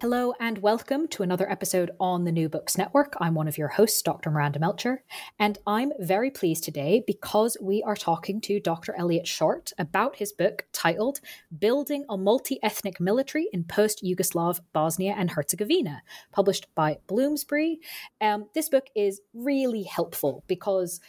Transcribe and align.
Hello 0.00 0.34
and 0.40 0.58
welcome 0.58 1.06
to 1.08 1.22
another 1.22 1.50
episode 1.50 1.92
on 2.00 2.24
the 2.24 2.32
New 2.32 2.48
Books 2.48 2.76
Network. 2.76 3.14
I'm 3.20 3.34
one 3.34 3.46
of 3.46 3.56
your 3.56 3.68
hosts, 3.68 4.02
Dr. 4.02 4.30
Miranda 4.30 4.58
Melcher, 4.58 5.04
and 5.38 5.56
I'm 5.66 5.92
very 6.00 6.30
pleased 6.30 6.64
today 6.64 7.02
because 7.06 7.56
we 7.60 7.82
are 7.84 7.94
talking 7.94 8.40
to 8.42 8.60
Dr. 8.60 8.94
Elliot 8.96 9.26
Short 9.26 9.72
about 9.78 10.16
his 10.16 10.32
book 10.32 10.66
titled 10.72 11.20
Building 11.58 12.04
a 12.10 12.18
Multi 12.18 12.58
Ethnic 12.62 13.00
Military 13.00 13.48
in 13.52 13.64
Post 13.64 14.02
Yugoslav 14.04 14.60
Bosnia 14.72 15.14
and 15.16 15.30
Herzegovina, 15.30 16.02
published 16.32 16.66
by 16.74 16.98
Bloomsbury. 17.06 17.78
Um, 18.20 18.46
this 18.52 18.68
book 18.68 18.88
is 18.96 19.20
really 19.32 19.84
helpful 19.84 20.44
because 20.48 21.00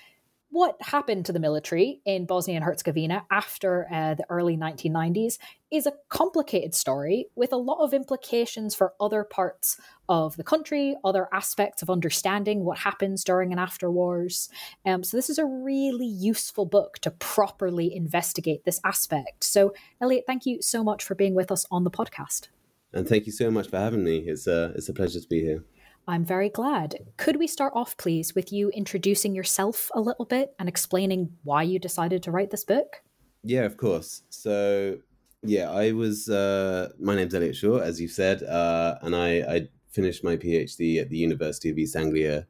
what 0.49 0.77
happened 0.81 1.25
to 1.25 1.33
the 1.33 1.39
military 1.39 2.01
in 2.05 2.25
Bosnia 2.25 2.55
and 2.55 2.63
Herzegovina 2.63 3.25
after 3.31 3.87
uh, 3.91 4.13
the 4.13 4.25
early 4.29 4.55
1990s 4.55 5.37
is 5.71 5.85
a 5.85 5.93
complicated 6.09 6.73
story 6.73 7.27
with 7.35 7.51
a 7.51 7.57
lot 7.57 7.83
of 7.83 7.93
implications 7.93 8.73
for 8.73 8.93
other 8.99 9.23
parts 9.23 9.79
of 10.07 10.37
the 10.37 10.43
country, 10.43 10.95
other 11.03 11.27
aspects 11.33 11.81
of 11.81 11.89
understanding 11.89 12.63
what 12.63 12.77
happens 12.77 13.23
during 13.23 13.51
and 13.51 13.59
after 13.59 13.91
wars. 13.91 14.49
Um, 14.85 15.03
so, 15.03 15.17
this 15.17 15.29
is 15.29 15.37
a 15.37 15.45
really 15.45 16.05
useful 16.05 16.65
book 16.65 16.99
to 16.99 17.11
properly 17.11 17.93
investigate 17.93 18.63
this 18.63 18.79
aspect. 18.85 19.43
So, 19.43 19.73
Elliot, 19.99 20.25
thank 20.27 20.45
you 20.45 20.61
so 20.61 20.83
much 20.83 21.03
for 21.03 21.15
being 21.15 21.33
with 21.33 21.51
us 21.51 21.65
on 21.71 21.83
the 21.83 21.91
podcast. 21.91 22.47
And 22.93 23.07
thank 23.07 23.25
you 23.25 23.33
so 23.33 23.51
much 23.51 23.69
for 23.69 23.77
having 23.77 24.03
me. 24.03 24.19
It's 24.19 24.47
a, 24.47 24.71
it's 24.75 24.87
a 24.87 24.93
pleasure 24.93 25.19
to 25.19 25.27
be 25.27 25.41
here. 25.41 25.65
I'm 26.07 26.23
very 26.23 26.49
glad. 26.49 26.95
Could 27.17 27.37
we 27.37 27.47
start 27.47 27.73
off, 27.75 27.97
please, 27.97 28.35
with 28.35 28.51
you 28.51 28.69
introducing 28.69 29.33
yourself 29.33 29.89
a 29.93 29.99
little 29.99 30.25
bit 30.25 30.53
and 30.59 30.69
explaining 30.69 31.33
why 31.43 31.63
you 31.63 31.79
decided 31.79 32.21
to 32.23 32.31
write 32.31 32.51
this 32.51 32.63
book? 32.63 33.01
Yeah, 33.43 33.63
of 33.63 33.77
course. 33.77 34.21
So, 34.29 34.97
yeah, 35.43 35.71
I 35.71 35.91
was, 35.91 36.29
uh, 36.29 36.89
my 36.99 37.15
name's 37.15 37.33
Elliot 37.33 37.55
Short, 37.55 37.83
as 37.83 37.99
you 37.99 38.07
said, 38.07 38.43
uh, 38.43 38.97
and 39.01 39.15
I, 39.15 39.29
I 39.41 39.67
finished 39.89 40.23
my 40.23 40.35
PhD 40.35 41.01
at 41.01 41.09
the 41.09 41.17
University 41.17 41.69
of 41.69 41.77
East 41.77 41.95
Anglia 41.95 42.45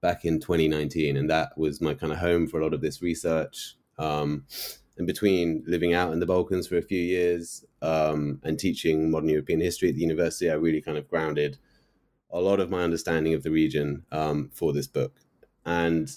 back 0.00 0.24
in 0.24 0.38
2019, 0.40 1.16
and 1.16 1.30
that 1.30 1.56
was 1.56 1.80
my 1.80 1.94
kind 1.94 2.12
of 2.12 2.18
home 2.18 2.46
for 2.46 2.60
a 2.60 2.64
lot 2.64 2.74
of 2.74 2.80
this 2.80 3.00
research. 3.00 3.76
Um, 3.98 4.44
and 4.98 5.06
between 5.06 5.62
living 5.66 5.94
out 5.94 6.12
in 6.12 6.20
the 6.20 6.26
Balkans 6.26 6.66
for 6.66 6.76
a 6.76 6.82
few 6.82 7.00
years 7.00 7.64
um, 7.82 8.40
and 8.42 8.58
teaching 8.58 9.10
modern 9.10 9.28
European 9.28 9.60
history 9.60 9.88
at 9.88 9.94
the 9.94 10.00
university, 10.00 10.50
I 10.50 10.54
really 10.54 10.80
kind 10.80 10.98
of 10.98 11.08
grounded 11.08 11.58
a 12.30 12.40
lot 12.40 12.60
of 12.60 12.70
my 12.70 12.82
understanding 12.82 13.34
of 13.34 13.42
the 13.42 13.50
region 13.50 14.04
um, 14.12 14.50
for 14.52 14.72
this 14.72 14.86
book. 14.86 15.14
And 15.64 16.10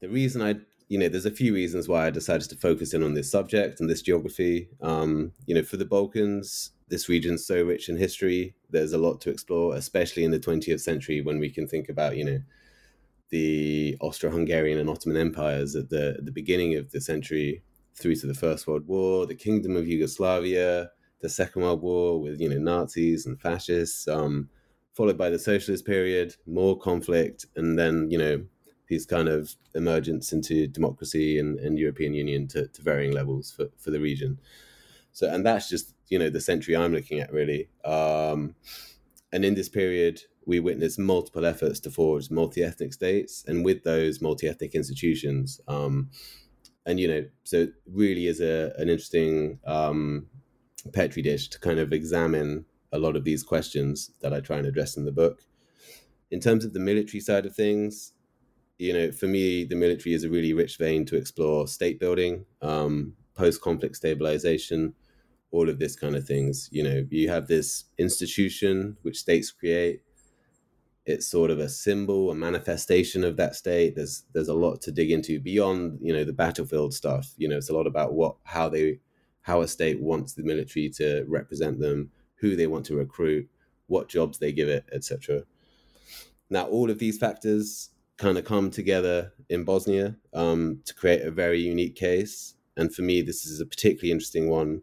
the 0.00 0.08
reason 0.08 0.42
I, 0.42 0.56
you 0.88 0.98
know, 0.98 1.08
there's 1.08 1.26
a 1.26 1.30
few 1.30 1.54
reasons 1.54 1.88
why 1.88 2.06
I 2.06 2.10
decided 2.10 2.48
to 2.50 2.56
focus 2.56 2.94
in 2.94 3.02
on 3.02 3.14
this 3.14 3.30
subject 3.30 3.80
and 3.80 3.88
this 3.88 4.02
geography. 4.02 4.68
Um, 4.80 5.32
you 5.46 5.54
know, 5.54 5.62
for 5.62 5.76
the 5.76 5.84
Balkans, 5.84 6.70
this 6.88 7.08
region's 7.08 7.46
so 7.46 7.62
rich 7.62 7.88
in 7.88 7.96
history. 7.96 8.54
There's 8.70 8.92
a 8.92 8.98
lot 8.98 9.20
to 9.22 9.30
explore, 9.30 9.74
especially 9.74 10.24
in 10.24 10.30
the 10.30 10.38
20th 10.38 10.80
century 10.80 11.20
when 11.20 11.38
we 11.38 11.50
can 11.50 11.66
think 11.66 11.88
about, 11.88 12.16
you 12.16 12.24
know, 12.24 12.38
the 13.30 13.96
Austro-Hungarian 14.00 14.78
and 14.78 14.88
Ottoman 14.88 15.16
empires 15.16 15.74
at 15.74 15.88
the 15.88 16.18
the 16.22 16.30
beginning 16.30 16.76
of 16.76 16.92
the 16.92 17.00
century 17.00 17.62
through 17.96 18.16
to 18.16 18.26
the 18.26 18.34
First 18.34 18.66
World 18.66 18.86
War, 18.86 19.26
the 19.26 19.34
Kingdom 19.34 19.76
of 19.76 19.88
Yugoslavia, 19.88 20.90
the 21.20 21.28
Second 21.28 21.62
World 21.62 21.82
War 21.82 22.20
with 22.20 22.40
you 22.40 22.48
know 22.48 22.58
Nazis 22.58 23.26
and 23.26 23.40
fascists. 23.40 24.06
Um, 24.06 24.50
followed 24.94 25.18
by 25.18 25.28
the 25.28 25.38
socialist 25.38 25.84
period, 25.84 26.36
more 26.46 26.78
conflict, 26.78 27.46
and 27.56 27.78
then 27.78 28.10
you 28.10 28.18
know 28.18 28.44
these 28.88 29.06
kind 29.06 29.28
of 29.28 29.54
emergence 29.74 30.32
into 30.32 30.66
democracy 30.66 31.38
and, 31.38 31.58
and 31.58 31.78
European 31.78 32.14
Union 32.14 32.46
to, 32.46 32.68
to 32.68 32.82
varying 32.82 33.12
levels 33.12 33.50
for, 33.50 33.66
for 33.78 33.90
the 33.90 33.98
region. 33.98 34.38
So, 35.12 35.28
and 35.28 35.44
that's 35.44 35.68
just 35.68 35.94
you 36.08 36.18
know 36.18 36.30
the 36.30 36.40
century 36.40 36.76
I'm 36.76 36.92
looking 36.92 37.20
at 37.20 37.32
really. 37.32 37.68
Um, 37.84 38.54
and 39.32 39.44
in 39.44 39.54
this 39.54 39.68
period, 39.68 40.22
we 40.46 40.60
witnessed 40.60 40.98
multiple 40.98 41.44
efforts 41.44 41.80
to 41.80 41.90
forge 41.90 42.30
multi-ethnic 42.30 42.92
states, 42.92 43.44
and 43.46 43.64
with 43.64 43.82
those 43.82 44.20
multi-ethnic 44.20 44.74
institutions. 44.74 45.60
Um, 45.66 46.10
and 46.86 47.00
you 47.00 47.08
know, 47.08 47.24
so 47.44 47.62
it 47.62 47.72
really 47.86 48.26
is 48.26 48.40
a 48.40 48.72
an 48.78 48.88
interesting 48.88 49.58
um, 49.66 50.26
petri 50.92 51.22
dish 51.22 51.48
to 51.48 51.58
kind 51.58 51.78
of 51.78 51.92
examine 51.92 52.66
a 52.94 52.98
lot 52.98 53.16
of 53.16 53.24
these 53.24 53.42
questions 53.42 54.12
that 54.20 54.32
I 54.32 54.40
try 54.40 54.58
and 54.58 54.66
address 54.66 54.96
in 54.96 55.04
the 55.04 55.12
book. 55.12 55.42
In 56.30 56.40
terms 56.40 56.64
of 56.64 56.72
the 56.72 56.80
military 56.80 57.20
side 57.20 57.44
of 57.44 57.54
things, 57.54 58.12
you 58.78 58.92
know, 58.92 59.12
for 59.12 59.26
me, 59.26 59.64
the 59.64 59.76
military 59.76 60.14
is 60.14 60.24
a 60.24 60.30
really 60.30 60.52
rich 60.52 60.78
vein 60.78 61.04
to 61.06 61.16
explore 61.16 61.68
state 61.68 62.00
building, 62.00 62.46
um, 62.62 63.14
post 63.34 63.60
conflict 63.60 63.96
stabilization, 63.96 64.94
all 65.50 65.68
of 65.68 65.78
this 65.78 65.96
kind 65.96 66.16
of 66.16 66.26
things. 66.26 66.68
You 66.72 66.84
know, 66.84 67.06
you 67.10 67.28
have 67.28 67.46
this 67.46 67.84
institution 67.98 68.96
which 69.02 69.18
states 69.18 69.50
create. 69.50 70.02
It's 71.06 71.26
sort 71.26 71.50
of 71.50 71.58
a 71.58 71.68
symbol, 71.68 72.30
a 72.30 72.34
manifestation 72.34 73.24
of 73.24 73.36
that 73.36 73.54
state. 73.54 73.94
There's 73.94 74.24
there's 74.32 74.48
a 74.48 74.54
lot 74.54 74.80
to 74.82 74.92
dig 74.92 75.10
into 75.10 75.38
beyond 75.40 75.98
you 76.00 76.12
know 76.12 76.24
the 76.24 76.32
battlefield 76.32 76.94
stuff. 76.94 77.34
You 77.36 77.48
know, 77.48 77.58
it's 77.58 77.70
a 77.70 77.74
lot 77.74 77.86
about 77.86 78.14
what 78.14 78.36
how 78.44 78.68
they 78.68 79.00
how 79.42 79.60
a 79.60 79.68
state 79.68 80.00
wants 80.00 80.32
the 80.32 80.42
military 80.42 80.88
to 80.88 81.24
represent 81.28 81.78
them, 81.78 82.10
who 82.44 82.56
they 82.56 82.66
want 82.66 82.84
to 82.84 82.96
recruit, 82.96 83.48
what 83.86 84.06
jobs 84.06 84.38
they 84.38 84.52
give 84.52 84.68
it, 84.68 84.84
etc. 84.92 85.44
Now, 86.50 86.66
all 86.66 86.90
of 86.90 86.98
these 86.98 87.16
factors 87.16 87.88
kind 88.18 88.36
of 88.36 88.44
come 88.44 88.70
together 88.70 89.32
in 89.48 89.64
Bosnia 89.64 90.16
um, 90.34 90.82
to 90.84 90.94
create 90.94 91.22
a 91.22 91.30
very 91.30 91.58
unique 91.58 91.96
case. 91.96 92.54
And 92.76 92.94
for 92.94 93.00
me, 93.00 93.22
this 93.22 93.46
is 93.46 93.60
a 93.60 93.66
particularly 93.66 94.12
interesting 94.12 94.50
one 94.50 94.82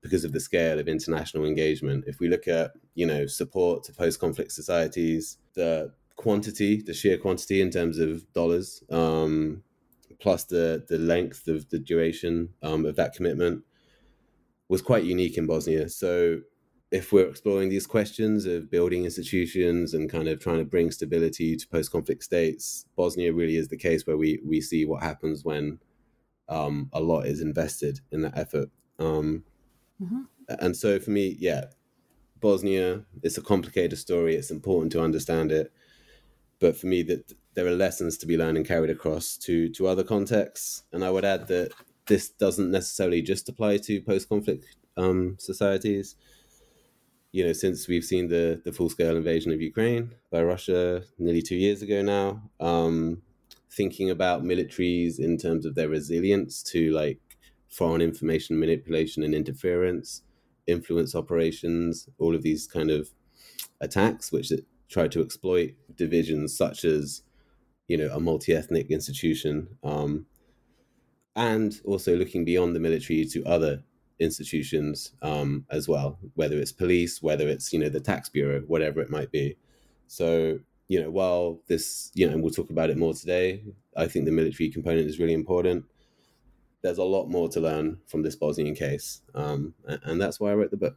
because 0.00 0.24
of 0.24 0.32
the 0.32 0.40
scale 0.40 0.78
of 0.78 0.88
international 0.88 1.44
engagement. 1.44 2.04
If 2.06 2.20
we 2.20 2.28
look 2.28 2.48
at, 2.48 2.72
you 2.94 3.04
know, 3.04 3.26
support 3.26 3.84
to 3.84 3.92
post-conflict 3.92 4.50
societies, 4.50 5.36
the 5.54 5.92
quantity, 6.16 6.80
the 6.80 6.94
sheer 6.94 7.18
quantity 7.18 7.60
in 7.60 7.70
terms 7.70 7.98
of 7.98 8.32
dollars, 8.32 8.82
um, 8.90 9.62
plus 10.20 10.44
the 10.44 10.84
the 10.88 10.98
length 10.98 11.48
of 11.48 11.68
the 11.68 11.78
duration 11.78 12.54
um, 12.62 12.86
of 12.86 12.96
that 12.96 13.12
commitment, 13.12 13.62
was 14.68 14.80
quite 14.80 15.04
unique 15.04 15.36
in 15.36 15.46
Bosnia. 15.46 15.88
So 15.88 16.40
if 16.90 17.12
we're 17.12 17.28
exploring 17.28 17.68
these 17.68 17.86
questions 17.86 18.46
of 18.46 18.70
building 18.70 19.04
institutions 19.04 19.92
and 19.92 20.10
kind 20.10 20.26
of 20.26 20.40
trying 20.40 20.58
to 20.58 20.64
bring 20.64 20.90
stability 20.90 21.54
to 21.56 21.68
post-conflict 21.68 22.24
states, 22.24 22.86
Bosnia 22.96 23.32
really 23.32 23.56
is 23.56 23.68
the 23.68 23.76
case 23.76 24.06
where 24.06 24.16
we 24.16 24.40
we 24.44 24.60
see 24.60 24.84
what 24.86 25.02
happens 25.02 25.44
when 25.44 25.78
um, 26.48 26.88
a 26.92 27.00
lot 27.00 27.26
is 27.26 27.40
invested 27.42 28.00
in 28.10 28.22
that 28.22 28.38
effort. 28.38 28.70
Um, 28.98 29.44
mm-hmm. 30.02 30.22
And 30.48 30.74
so 30.74 30.98
for 30.98 31.10
me, 31.10 31.36
yeah, 31.38 31.64
Bosnia 32.40 33.04
it's 33.22 33.36
a 33.36 33.42
complicated 33.42 33.98
story. 33.98 34.34
It's 34.34 34.50
important 34.50 34.92
to 34.92 35.02
understand 35.02 35.52
it, 35.52 35.70
but 36.58 36.74
for 36.76 36.86
me, 36.86 37.02
that 37.02 37.34
there 37.52 37.66
are 37.66 37.72
lessons 37.72 38.16
to 38.18 38.26
be 38.26 38.38
learned 38.38 38.56
and 38.56 38.66
carried 38.66 38.90
across 38.90 39.36
to 39.38 39.68
to 39.70 39.86
other 39.86 40.04
contexts. 40.04 40.84
And 40.92 41.04
I 41.04 41.10
would 41.10 41.24
add 41.26 41.48
that 41.48 41.72
this 42.06 42.30
doesn't 42.30 42.70
necessarily 42.70 43.20
just 43.20 43.46
apply 43.50 43.76
to 43.76 44.00
post-conflict 44.00 44.64
um, 44.96 45.36
societies 45.38 46.16
you 47.32 47.44
know, 47.44 47.52
since 47.52 47.88
we've 47.88 48.04
seen 48.04 48.28
the 48.28 48.60
the 48.64 48.72
full 48.72 48.88
scale 48.88 49.16
invasion 49.16 49.52
of 49.52 49.60
Ukraine 49.60 50.14
by 50.30 50.42
Russia 50.42 51.02
nearly 51.18 51.42
two 51.42 51.56
years 51.56 51.82
ago 51.82 52.02
now, 52.02 52.42
um, 52.60 53.22
thinking 53.70 54.10
about 54.10 54.42
militaries 54.42 55.18
in 55.18 55.36
terms 55.36 55.66
of 55.66 55.74
their 55.74 55.88
resilience 55.88 56.62
to 56.62 56.90
like 56.92 57.20
foreign 57.68 58.00
information 58.00 58.58
manipulation 58.58 59.22
and 59.22 59.34
interference, 59.34 60.22
influence 60.66 61.14
operations, 61.14 62.08
all 62.18 62.34
of 62.34 62.42
these 62.42 62.66
kind 62.66 62.90
of 62.90 63.10
attacks 63.80 64.32
which 64.32 64.50
try 64.88 65.06
to 65.06 65.20
exploit 65.20 65.74
divisions 65.94 66.56
such 66.56 66.84
as, 66.84 67.22
you 67.88 67.96
know, 67.96 68.08
a 68.12 68.20
multi 68.20 68.54
ethnic 68.54 68.90
institution. 68.90 69.68
Um, 69.84 70.26
and 71.36 71.80
also 71.84 72.16
looking 72.16 72.44
beyond 72.44 72.74
the 72.74 72.80
military 72.80 73.24
to 73.24 73.44
other 73.44 73.84
institutions 74.18 75.12
um, 75.22 75.64
as 75.70 75.88
well, 75.88 76.18
whether 76.34 76.56
it's 76.56 76.72
police, 76.72 77.22
whether 77.22 77.48
it's 77.48 77.72
you 77.72 77.78
know 77.78 77.88
the 77.88 78.00
tax 78.00 78.28
bureau, 78.28 78.60
whatever 78.60 79.00
it 79.00 79.10
might 79.10 79.30
be. 79.30 79.56
So 80.06 80.60
you 80.88 81.00
know, 81.00 81.10
while 81.10 81.60
this 81.66 82.10
you 82.14 82.26
know, 82.26 82.32
and 82.32 82.42
we'll 82.42 82.52
talk 82.52 82.70
about 82.70 82.90
it 82.90 82.96
more 82.96 83.14
today, 83.14 83.62
I 83.96 84.06
think 84.06 84.24
the 84.24 84.32
military 84.32 84.70
component 84.70 85.06
is 85.06 85.18
really 85.18 85.34
important. 85.34 85.84
There's 86.82 86.98
a 86.98 87.04
lot 87.04 87.26
more 87.26 87.48
to 87.50 87.60
learn 87.60 87.98
from 88.06 88.22
this 88.22 88.36
Bosnian 88.36 88.74
case, 88.74 89.20
um, 89.34 89.74
and 89.86 90.20
that's 90.20 90.38
why 90.40 90.50
I 90.50 90.54
wrote 90.54 90.70
the 90.70 90.76
book. 90.76 90.96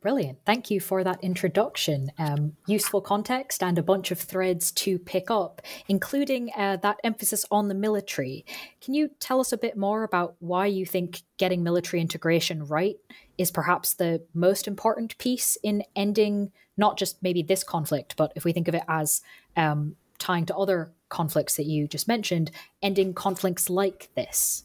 Brilliant. 0.00 0.38
Thank 0.44 0.70
you 0.70 0.80
for 0.80 1.04
that 1.04 1.22
introduction. 1.22 2.10
Um, 2.18 2.56
useful 2.66 3.00
context 3.00 3.62
and 3.62 3.78
a 3.78 3.82
bunch 3.82 4.10
of 4.10 4.18
threads 4.18 4.72
to 4.72 4.98
pick 4.98 5.30
up, 5.30 5.62
including 5.88 6.50
uh, 6.56 6.76
that 6.78 6.98
emphasis 7.04 7.44
on 7.50 7.68
the 7.68 7.74
military. 7.74 8.44
Can 8.80 8.94
you 8.94 9.10
tell 9.20 9.40
us 9.40 9.52
a 9.52 9.58
bit 9.58 9.76
more 9.76 10.02
about 10.02 10.36
why 10.40 10.66
you 10.66 10.84
think 10.86 11.22
getting 11.36 11.62
military 11.62 12.00
integration 12.00 12.64
right 12.66 12.96
is 13.38 13.50
perhaps 13.50 13.94
the 13.94 14.22
most 14.34 14.66
important 14.66 15.16
piece 15.18 15.56
in 15.62 15.82
ending 15.96 16.52
not 16.76 16.98
just 16.98 17.22
maybe 17.22 17.42
this 17.42 17.64
conflict, 17.64 18.16
but 18.16 18.32
if 18.34 18.44
we 18.44 18.52
think 18.52 18.68
of 18.68 18.74
it 18.74 18.82
as 18.88 19.20
um, 19.56 19.96
tying 20.18 20.46
to 20.46 20.56
other 20.56 20.92
conflicts 21.08 21.56
that 21.56 21.66
you 21.66 21.86
just 21.86 22.08
mentioned, 22.08 22.50
ending 22.82 23.12
conflicts 23.12 23.68
like 23.68 24.08
this? 24.14 24.64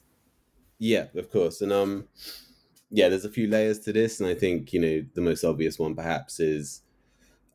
Yeah, 0.79 1.07
of 1.15 1.31
course. 1.31 1.61
And 1.61 1.73
um, 1.73 2.07
yeah, 2.89 3.09
there's 3.09 3.25
a 3.25 3.29
few 3.29 3.47
layers 3.47 3.79
to 3.79 3.93
this, 3.93 4.19
and 4.19 4.29
I 4.29 4.33
think 4.33 4.71
you 4.73 4.79
know 4.79 5.05
the 5.13 5.21
most 5.21 5.43
obvious 5.43 5.77
one 5.77 5.95
perhaps 5.95 6.39
is 6.39 6.81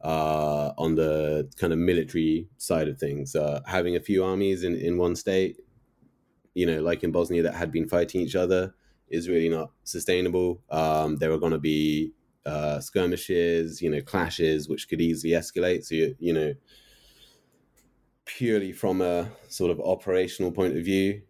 uh, 0.02 0.72
on 0.76 0.94
the 0.96 1.50
kind 1.56 1.72
of 1.72 1.78
military 1.78 2.48
side 2.58 2.88
of 2.88 2.98
things. 2.98 3.34
Uh, 3.34 3.60
having 3.66 3.96
a 3.96 4.00
few 4.00 4.24
armies 4.24 4.62
in 4.62 4.74
in 4.74 4.98
one 4.98 5.16
state, 5.16 5.58
you 6.54 6.66
know, 6.66 6.82
like 6.82 7.02
in 7.02 7.12
Bosnia, 7.12 7.42
that 7.42 7.54
had 7.54 7.72
been 7.72 7.88
fighting 7.88 8.20
each 8.20 8.36
other, 8.36 8.74
is 9.08 9.28
really 9.28 9.48
not 9.48 9.70
sustainable. 9.84 10.60
Um, 10.70 11.16
there 11.16 11.32
are 11.32 11.38
going 11.38 11.52
to 11.52 11.58
be 11.58 12.12
uh, 12.44 12.80
skirmishes, 12.80 13.80
you 13.80 13.90
know, 13.90 14.02
clashes, 14.02 14.68
which 14.68 14.88
could 14.88 15.00
easily 15.00 15.32
escalate. 15.32 15.84
So 15.84 15.94
you 15.94 16.14
you 16.18 16.34
know, 16.34 16.54
purely 18.26 18.72
from 18.72 19.00
a 19.00 19.30
sort 19.48 19.70
of 19.70 19.80
operational 19.80 20.52
point 20.52 20.76
of 20.76 20.84
view, 20.84 21.22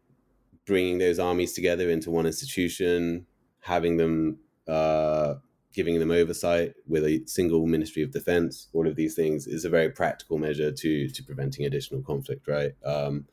bringing 0.66 0.98
those 0.98 1.20
armies 1.20 1.52
together 1.52 1.88
into 1.88 2.10
one 2.10 2.26
institution 2.26 3.26
having 3.62 3.96
them 3.96 4.38
uh, 4.68 5.34
giving 5.72 5.98
them 5.98 6.10
oversight 6.10 6.74
with 6.86 7.04
a 7.04 7.22
single 7.26 7.66
ministry 7.66 8.02
of 8.02 8.10
defense 8.10 8.68
all 8.72 8.86
of 8.86 8.96
these 8.96 9.14
things 9.14 9.46
is 9.46 9.64
a 9.64 9.70
very 9.70 9.90
practical 9.90 10.38
measure 10.38 10.70
to 10.70 11.08
to 11.08 11.22
preventing 11.24 11.64
additional 11.64 12.02
conflict 12.02 12.46
right? 12.46 12.72
Um, 12.84 13.26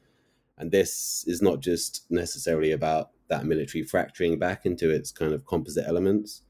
and 0.57 0.71
this 0.71 1.23
is 1.27 1.41
not 1.41 1.61
just 1.61 2.05
necessarily 2.09 2.71
about 2.71 3.11
that 3.29 3.45
military 3.45 3.83
fracturing 3.83 4.39
back 4.39 4.65
into 4.65 4.89
its 4.89 5.11
kind 5.11 5.33
of 5.33 5.45
composite 5.45 5.87
elements 5.87 6.41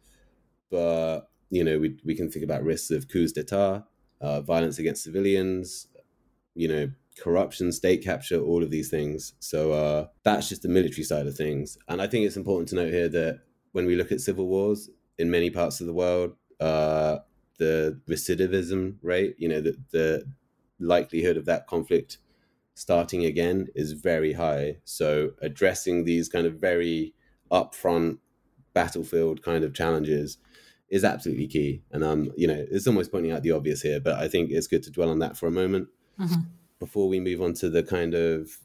but 0.70 1.30
you 1.50 1.64
know 1.64 1.80
we, 1.80 1.98
we 2.06 2.16
can 2.16 2.30
think 2.30 2.46
about 2.46 2.64
risks 2.64 2.92
of 2.92 3.08
coups 3.08 3.32
d'etat 3.32 3.84
uh, 4.22 4.42
violence 4.42 4.78
against 4.80 5.04
civilians 5.04 5.88
you 6.54 6.68
know 6.68 6.90
corruption 7.20 7.72
state 7.72 8.04
capture 8.04 8.40
all 8.40 8.64
of 8.64 8.72
these 8.72 8.90
things. 8.90 9.34
So 9.40 9.74
uh, 9.74 10.08
that's 10.24 10.50
just 10.50 10.62
the 10.62 10.70
military 10.70 11.04
side 11.04 11.28
of 11.28 11.36
things. 11.36 11.78
And 11.88 12.02
i 12.02 12.08
think 12.08 12.26
it's 12.26 12.38
important 12.38 12.70
to 12.70 12.76
note 12.76 12.94
here 12.94 13.10
that 13.10 13.42
when 13.72 13.86
we 13.86 13.96
look 13.96 14.12
at 14.12 14.22
civil 14.22 14.48
wars 14.48 14.90
in 15.18 15.30
many 15.30 15.50
parts 15.50 15.82
of 15.82 15.88
the 15.88 15.94
world, 15.94 16.36
uh, 16.60 17.20
the 17.58 18.00
recidivism 18.08 18.96
rate, 19.02 19.36
you 19.38 19.48
know, 19.48 19.62
the, 19.62 19.78
the 19.92 20.24
likelihood 20.80 21.38
of 21.38 21.46
that 21.46 21.68
conflict 21.68 22.18
starting 22.74 23.26
again 23.26 23.68
is 23.76 23.92
very 23.92 24.34
high. 24.34 24.78
So 24.86 25.32
addressing 25.42 26.06
these 26.06 26.30
kind 26.30 26.48
of 26.48 26.54
very 26.54 27.14
upfront 27.52 28.20
battlefield 28.74 29.42
kind 29.44 29.64
of 29.64 29.74
challenges 29.74 30.38
is 30.90 31.04
absolutely 31.04 31.48
key. 31.48 31.84
And 31.92 32.04
um, 32.04 32.32
you 32.38 32.48
know, 32.48 32.66
it's 32.72 32.88
almost 32.88 33.12
pointing 33.12 33.32
out 33.32 33.44
the 33.44 33.52
obvious 33.52 33.82
here, 33.82 34.00
but 34.00 34.16
I 34.16 34.28
think 34.28 34.50
it's 34.52 34.68
good 34.68 34.84
to 34.84 34.92
dwell 34.92 35.10
on 35.10 35.20
that 35.20 35.38
for 35.38 35.48
a 35.48 35.52
moment 35.52 35.90
mm-hmm. 36.20 36.42
before 36.80 37.10
we 37.10 37.20
move 37.20 37.42
on 37.42 37.54
to 37.56 37.70
the 37.70 37.84
kind 37.84 38.14
of 38.14 38.58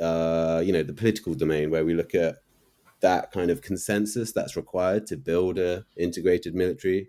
uh, 0.00 0.62
you 0.64 0.72
know, 0.72 0.82
the 0.82 0.92
political 0.92 1.34
domain 1.34 1.70
where 1.70 1.84
we 1.84 1.94
look 1.94 2.14
at 2.14 2.36
that 3.00 3.30
kind 3.30 3.50
of 3.50 3.62
consensus 3.62 4.32
that's 4.32 4.56
required 4.56 5.06
to 5.06 5.16
build 5.16 5.58
a 5.58 5.84
integrated 5.96 6.54
military 6.54 7.08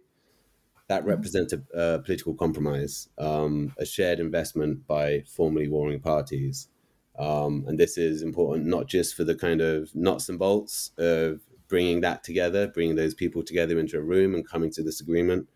that 0.88 1.02
mm-hmm. 1.02 1.10
represents 1.10 1.54
a, 1.54 1.62
a 1.74 2.00
political 2.00 2.34
compromise, 2.34 3.10
um, 3.18 3.74
a 3.78 3.86
shared 3.86 4.20
investment 4.20 4.88
by 4.88 5.24
formerly 5.28 5.68
warring 5.68 6.00
parties. 6.00 6.70
Um, 7.18 7.66
and 7.68 7.80
this 7.80 7.98
is 7.98 8.22
important 8.22 8.68
not 8.68 8.88
just 8.88 9.16
for 9.16 9.24
the 9.24 9.36
kind 9.36 9.62
of 9.62 9.94
nuts 9.96 10.30
and 10.30 10.38
bolts 10.38 10.92
of 10.98 11.42
bringing 11.68 12.02
that 12.02 12.24
together, 12.24 12.68
bringing 12.68 12.96
those 12.96 13.14
people 13.14 13.44
together 13.44 13.80
into 13.80 13.98
a 13.98 14.02
room 14.02 14.36
and 14.36 14.48
coming 14.48 14.72
to 14.72 14.84
this 14.84 15.02
agreement, 15.02 15.50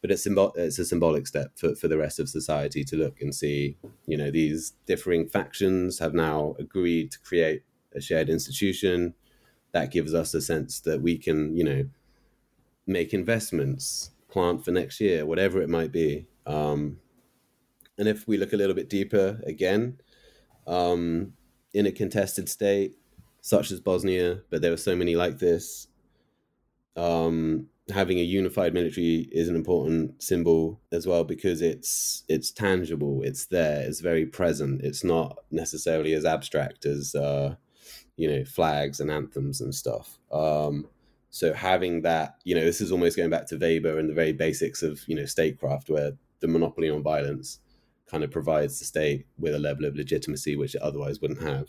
but 0.00 0.10
it's, 0.10 0.22
symbol- 0.22 0.52
it's 0.56 0.78
a 0.78 0.84
symbolic 0.84 1.26
step 1.26 1.52
for, 1.56 1.74
for 1.74 1.88
the 1.88 1.98
rest 1.98 2.20
of 2.20 2.28
society 2.28 2.84
to 2.84 2.96
look 2.96 3.20
and 3.20 3.34
see, 3.34 3.76
you 4.06 4.16
know, 4.16 4.30
these 4.30 4.74
differing 4.86 5.28
factions 5.28 5.98
have 5.98 6.14
now 6.14 6.54
agreed 6.58 7.10
to 7.12 7.18
create 7.20 7.62
a 7.94 8.00
shared 8.00 8.28
institution 8.28 9.14
that 9.72 9.90
gives 9.90 10.14
us 10.14 10.34
a 10.34 10.40
sense 10.40 10.80
that 10.80 11.00
we 11.00 11.18
can, 11.18 11.56
you 11.56 11.64
know, 11.64 11.84
make 12.86 13.14
investments, 13.14 14.10
plant 14.28 14.64
for 14.64 14.70
next 14.70 15.00
year, 15.00 15.26
whatever 15.26 15.60
it 15.60 15.68
might 15.68 15.92
be. 15.92 16.26
Um, 16.46 16.98
and 17.98 18.08
if 18.08 18.26
we 18.26 18.36
look 18.36 18.52
a 18.52 18.56
little 18.56 18.74
bit 18.74 18.88
deeper 18.88 19.40
again, 19.46 19.98
um, 20.66 21.34
in 21.72 21.86
a 21.86 21.92
contested 21.92 22.48
state 22.48 22.96
such 23.42 23.70
as 23.70 23.80
Bosnia, 23.80 24.42
but 24.50 24.62
there 24.62 24.72
are 24.72 24.76
so 24.76 24.96
many 24.96 25.16
like 25.16 25.38
this, 25.38 25.88
um, 26.96 27.68
having 27.90 28.18
a 28.18 28.22
unified 28.22 28.74
military 28.74 29.28
is 29.32 29.48
an 29.48 29.56
important 29.56 30.22
symbol 30.22 30.80
as 30.92 31.06
well 31.06 31.24
because 31.24 31.60
it's 31.62 32.24
it's 32.28 32.50
tangible, 32.50 33.22
it's 33.22 33.46
there, 33.46 33.82
it's 33.82 34.00
very 34.00 34.26
present. 34.26 34.82
It's 34.82 35.02
not 35.02 35.38
necessarily 35.50 36.12
as 36.12 36.24
abstract 36.24 36.84
as 36.86 37.14
uh, 37.14 37.56
you 38.20 38.30
know 38.30 38.44
flags 38.44 39.00
and 39.00 39.10
anthems 39.10 39.62
and 39.62 39.74
stuff. 39.74 40.18
Um, 40.30 40.86
so 41.30 41.54
having 41.54 42.02
that 42.02 42.34
you 42.44 42.54
know 42.54 42.60
this 42.60 42.82
is 42.82 42.92
almost 42.92 43.16
going 43.16 43.30
back 43.30 43.46
to 43.46 43.56
weber 43.56 43.98
and 43.98 44.10
the 44.10 44.14
very 44.14 44.34
basics 44.34 44.82
of 44.82 45.00
you 45.06 45.16
know 45.16 45.24
statecraft 45.24 45.88
where 45.88 46.12
the 46.40 46.48
monopoly 46.48 46.90
on 46.90 47.02
violence 47.02 47.60
kind 48.10 48.22
of 48.22 48.30
provides 48.30 48.78
the 48.78 48.84
state 48.84 49.24
with 49.38 49.54
a 49.54 49.58
level 49.58 49.86
of 49.86 49.96
legitimacy 49.96 50.54
which 50.54 50.74
it 50.74 50.82
otherwise 50.82 51.20
wouldn't 51.20 51.42
have. 51.42 51.68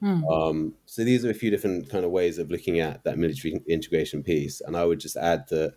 Hmm. 0.00 0.24
um, 0.24 0.74
so 0.86 1.04
these 1.04 1.24
are 1.24 1.30
a 1.30 1.34
few 1.34 1.50
different 1.50 1.88
kind 1.90 2.04
of 2.04 2.10
ways 2.10 2.38
of 2.38 2.50
looking 2.50 2.80
at 2.80 3.04
that 3.04 3.16
military 3.16 3.60
integration 3.68 4.22
piece 4.24 4.60
and 4.60 4.76
i 4.76 4.84
would 4.84 4.98
just 4.98 5.16
add 5.16 5.46
that 5.50 5.74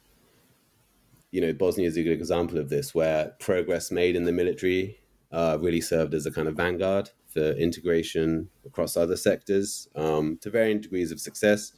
you 1.32 1.40
know 1.40 1.54
bosnia 1.54 1.88
is 1.88 1.98
a 1.98 2.04
good 2.04 2.20
example 2.20 2.58
of 2.58 2.68
this 2.68 2.96
where 2.96 3.36
progress 3.40 3.92
made 3.92 4.16
in 4.16 4.24
the 4.24 4.32
military 4.32 5.00
uh, 5.32 5.58
really 5.62 5.82
served 5.82 6.14
as 6.16 6.26
a 6.26 6.32
kind 6.32 6.48
of 6.48 6.56
vanguard 6.56 7.12
for 7.38 7.52
integration 7.52 8.50
across 8.66 8.98
other 8.98 9.16
sectors 9.16 9.88
um, 9.96 10.40
to 10.42 10.50
varying 10.50 10.82
degrees 10.82 11.12
of 11.12 11.20
success. 11.20 11.72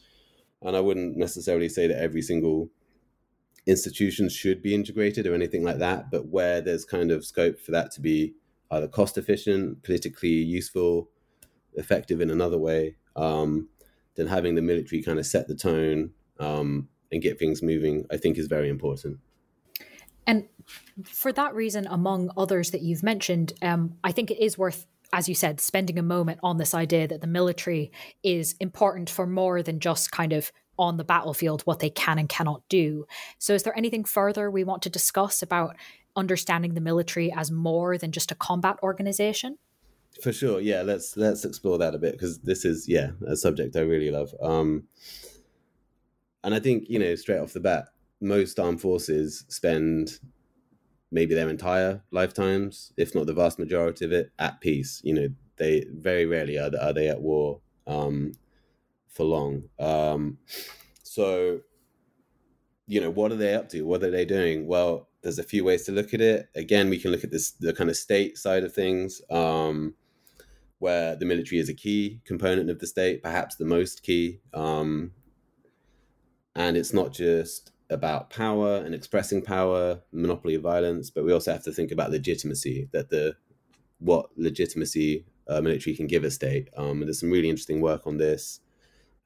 And 0.61 0.75
I 0.75 0.79
wouldn't 0.79 1.17
necessarily 1.17 1.67
say 1.67 1.87
that 1.87 2.01
every 2.01 2.21
single 2.21 2.69
institution 3.65 4.29
should 4.29 4.61
be 4.61 4.73
integrated 4.73 5.27
or 5.27 5.35
anything 5.35 5.63
like 5.65 5.79
that, 5.79 6.11
but 6.11 6.27
where 6.27 6.61
there's 6.61 6.85
kind 6.85 7.11
of 7.11 7.25
scope 7.25 7.59
for 7.59 7.71
that 7.71 7.91
to 7.91 8.01
be 8.01 8.35
either 8.71 8.87
cost 8.87 9.17
efficient, 9.17 9.83
politically 9.83 10.29
useful, 10.29 11.09
effective 11.73 12.21
in 12.21 12.29
another 12.29 12.57
way, 12.57 12.95
um, 13.17 13.67
then 14.15 14.27
having 14.27 14.55
the 14.55 14.61
military 14.61 15.03
kind 15.03 15.19
of 15.19 15.25
set 15.25 15.49
the 15.49 15.55
tone 15.55 16.11
um, 16.39 16.87
and 17.11 17.21
get 17.21 17.37
things 17.37 17.61
moving, 17.61 18.05
I 18.09 18.15
think 18.15 18.37
is 18.37 18.47
very 18.47 18.69
important. 18.69 19.19
And 20.25 20.47
for 21.03 21.33
that 21.33 21.53
reason, 21.55 21.87
among 21.89 22.29
others 22.37 22.71
that 22.71 22.81
you've 22.81 23.03
mentioned, 23.03 23.53
um, 23.61 23.95
I 24.03 24.11
think 24.11 24.29
it 24.29 24.39
is 24.39 24.57
worth 24.57 24.85
as 25.13 25.27
you 25.27 25.35
said, 25.35 25.59
spending 25.59 25.97
a 25.97 26.03
moment 26.03 26.39
on 26.43 26.57
this 26.57 26.73
idea 26.73 27.07
that 27.07 27.21
the 27.21 27.27
military 27.27 27.91
is 28.23 28.55
important 28.59 29.09
for 29.09 29.25
more 29.25 29.63
than 29.63 29.79
just 29.79 30.11
kind 30.11 30.33
of 30.33 30.51
on 30.77 30.97
the 30.97 31.03
battlefield 31.03 31.61
what 31.63 31.79
they 31.79 31.89
can 31.89 32.17
and 32.17 32.29
cannot 32.29 32.61
do. 32.69 33.05
So, 33.37 33.53
is 33.53 33.63
there 33.63 33.77
anything 33.77 34.05
further 34.05 34.49
we 34.49 34.63
want 34.63 34.81
to 34.83 34.89
discuss 34.89 35.41
about 35.41 35.75
understanding 36.15 36.73
the 36.73 36.81
military 36.81 37.31
as 37.31 37.51
more 37.51 37.97
than 37.97 38.11
just 38.11 38.31
a 38.31 38.35
combat 38.35 38.77
organization? 38.81 39.57
For 40.21 40.33
sure, 40.33 40.59
yeah. 40.59 40.81
Let's 40.81 41.15
let's 41.17 41.45
explore 41.45 41.77
that 41.77 41.95
a 41.95 41.99
bit 41.99 42.13
because 42.13 42.39
this 42.39 42.65
is 42.65 42.87
yeah 42.87 43.11
a 43.27 43.35
subject 43.35 43.75
I 43.75 43.81
really 43.81 44.11
love. 44.11 44.33
Um, 44.41 44.83
and 46.43 46.53
I 46.53 46.59
think 46.59 46.89
you 46.89 46.99
know 46.99 47.15
straight 47.15 47.39
off 47.39 47.53
the 47.53 47.59
bat, 47.59 47.89
most 48.21 48.59
armed 48.59 48.81
forces 48.81 49.45
spend 49.49 50.19
maybe 51.11 51.33
their 51.33 51.49
entire 51.49 52.01
lifetimes, 52.11 52.93
if 52.97 53.15
not 53.15 53.25
the 53.25 53.33
vast 53.33 53.59
majority 53.59 54.05
of 54.05 54.11
it, 54.11 54.31
at 54.37 54.61
peace. 54.61 55.01
You 55.03 55.13
know, 55.13 55.29
they 55.57 55.85
very 55.91 56.25
rarely 56.25 56.57
are, 56.57 56.71
are 56.79 56.93
they 56.93 57.07
at 57.07 57.21
war 57.21 57.61
um, 57.87 58.33
for 59.07 59.23
long. 59.23 59.63
Um, 59.79 60.37
so, 61.03 61.61
you 62.87 63.01
know, 63.01 63.09
what 63.09 63.31
are 63.31 63.35
they 63.35 63.55
up 63.55 63.69
to? 63.69 63.81
What 63.83 64.03
are 64.03 64.11
they 64.11 64.25
doing? 64.25 64.67
Well, 64.67 65.09
there's 65.21 65.39
a 65.39 65.43
few 65.43 65.63
ways 65.63 65.83
to 65.85 65.91
look 65.91 66.13
at 66.13 66.21
it. 66.21 66.49
Again, 66.55 66.89
we 66.89 66.97
can 66.97 67.11
look 67.11 67.23
at 67.23 67.31
this 67.31 67.51
the 67.51 67.73
kind 67.73 67.89
of 67.89 67.97
state 67.97 68.37
side 68.37 68.63
of 68.63 68.73
things, 68.73 69.21
um, 69.29 69.95
where 70.77 71.15
the 71.15 71.25
military 71.25 71.59
is 71.59 71.69
a 71.69 71.73
key 71.73 72.21
component 72.23 72.69
of 72.69 72.79
the 72.79 72.87
state, 72.87 73.21
perhaps 73.21 73.55
the 73.55 73.65
most 73.65 74.01
key. 74.01 74.39
Um, 74.53 75.11
and 76.55 76.77
it's 76.77 76.93
not 76.93 77.11
just 77.13 77.71
about 77.89 78.29
power 78.29 78.77
and 78.77 78.93
expressing 78.93 79.41
power, 79.41 80.01
monopoly 80.11 80.55
of 80.55 80.61
violence, 80.61 81.09
but 81.09 81.23
we 81.23 81.33
also 81.33 81.51
have 81.51 81.63
to 81.63 81.71
think 81.71 81.91
about 81.91 82.11
legitimacy. 82.11 82.89
That 82.91 83.09
the 83.09 83.35
what 83.99 84.29
legitimacy 84.37 85.25
uh, 85.47 85.61
military 85.61 85.95
can 85.95 86.07
give 86.07 86.23
a 86.23 86.31
state. 86.31 86.69
Um, 86.77 87.01
there's 87.01 87.19
some 87.19 87.31
really 87.31 87.49
interesting 87.49 87.81
work 87.81 88.05
on 88.05 88.17
this. 88.17 88.59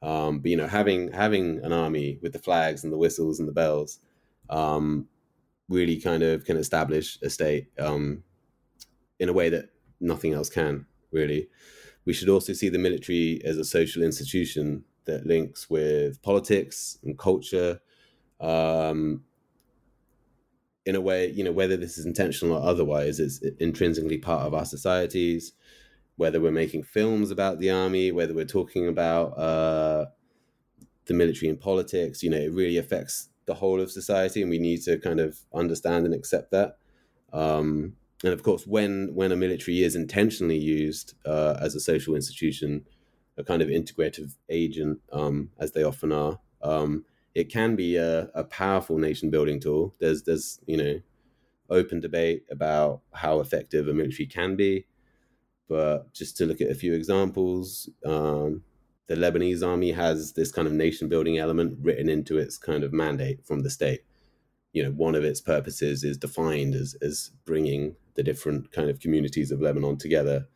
Um, 0.01 0.39
but 0.39 0.51
you 0.51 0.57
know, 0.57 0.67
having 0.67 1.11
having 1.11 1.63
an 1.63 1.71
army 1.73 2.19
with 2.21 2.33
the 2.33 2.39
flags 2.39 2.83
and 2.83 2.91
the 2.91 2.97
whistles 2.97 3.39
and 3.39 3.47
the 3.47 3.53
bells 3.53 3.99
um, 4.49 5.07
really 5.69 5.99
kind 5.99 6.23
of 6.23 6.45
can 6.45 6.57
establish 6.57 7.17
a 7.21 7.29
state 7.29 7.67
um, 7.79 8.23
in 9.19 9.29
a 9.29 9.33
way 9.33 9.49
that 9.49 9.69
nothing 9.99 10.33
else 10.33 10.49
can, 10.49 10.85
really. 11.11 11.47
We 12.05 12.13
should 12.13 12.27
also 12.27 12.51
see 12.51 12.67
the 12.67 12.77
military 12.77 13.41
as 13.45 13.57
a 13.57 13.63
social 13.63 14.03
institution 14.03 14.83
that 15.05 15.25
links 15.25 15.69
with 15.69 16.21
politics 16.21 16.97
and 17.03 17.17
culture 17.17 17.79
um, 18.43 19.23
in 20.85 20.95
a 20.95 21.01
way, 21.01 21.31
you 21.31 21.43
know, 21.43 21.51
whether 21.51 21.77
this 21.77 21.97
is 21.97 22.05
intentional 22.05 22.57
or 22.57 22.67
otherwise, 22.67 23.19
it's 23.19 23.39
intrinsically 23.59 24.17
part 24.17 24.45
of 24.45 24.53
our 24.53 24.65
societies. 24.65 25.53
Whether 26.17 26.39
we're 26.39 26.51
making 26.51 26.83
films 26.83 27.31
about 27.31 27.59
the 27.59 27.71
army, 27.71 28.11
whether 28.11 28.35
we're 28.35 28.45
talking 28.45 28.87
about 28.87 29.37
uh, 29.37 30.05
the 31.05 31.13
military 31.13 31.49
and 31.49 31.59
politics, 31.59 32.21
you 32.21 32.29
know, 32.29 32.37
it 32.37 32.51
really 32.51 32.77
affects 32.77 33.29
the 33.45 33.55
whole 33.55 33.81
of 33.81 33.89
society, 33.91 34.41
and 34.41 34.51
we 34.51 34.59
need 34.59 34.81
to 34.83 34.97
kind 34.99 35.19
of 35.19 35.39
understand 35.53 36.05
and 36.05 36.13
accept 36.13 36.51
that. 36.51 36.77
Um, 37.31 37.95
and 38.23 38.31
of 38.31 38.43
course, 38.43 38.67
when 38.67 39.09
when 39.13 39.31
a 39.31 39.35
military 39.35 39.83
is 39.83 39.95
intentionally 39.95 40.57
used 40.57 41.15
uh, 41.25 41.57
as 41.59 41.75
a 41.75 41.79
social 41.79 42.15
institution, 42.15 42.85
a 43.37 43.43
kind 43.43 43.61
of 43.61 43.69
integrative 43.69 44.35
agent, 44.49 44.99
um, 45.11 45.49
as 45.57 45.71
they 45.71 45.83
often 45.83 46.11
are, 46.11 46.39
um, 46.61 47.05
it 47.35 47.49
can 47.49 47.75
be 47.75 47.95
a, 47.95 48.29
a 48.35 48.43
powerful 48.43 48.97
nation 48.97 49.29
building 49.29 49.59
tool. 49.59 49.95
There's 49.99 50.23
there's 50.23 50.59
you 50.65 50.77
know 50.77 51.01
open 51.69 51.99
debate 51.99 52.43
about 52.51 53.01
how 53.13 53.39
effective 53.39 53.87
a 53.87 53.93
military 53.93 54.27
can 54.27 54.55
be, 54.55 54.85
but 55.67 56.13
just 56.13 56.37
to 56.37 56.45
look 56.45 56.61
at 56.61 56.69
a 56.69 56.75
few 56.75 56.93
examples, 56.93 57.89
um, 58.05 58.63
the 59.07 59.15
Lebanese 59.15 59.65
army 59.65 59.91
has 59.91 60.33
this 60.33 60.51
kind 60.51 60.67
of 60.67 60.73
nation 60.73 61.09
building 61.09 61.37
element 61.37 61.77
written 61.81 62.09
into 62.09 62.37
its 62.37 62.57
kind 62.57 62.83
of 62.83 62.93
mandate 62.93 63.45
from 63.45 63.61
the 63.61 63.69
state. 63.69 64.01
You 64.71 64.83
know, 64.83 64.91
one 64.91 65.15
of 65.15 65.23
its 65.23 65.41
purposes 65.41 66.03
is 66.03 66.17
defined 66.17 66.75
as 66.75 66.95
as 67.01 67.31
bringing 67.45 67.95
the 68.15 68.23
different 68.23 68.71
kind 68.71 68.89
of 68.89 68.99
communities 68.99 69.51
of 69.51 69.61
Lebanon 69.61 69.97
together 69.97 70.47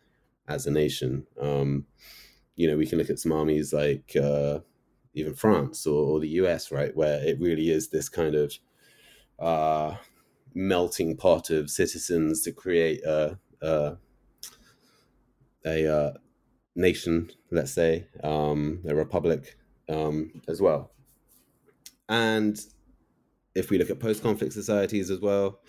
as 0.48 0.68
a 0.68 0.72
nation. 0.72 1.26
Um, 1.42 1.86
you 2.56 2.68
know, 2.68 2.78
we 2.78 2.86
can 2.88 2.98
look 2.98 3.10
at 3.10 3.20
some 3.20 3.32
armies 3.32 3.74
like 3.74 4.16
uh, 4.16 4.60
even 5.18 5.34
France 5.34 5.86
or, 5.86 6.04
or, 6.04 6.20
the 6.20 6.30
US, 6.42 6.72
right, 6.72 6.96
where 6.96 7.24
it 7.24 7.40
really 7.40 7.70
is 7.70 7.90
this 7.90 8.10
kind 8.10 8.36
of 8.36 8.54
uh, 9.40 9.96
melting 10.54 11.18
pot 11.18 11.50
of 11.50 11.70
citizens 11.70 12.42
to 12.44 12.52
create 12.52 13.04
a 13.04 13.38
a, 13.62 13.98
a 15.66 15.88
uh, 15.94 16.14
nation, 16.76 17.32
let's 17.52 17.74
say, 17.74 18.08
um, 18.24 18.80
a 18.88 18.96
republic 18.96 19.58
um, 19.90 20.42
as 20.48 20.62
well. 20.62 20.92
And 22.10 22.60
if 23.56 23.70
we 23.70 23.78
look 23.78 23.90
at 23.90 24.00
post-conflict 24.00 24.54
societies 24.54 25.10
as 25.10 25.20
well, 25.20 25.60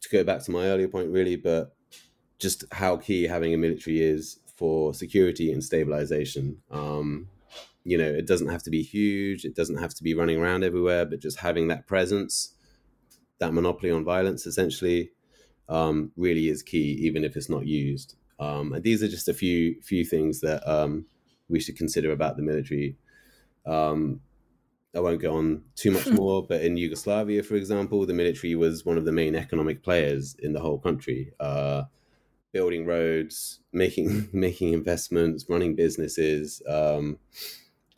to 0.00 0.08
go 0.10 0.24
back 0.24 0.42
to 0.42 0.50
my 0.50 0.66
earlier 0.66 0.88
point, 0.88 1.10
really, 1.10 1.36
but 1.36 1.74
just 2.38 2.64
how 2.72 2.96
key 2.96 3.22
having 3.22 3.54
a 3.54 3.56
military 3.56 4.02
is 4.02 4.40
for 4.56 4.92
security 4.92 5.52
and 5.52 5.62
stabilization. 5.62 6.58
Um, 6.70 7.28
you 7.84 7.98
know, 7.98 8.08
it 8.08 8.26
doesn't 8.26 8.48
have 8.48 8.62
to 8.64 8.70
be 8.70 8.82
huge, 8.82 9.44
it 9.44 9.54
doesn't 9.54 9.78
have 9.78 9.94
to 9.94 10.02
be 10.02 10.14
running 10.14 10.38
around 10.38 10.64
everywhere, 10.64 11.04
but 11.04 11.20
just 11.20 11.40
having 11.40 11.68
that 11.68 11.86
presence, 11.86 12.54
that 13.38 13.52
monopoly 13.52 13.90
on 13.90 14.04
violence, 14.04 14.46
essentially, 14.46 15.10
um, 15.68 16.12
really 16.16 16.48
is 16.48 16.62
key, 16.62 16.92
even 17.00 17.24
if 17.24 17.36
it's 17.36 17.48
not 17.48 17.66
used. 17.66 18.14
Um, 18.38 18.72
and 18.72 18.82
these 18.82 19.02
are 19.02 19.08
just 19.08 19.28
a 19.28 19.34
few 19.34 19.80
few 19.82 20.04
things 20.04 20.40
that 20.40 20.68
um, 20.68 21.06
we 21.48 21.60
should 21.60 21.76
consider 21.76 22.12
about 22.12 22.36
the 22.36 22.42
military. 22.42 22.96
Um, 23.66 24.20
I 24.94 25.00
won't 25.00 25.22
go 25.22 25.36
on 25.36 25.62
too 25.76 25.90
much 25.92 26.06
more, 26.10 26.44
but 26.46 26.62
in 26.62 26.76
Yugoslavia, 26.76 27.42
for 27.42 27.54
example, 27.54 28.04
the 28.04 28.14
military 28.14 28.54
was 28.54 28.84
one 28.84 28.98
of 28.98 29.04
the 29.04 29.12
main 29.12 29.34
economic 29.34 29.82
players 29.82 30.36
in 30.38 30.52
the 30.52 30.60
whole 30.60 30.78
country. 30.78 31.32
Uh, 31.40 31.84
building 32.52 32.84
roads, 32.84 33.60
making 33.72 34.28
making 34.32 34.72
investments, 34.72 35.46
running 35.48 35.74
businesses. 35.74 36.62
Um, 36.68 37.18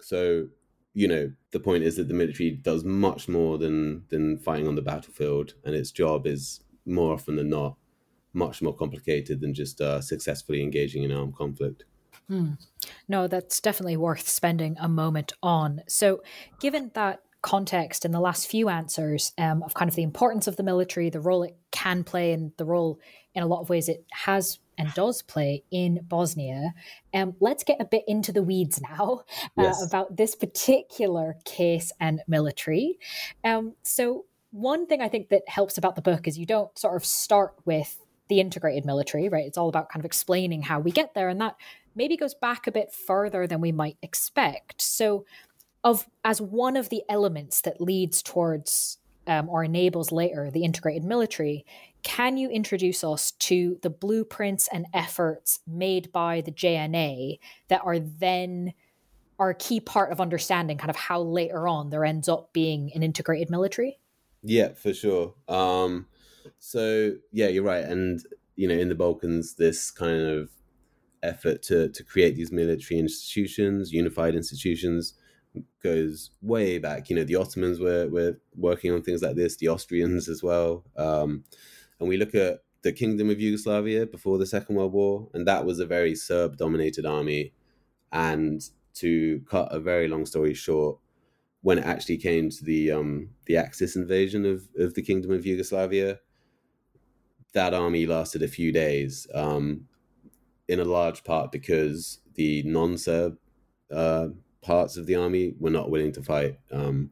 so 0.04 0.48
you 0.92 1.08
know 1.08 1.32
the 1.50 1.60
point 1.60 1.82
is 1.82 1.96
that 1.96 2.08
the 2.08 2.14
military 2.14 2.50
does 2.50 2.84
much 2.84 3.28
more 3.28 3.58
than 3.58 4.04
than 4.10 4.38
fighting 4.38 4.68
on 4.68 4.74
the 4.74 4.82
battlefield, 4.82 5.54
and 5.64 5.74
its 5.74 5.90
job 5.90 6.26
is 6.26 6.60
more 6.86 7.12
often 7.12 7.36
than 7.36 7.48
not 7.48 7.76
much 8.32 8.60
more 8.60 8.74
complicated 8.74 9.40
than 9.40 9.54
just 9.54 9.80
uh, 9.80 10.00
successfully 10.00 10.62
engaging 10.62 11.04
in 11.04 11.12
armed 11.12 11.36
conflict. 11.36 11.84
Hmm. 12.28 12.52
No, 13.08 13.26
that's 13.28 13.60
definitely 13.60 13.96
worth 13.96 14.28
spending 14.28 14.76
a 14.80 14.88
moment 14.88 15.32
on. 15.42 15.82
So, 15.88 16.22
given 16.60 16.90
that 16.94 17.20
context 17.42 18.04
in 18.04 18.12
the 18.12 18.20
last 18.20 18.48
few 18.48 18.68
answers 18.68 19.32
um, 19.38 19.62
of 19.62 19.74
kind 19.74 19.88
of 19.88 19.94
the 19.94 20.02
importance 20.02 20.46
of 20.46 20.56
the 20.56 20.62
military, 20.62 21.10
the 21.10 21.20
role 21.20 21.42
it 21.42 21.56
can 21.70 22.04
play, 22.04 22.32
and 22.32 22.52
the 22.56 22.64
role 22.64 22.98
in 23.34 23.42
a 23.42 23.46
lot 23.46 23.60
of 23.60 23.68
ways 23.68 23.88
it 23.88 24.04
has 24.12 24.58
and 24.78 24.92
does 24.94 25.22
play 25.22 25.64
in 25.70 26.00
Bosnia. 26.08 26.74
Um, 27.12 27.34
let's 27.40 27.64
get 27.64 27.80
a 27.80 27.84
bit 27.84 28.04
into 28.06 28.32
the 28.32 28.42
weeds 28.42 28.80
now 28.80 29.22
uh, 29.58 29.62
yes. 29.62 29.84
about 29.84 30.16
this 30.16 30.34
particular 30.34 31.36
case 31.44 31.92
and 32.00 32.22
military. 32.26 32.98
Um, 33.42 33.74
so, 33.82 34.26
one 34.50 34.86
thing 34.86 35.00
I 35.00 35.08
think 35.08 35.30
that 35.30 35.42
helps 35.48 35.78
about 35.78 35.96
the 35.96 36.02
book 36.02 36.28
is 36.28 36.38
you 36.38 36.46
don't 36.46 36.78
sort 36.78 36.94
of 36.94 37.04
start 37.04 37.54
with 37.64 37.98
the 38.28 38.40
integrated 38.40 38.84
military, 38.84 39.28
right? 39.28 39.46
It's 39.46 39.58
all 39.58 39.68
about 39.68 39.88
kind 39.88 40.00
of 40.00 40.06
explaining 40.06 40.62
how 40.62 40.78
we 40.78 40.90
get 40.90 41.14
there. 41.14 41.28
And 41.28 41.40
that 41.40 41.56
maybe 41.94 42.16
goes 42.16 42.34
back 42.34 42.66
a 42.66 42.72
bit 42.72 42.92
further 42.92 43.46
than 43.46 43.60
we 43.60 43.72
might 43.72 43.96
expect. 44.02 44.80
So, 44.80 45.24
of 45.82 46.08
as 46.24 46.40
one 46.40 46.76
of 46.76 46.88
the 46.88 47.02
elements 47.08 47.60
that 47.60 47.80
leads 47.80 48.22
towards 48.22 48.98
um, 49.26 49.48
or 49.48 49.64
enables 49.64 50.12
later 50.12 50.50
the 50.50 50.64
integrated 50.64 51.04
military, 51.04 51.64
can 52.04 52.36
you 52.36 52.48
introduce 52.50 53.02
us 53.02 53.32
to 53.32 53.78
the 53.82 53.90
blueprints 53.90 54.68
and 54.72 54.86
efforts 54.94 55.60
made 55.66 56.12
by 56.12 56.42
the 56.42 56.52
JNA 56.52 57.38
that 57.68 57.80
are 57.84 57.98
then 57.98 58.74
are 59.38 59.50
a 59.50 59.54
key 59.54 59.80
part 59.80 60.12
of 60.12 60.20
understanding 60.20 60.78
kind 60.78 60.90
of 60.90 60.96
how 60.96 61.20
later 61.20 61.66
on 61.66 61.90
there 61.90 62.04
ends 62.04 62.28
up 62.28 62.52
being 62.52 62.92
an 62.94 63.02
integrated 63.02 63.50
military? 63.50 63.98
Yeah, 64.44 64.74
for 64.74 64.94
sure. 64.94 65.34
Um, 65.48 66.06
so 66.58 67.12
yeah, 67.32 67.48
you're 67.48 67.64
right, 67.64 67.84
and 67.84 68.20
you 68.54 68.68
know, 68.68 68.74
in 68.74 68.88
the 68.88 68.94
Balkans, 68.94 69.54
this 69.54 69.90
kind 69.90 70.22
of 70.22 70.50
effort 71.22 71.62
to 71.62 71.88
to 71.88 72.04
create 72.04 72.36
these 72.36 72.52
military 72.52 73.00
institutions, 73.00 73.92
unified 73.92 74.34
institutions, 74.34 75.14
goes 75.82 76.30
way 76.42 76.78
back. 76.78 77.08
You 77.08 77.16
know, 77.16 77.24
the 77.24 77.36
Ottomans 77.36 77.80
were 77.80 78.08
were 78.08 78.38
working 78.54 78.92
on 78.92 79.02
things 79.02 79.22
like 79.22 79.36
this, 79.36 79.56
the 79.56 79.68
Austrians 79.68 80.28
as 80.28 80.42
well, 80.42 80.84
um, 80.96 81.44
and 82.00 82.08
we 82.08 82.16
look 82.16 82.34
at 82.34 82.60
the 82.82 82.92
Kingdom 82.92 83.30
of 83.30 83.40
Yugoslavia 83.40 84.06
before 84.06 84.38
the 84.38 84.46
Second 84.46 84.76
World 84.76 84.92
War, 84.92 85.28
and 85.32 85.46
that 85.46 85.64
was 85.64 85.80
a 85.80 85.86
very 85.86 86.14
Serb-dominated 86.14 87.06
army. 87.06 87.52
And 88.12 88.62
to 88.94 89.40
cut 89.48 89.68
a 89.72 89.80
very 89.80 90.06
long 90.06 90.26
story 90.26 90.54
short, 90.54 90.98
when 91.62 91.78
it 91.78 91.84
actually 91.84 92.18
came 92.18 92.50
to 92.50 92.64
the 92.64 92.92
um, 92.92 93.30
the 93.46 93.56
Axis 93.56 93.96
invasion 93.96 94.44
of, 94.44 94.68
of 94.78 94.94
the 94.94 95.02
Kingdom 95.02 95.32
of 95.32 95.46
Yugoslavia, 95.46 96.20
that 97.54 97.72
army 97.72 98.06
lasted 98.06 98.42
a 98.42 98.48
few 98.48 98.70
days, 98.70 99.26
um, 99.34 99.86
in 100.68 100.80
a 100.80 100.84
large 100.84 101.24
part 101.24 101.52
because 101.52 102.20
the 102.34 102.62
non-Serb 102.64 103.36
uh, 103.90 104.28
parts 104.60 104.96
of 104.96 105.06
the 105.06 105.14
army 105.14 105.54
were 105.58 105.70
not 105.70 105.90
willing 105.90 106.12
to 106.12 106.22
fight. 106.22 106.58
Um, 106.70 107.10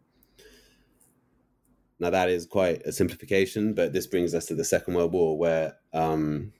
now 2.02 2.10
that 2.10 2.28
is 2.28 2.46
quite 2.46 2.82
a 2.82 2.90
simplification, 2.90 3.74
but 3.74 3.92
this 3.92 4.08
brings 4.08 4.34
us 4.34 4.46
to 4.46 4.56
the 4.56 4.64
Second 4.64 4.94
World 4.94 5.12
War, 5.12 5.38
where, 5.38 5.76
um, 5.92 6.52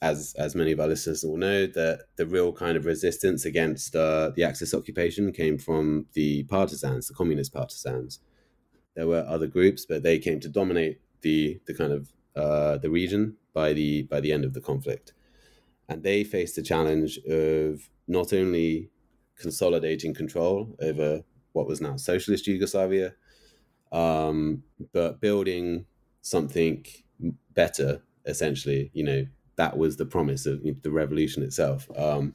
as 0.00 0.34
as 0.38 0.54
many 0.54 0.72
of 0.72 0.80
our 0.80 0.88
listeners 0.88 1.22
will 1.22 1.36
know, 1.36 1.66
that 1.66 2.06
the 2.16 2.26
real 2.26 2.50
kind 2.50 2.78
of 2.78 2.86
resistance 2.86 3.44
against 3.44 3.94
uh, 3.94 4.30
the 4.34 4.42
Axis 4.42 4.72
occupation 4.72 5.32
came 5.32 5.58
from 5.58 6.06
the 6.14 6.44
partisans, 6.44 7.08
the 7.08 7.14
communist 7.14 7.52
partisans. 7.52 8.20
There 8.94 9.06
were 9.06 9.26
other 9.28 9.46
groups, 9.46 9.84
but 9.84 10.02
they 10.02 10.18
came 10.18 10.40
to 10.40 10.48
dominate 10.48 10.98
the 11.20 11.60
the 11.66 11.74
kind 11.74 11.92
of 11.92 12.10
uh, 12.34 12.78
the 12.78 12.88
region 12.88 13.36
by 13.52 13.74
the 13.74 14.04
by 14.04 14.20
the 14.20 14.32
end 14.32 14.46
of 14.46 14.54
the 14.54 14.62
conflict, 14.62 15.12
and 15.90 16.02
they 16.04 16.24
faced 16.24 16.56
the 16.56 16.62
challenge 16.62 17.18
of 17.28 17.90
not 18.08 18.32
only 18.32 18.88
consolidating 19.38 20.14
control 20.14 20.74
over 20.80 21.22
what 21.52 21.66
was 21.66 21.82
now 21.82 21.96
socialist 21.96 22.46
Yugoslavia, 22.46 23.12
um, 23.92 24.62
but 24.92 25.20
building 25.20 25.86
something 26.22 26.84
better. 27.54 28.02
Essentially, 28.26 28.90
you 28.92 29.04
know 29.04 29.26
that 29.56 29.78
was 29.78 29.96
the 29.96 30.06
promise 30.06 30.46
of 30.46 30.60
the 30.82 30.90
revolution 30.90 31.42
itself. 31.42 31.88
Um, 31.96 32.34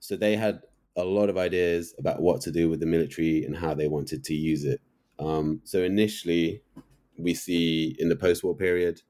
so 0.00 0.16
they 0.16 0.36
had 0.36 0.60
a 0.96 1.04
lot 1.04 1.30
of 1.30 1.38
ideas 1.38 1.94
about 1.98 2.20
what 2.20 2.40
to 2.42 2.50
do 2.50 2.68
with 2.68 2.80
the 2.80 2.86
military 2.86 3.44
and 3.44 3.56
how 3.56 3.74
they 3.74 3.86
wanted 3.86 4.24
to 4.24 4.34
use 4.34 4.64
it. 4.64 4.80
Um, 5.18 5.60
so 5.64 5.82
initially, 5.82 6.62
we 7.16 7.34
see 7.34 7.94
in 7.98 8.08
the 8.08 8.16
post-war 8.16 8.56
period 8.56 9.02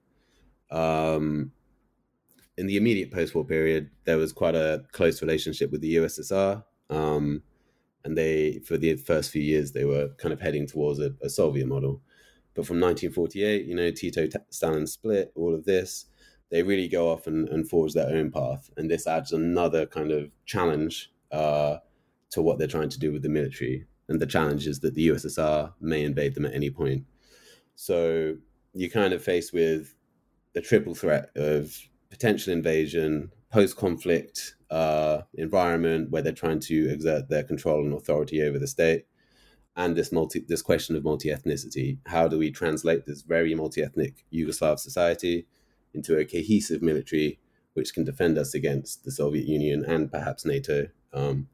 um, 0.73 1.53
in 2.57 2.67
the 2.67 2.77
immediate 2.77 3.13
post-war 3.13 3.45
period, 3.45 3.91
there 4.05 4.17
was 4.17 4.33
quite 4.33 4.55
a 4.55 4.85
close 4.93 5.23
relationship 5.23 5.71
with 5.71 5.81
the 5.81 5.97
USSR, 5.97 6.65
um, 6.91 7.43
and 8.05 8.17
they, 8.17 8.61
for 8.61 8.77
the 8.77 8.97
first 8.97 9.31
few 9.31 9.43
years, 9.43 9.73
they 9.73 9.85
were 9.85 10.09
kind 10.19 10.33
of 10.33 10.41
heading 10.41 10.67
towards 10.67 10.99
a, 10.99 11.13
a 11.23 11.29
Soviet 11.29 11.67
model. 11.67 12.01
But 12.55 12.67
from 12.67 12.81
1948, 12.81 13.65
you 13.65 13.75
know, 13.75 13.91
Tito 13.91 14.29
Stalin 14.51 14.87
split, 14.87 15.33
all 15.35 15.55
of 15.55 15.65
this, 15.65 16.07
they 16.51 16.63
really 16.63 16.89
go 16.89 17.11
off 17.11 17.27
and, 17.27 17.49
and 17.49 17.69
forge 17.69 17.95
their 17.95 18.11
own 18.11 18.31
path. 18.31 18.69
And 18.77 18.91
this 18.91 19.07
adds 19.07 19.33
another 19.33 19.87
kind 19.87 20.13
of 20.13 20.31
challenge 20.45 21.11
uh, 21.31 21.79
to 22.31 22.43
what 22.43 22.59
they're 22.59 22.67
trying 22.67 22.91
to 22.91 22.99
do 22.99 23.13
with 23.13 23.23
the 23.23 23.29
military. 23.29 23.87
And 24.09 24.21
the 24.21 24.27
challenge 24.27 24.67
is 24.67 24.81
that 24.81 24.95
the 24.95 25.09
USSR 25.09 25.73
may 25.81 26.05
invade 26.05 26.35
them 26.35 26.45
at 26.45 26.55
any 26.55 26.71
point. 26.71 27.05
So 27.75 28.37
you're 28.75 28.91
kind 28.91 29.15
of 29.15 29.25
faced 29.25 29.55
with 29.55 29.95
a 30.55 30.61
triple 30.61 30.95
threat 30.95 31.31
of 31.37 31.75
potential 32.11 32.53
invasion, 32.53 33.33
post 33.53 33.77
conflict 33.77 34.57
uh, 34.71 35.23
environment 35.35 36.11
where 36.11 36.23
they're 36.23 36.33
trying 36.33 36.59
to 36.59 36.91
exert 36.91 37.29
their 37.29 37.45
control 37.45 37.85
and 37.85 37.93
authority 37.93 38.43
over 38.43 38.59
the 38.59 38.67
state, 38.67 39.05
and 39.77 39.95
this 39.95 40.11
multi 40.11 40.41
this 40.41 40.63
question 40.63 40.97
of 40.97 41.05
multi 41.05 41.29
ethnicity. 41.29 41.99
How 42.07 42.27
do 42.27 42.39
we 42.39 42.51
translate 42.51 43.07
this 43.07 43.23
very 43.23 43.55
multi 43.55 43.83
ethnic 43.83 44.25
Yugoslav 44.33 44.79
society 44.79 45.47
into 45.95 46.19
a 46.19 46.25
cohesive 46.25 46.83
military 46.83 47.39
which 47.75 47.95
can 47.95 48.05
defend 48.05 48.39
us 48.39 48.55
against 48.55 49.05
the 49.05 49.11
Soviet 49.11 49.47
Union 49.47 49.85
and 49.85 50.11
perhaps 50.11 50.45
NATO? 50.45 50.89
Um, 51.13 51.49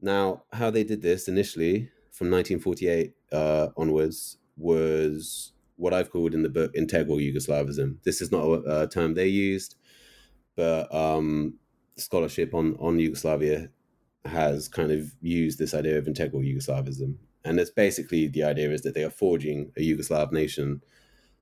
now, 0.00 0.44
how 0.52 0.70
they 0.70 0.84
did 0.84 1.02
this 1.02 1.28
initially 1.28 1.90
from 2.10 2.30
1948 2.30 3.12
uh, 3.32 3.68
onwards 3.76 4.38
was 4.56 5.52
what 5.76 5.92
I've 5.92 6.10
called 6.10 6.34
in 6.34 6.42
the 6.42 6.48
book 6.48 6.72
integral 6.74 7.16
Yugoslavism. 7.16 8.02
This 8.04 8.20
is 8.20 8.30
not 8.30 8.44
a, 8.44 8.82
a 8.82 8.88
term 8.88 9.14
they 9.14 9.26
used, 9.26 9.76
but 10.56 10.92
um, 10.94 11.54
scholarship 11.96 12.54
on 12.54 12.76
on 12.78 12.98
Yugoslavia 12.98 13.70
has 14.24 14.68
kind 14.68 14.90
of 14.90 15.12
used 15.20 15.58
this 15.58 15.74
idea 15.74 15.98
of 15.98 16.06
integral 16.06 16.42
Yugoslavism, 16.42 17.16
and 17.44 17.60
it's 17.60 17.70
basically 17.70 18.28
the 18.28 18.44
idea 18.44 18.70
is 18.70 18.82
that 18.82 18.94
they 18.94 19.04
are 19.04 19.10
forging 19.10 19.72
a 19.76 19.80
Yugoslav 19.80 20.32
nation 20.32 20.82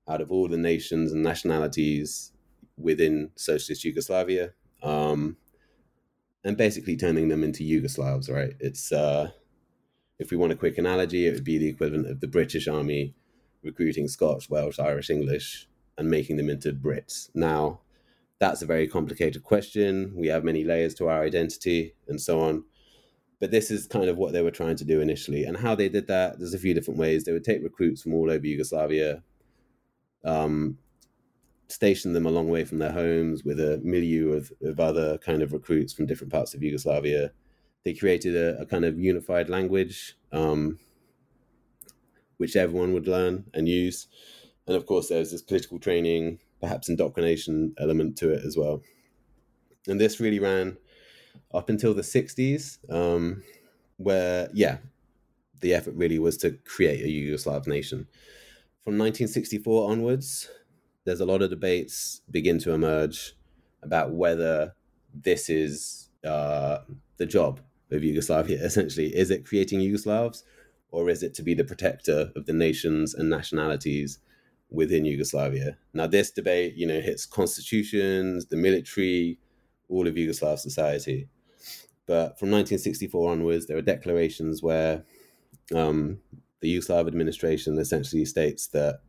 out 0.09 0.21
of 0.21 0.33
all 0.33 0.49
the 0.49 0.57
nations 0.57 1.13
and 1.13 1.23
nationalities 1.23 2.33
within 2.77 3.31
socialist 3.37 3.85
Yugoslavia, 3.85 4.53
um, 4.83 5.37
and 6.45 6.57
basically 6.57 6.97
turning 6.97 7.29
them 7.29 7.45
into 7.45 7.63
Yugoslavs. 7.65 8.31
Right? 8.31 8.55
It's 8.61 8.93
uh, 8.93 9.31
if 10.19 10.31
we 10.31 10.37
want 10.37 10.53
a 10.53 10.57
quick 10.57 10.79
analogy, 10.79 11.27
it 11.27 11.35
would 11.35 11.45
be 11.45 11.59
the 11.59 11.69
equivalent 11.69 12.09
of 12.09 12.21
the 12.21 12.29
British 12.29 12.69
Army 12.69 13.15
recruiting 13.63 14.09
Scots, 14.09 14.51
Welsh, 14.51 14.79
Irish, 14.79 15.11
English, 15.11 15.69
and 15.97 16.11
making 16.11 16.37
them 16.37 16.51
into 16.51 16.73
Brits. 16.73 17.31
Now, 17.35 17.81
that's 18.43 18.61
a 18.61 18.67
very 18.67 18.89
complicated 18.89 19.45
question. 19.45 20.13
We 20.17 20.27
have 20.27 20.43
many 20.43 20.65
layers 20.65 20.95
to 20.95 21.07
our 21.07 21.23
identity 21.23 21.95
and 22.09 22.21
so 22.21 22.41
on. 22.41 22.65
But 23.39 23.53
this 23.53 23.71
is 23.71 23.87
kind 23.87 24.09
of 24.09 24.17
what 24.17 24.33
they 24.33 24.43
were 24.43 24.51
trying 24.51 24.75
to 24.79 24.85
do 24.85 25.01
initially. 25.01 25.45
And 25.45 25.57
how 25.57 25.77
they 25.77 25.89
did 25.89 26.09
that, 26.09 26.41
there's 26.41 26.53
a 26.53 26.59
few 26.59 26.75
different 26.75 26.99
ways. 26.99 27.23
They 27.23 27.31
would 27.31 27.45
take 27.45 27.63
recruits 27.63 28.03
from 28.03 28.15
all 28.15 28.29
over 28.29 28.45
Yugoslavia, 28.45 29.23
um, 30.25 30.77
station 31.69 32.15
them 32.15 32.27
a 32.27 32.31
long 32.31 32.49
way 32.49 32.65
from 32.65 32.79
their 32.79 32.91
homes 32.91 33.45
with 33.45 33.61
a 33.61 33.81
milieu 33.85 34.33
of, 34.33 34.53
of 34.61 34.81
other 34.81 35.19
kind 35.19 35.41
of 35.43 35.53
recruits 35.53 35.93
from 35.93 36.07
different 36.07 36.33
parts 36.33 36.53
of 36.53 36.65
Yugoslavia. 36.65 37.31
They 37.85 37.95
created 37.95 38.35
a, 38.35 38.61
a 38.61 38.67
kind 38.67 38.85
of 38.85 38.99
unified 38.99 39.51
language. 39.51 40.17
Um, 40.33 40.81
which 42.39 42.57
everyone 42.57 42.93
would 42.93 43.07
learn 43.07 43.45
and 43.55 43.69
use. 43.69 44.09
And 44.67 44.75
of 44.75 44.85
course, 44.85 45.09
there 45.09 45.21
was 45.21 45.31
this 45.31 45.43
political 45.43 45.79
training, 45.79 46.41
perhaps 46.63 46.89
indoctrination 46.89 47.75
element 47.79 48.17
to 48.17 48.31
it 48.31 48.43
as 48.47 48.57
well. 48.57 48.81
And 49.87 50.01
this 50.01 50.21
really 50.21 50.39
ran 50.39 50.79
up 51.53 51.69
until 51.69 51.93
the 51.93 52.03
60s, 52.03 52.79
um, 52.89 53.43
where, 53.97 54.49
yeah, 54.55 54.79
the 55.61 55.75
effort 55.75 55.95
really 55.95 56.19
was 56.19 56.37
to 56.39 56.53
create 56.65 57.05
a 57.05 57.09
Yugoslav 57.09 57.67
nation. 57.67 58.07
From 58.85 58.97
1964 58.97 59.91
onwards, 59.91 60.49
there's 61.05 61.21
a 61.21 61.27
lot 61.27 61.43
of 61.43 61.51
debates 61.51 62.23
begin 62.31 62.59
to 62.61 62.73
emerge 62.73 63.35
about 63.83 64.13
whether 64.13 64.75
this 65.13 65.51
is 65.51 66.11
uh, 66.25 66.79
the 67.17 67.27
job 67.27 67.61
of 67.91 68.05
Yugoslavia, 68.05 68.59
essentially. 68.65 69.15
Is 69.15 69.31
it 69.31 69.45
creating 69.45 69.81
Yugoslavs 69.81 70.45
or 70.93 71.11
is 71.11 71.25
it 71.25 71.35
to 71.35 71.43
be 71.43 71.55
the 71.55 71.65
protector 71.65 72.31
of 72.37 72.47
the 72.47 72.53
nations 72.53 73.15
and 73.15 73.29
nationalities 73.29 74.21
within 74.73 75.05
Yugoslavia? 75.05 75.77
Now, 75.93 76.07
this 76.07 76.31
debate, 76.31 76.75
you 76.75 76.87
know, 76.87 77.01
hits 77.01 77.27
constitutions, 77.27 78.47
the 78.47 78.57
military, 78.57 79.39
all 79.89 80.07
of 80.07 80.15
Yugoslav 80.15 80.59
society. 80.59 81.29
But 82.07 82.39
from 82.39 82.51
1964 82.51 83.31
onwards, 83.31 83.67
there 83.67 83.77
are 83.77 83.83
declarations 83.83 84.63
where 84.63 85.05
um, 85.75 86.19
the 86.61 86.77
Yugoslav 86.77 87.07
administration 87.07 87.79
essentially 87.79 88.25
states 88.25 88.69
that 88.69 89.01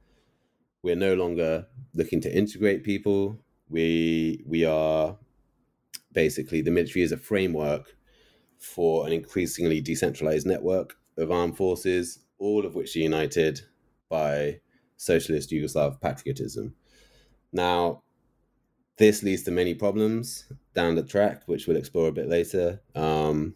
we're 0.83 0.95
no 0.95 1.15
longer 1.15 1.67
looking 1.93 2.21
to 2.21 2.37
integrate 2.37 2.83
people. 2.83 3.39
We 3.69 4.43
we 4.45 4.65
are 4.65 5.17
basically 6.11 6.61
the 6.61 6.71
military 6.71 7.03
is 7.03 7.11
a 7.11 7.17
framework 7.17 7.95
for 8.59 9.07
an 9.07 9.13
increasingly 9.13 9.81
decentralized 9.81 10.45
network 10.45 10.95
of 11.17 11.31
armed 11.31 11.57
forces, 11.57 12.19
all 12.37 12.65
of 12.65 12.75
which 12.75 12.95
are 12.95 12.99
united 12.99 13.61
by 14.09 14.59
socialist 14.97 15.51
Yugoslav 15.51 15.99
patriotism. 16.01 16.75
Now, 17.51 18.03
this 18.97 19.23
leads 19.23 19.43
to 19.43 19.51
many 19.51 19.73
problems 19.73 20.51
down 20.73 20.95
the 20.95 21.03
track, 21.03 21.43
which 21.47 21.67
we'll 21.67 21.77
explore 21.77 22.07
a 22.07 22.11
bit 22.11 22.29
later. 22.29 22.81
Um, 22.95 23.55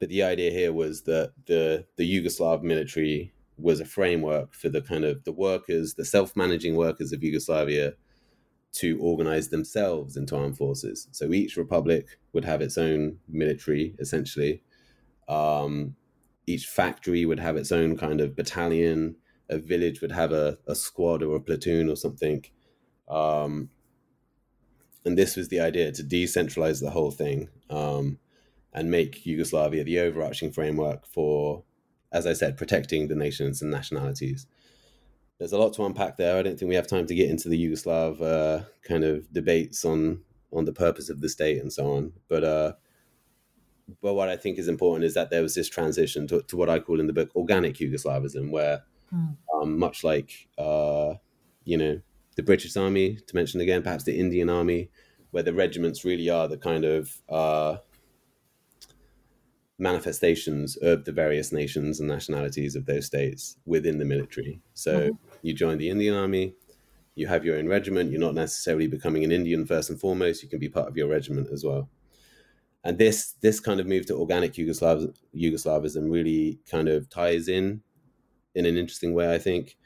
but 0.00 0.08
the 0.08 0.22
idea 0.22 0.50
here 0.50 0.72
was 0.72 1.02
that 1.02 1.32
the 1.46 1.86
the 1.96 2.04
Yugoslav 2.04 2.62
military 2.62 3.32
was 3.56 3.80
a 3.80 3.84
framework 3.84 4.54
for 4.54 4.68
the 4.68 4.82
kind 4.82 5.04
of 5.04 5.22
the 5.24 5.32
workers, 5.32 5.94
the 5.94 6.04
self-managing 6.04 6.74
workers 6.74 7.12
of 7.12 7.22
Yugoslavia, 7.22 7.92
to 8.72 8.98
organize 9.00 9.50
themselves 9.50 10.16
into 10.16 10.36
armed 10.36 10.56
forces. 10.56 11.06
So 11.12 11.32
each 11.32 11.56
republic 11.56 12.18
would 12.32 12.44
have 12.44 12.62
its 12.62 12.78
own 12.78 13.18
military, 13.28 13.94
essentially, 13.98 14.62
um, 15.28 15.94
each 16.46 16.66
factory 16.66 17.24
would 17.24 17.38
have 17.38 17.56
its 17.56 17.70
own 17.70 17.96
kind 17.96 18.20
of 18.20 18.34
battalion. 18.34 19.16
A 19.48 19.58
village 19.58 20.00
would 20.00 20.12
have 20.12 20.32
a, 20.32 20.58
a 20.66 20.74
squad 20.74 21.22
or 21.22 21.36
a 21.36 21.40
platoon 21.40 21.88
or 21.88 21.96
something. 21.96 22.44
Um, 23.08 23.70
and 25.04 25.18
this 25.18 25.36
was 25.36 25.48
the 25.48 25.60
idea 25.60 25.92
to 25.92 26.02
decentralize 26.02 26.80
the 26.80 26.90
whole 26.90 27.10
thing 27.10 27.48
um, 27.70 28.18
and 28.72 28.90
make 28.90 29.26
Yugoslavia 29.26 29.84
the 29.84 29.98
overarching 29.98 30.52
framework 30.52 31.06
for, 31.06 31.64
as 32.12 32.26
I 32.26 32.32
said, 32.32 32.56
protecting 32.56 33.08
the 33.08 33.16
nations 33.16 33.60
and 33.60 33.70
nationalities. 33.70 34.46
There's 35.38 35.52
a 35.52 35.58
lot 35.58 35.72
to 35.74 35.84
unpack 35.84 36.16
there. 36.16 36.38
I 36.38 36.42
don't 36.42 36.56
think 36.56 36.68
we 36.68 36.76
have 36.76 36.86
time 36.86 37.06
to 37.06 37.14
get 37.14 37.28
into 37.28 37.48
the 37.48 37.58
Yugoslav 37.58 38.22
uh, 38.22 38.64
kind 38.86 39.04
of 39.04 39.32
debates 39.32 39.84
on 39.84 40.22
on 40.52 40.66
the 40.66 40.72
purpose 40.72 41.08
of 41.08 41.20
the 41.20 41.28
state 41.28 41.60
and 41.60 41.72
so 41.72 41.90
on. 41.92 42.12
But 42.28 42.44
uh, 42.44 42.72
but 44.00 44.14
what 44.14 44.28
I 44.28 44.36
think 44.36 44.58
is 44.58 44.68
important 44.68 45.04
is 45.04 45.14
that 45.14 45.30
there 45.30 45.42
was 45.42 45.54
this 45.54 45.68
transition 45.68 46.26
to, 46.28 46.42
to 46.42 46.56
what 46.56 46.68
I 46.68 46.78
call 46.78 47.00
in 47.00 47.06
the 47.06 47.12
book 47.12 47.34
organic 47.34 47.76
Yugoslavism, 47.76 48.50
where 48.50 48.82
mm. 49.12 49.36
um, 49.54 49.78
much 49.78 50.04
like 50.04 50.48
uh, 50.58 51.14
you 51.64 51.76
know 51.76 52.00
the 52.36 52.42
British 52.42 52.76
Army, 52.76 53.16
to 53.16 53.36
mention 53.36 53.60
again, 53.60 53.82
perhaps 53.82 54.04
the 54.04 54.18
Indian 54.18 54.48
Army, 54.48 54.90
where 55.30 55.42
the 55.42 55.52
regiments 55.52 56.04
really 56.04 56.30
are 56.30 56.48
the 56.48 56.56
kind 56.56 56.84
of 56.84 57.20
uh, 57.28 57.76
manifestations 59.78 60.76
of 60.76 61.04
the 61.04 61.12
various 61.12 61.52
nations 61.52 62.00
and 62.00 62.08
nationalities 62.08 62.74
of 62.74 62.86
those 62.86 63.06
states 63.06 63.58
within 63.66 63.98
the 63.98 64.04
military. 64.04 64.60
So 64.72 65.00
mm-hmm. 65.00 65.36
you 65.42 65.52
join 65.52 65.78
the 65.78 65.90
Indian 65.90 66.14
Army, 66.14 66.54
you 67.14 67.26
have 67.26 67.44
your 67.44 67.58
own 67.58 67.68
regiment. 67.68 68.10
You're 68.10 68.20
not 68.20 68.34
necessarily 68.34 68.86
becoming 68.86 69.24
an 69.24 69.32
Indian 69.32 69.66
first 69.66 69.90
and 69.90 70.00
foremost. 70.00 70.42
You 70.42 70.48
can 70.48 70.58
be 70.58 70.70
part 70.70 70.88
of 70.88 70.96
your 70.96 71.08
regiment 71.08 71.48
as 71.52 71.64
well 71.64 71.90
and 72.84 72.98
this 72.98 73.32
this 73.40 73.60
kind 73.60 73.80
of 73.80 73.86
move 73.86 74.06
to 74.06 74.16
organic 74.16 74.54
Yugoslav 74.54 75.14
Yugoslavism 75.34 76.10
really 76.10 76.58
kind 76.70 76.88
of 76.88 77.08
ties 77.08 77.48
in 77.48 77.82
in 78.54 78.66
an 78.66 78.76
interesting 78.76 79.14
way, 79.14 79.32
I 79.32 79.38
think, 79.38 79.76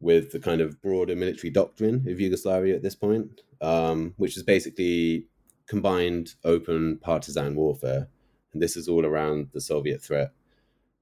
with 0.00 0.32
the 0.32 0.40
kind 0.40 0.60
of 0.60 0.80
broader 0.80 1.14
military 1.14 1.50
doctrine 1.50 2.06
of 2.08 2.20
Yugoslavia 2.20 2.74
at 2.74 2.82
this 2.82 2.94
point, 2.94 3.42
um, 3.60 4.14
which 4.16 4.36
is 4.36 4.42
basically 4.42 5.26
combined 5.66 6.34
open 6.44 6.98
partisan 6.98 7.54
warfare, 7.54 8.08
and 8.52 8.62
this 8.62 8.76
is 8.76 8.88
all 8.88 9.06
around 9.06 9.48
the 9.52 9.60
Soviet 9.60 10.02
threat, 10.02 10.32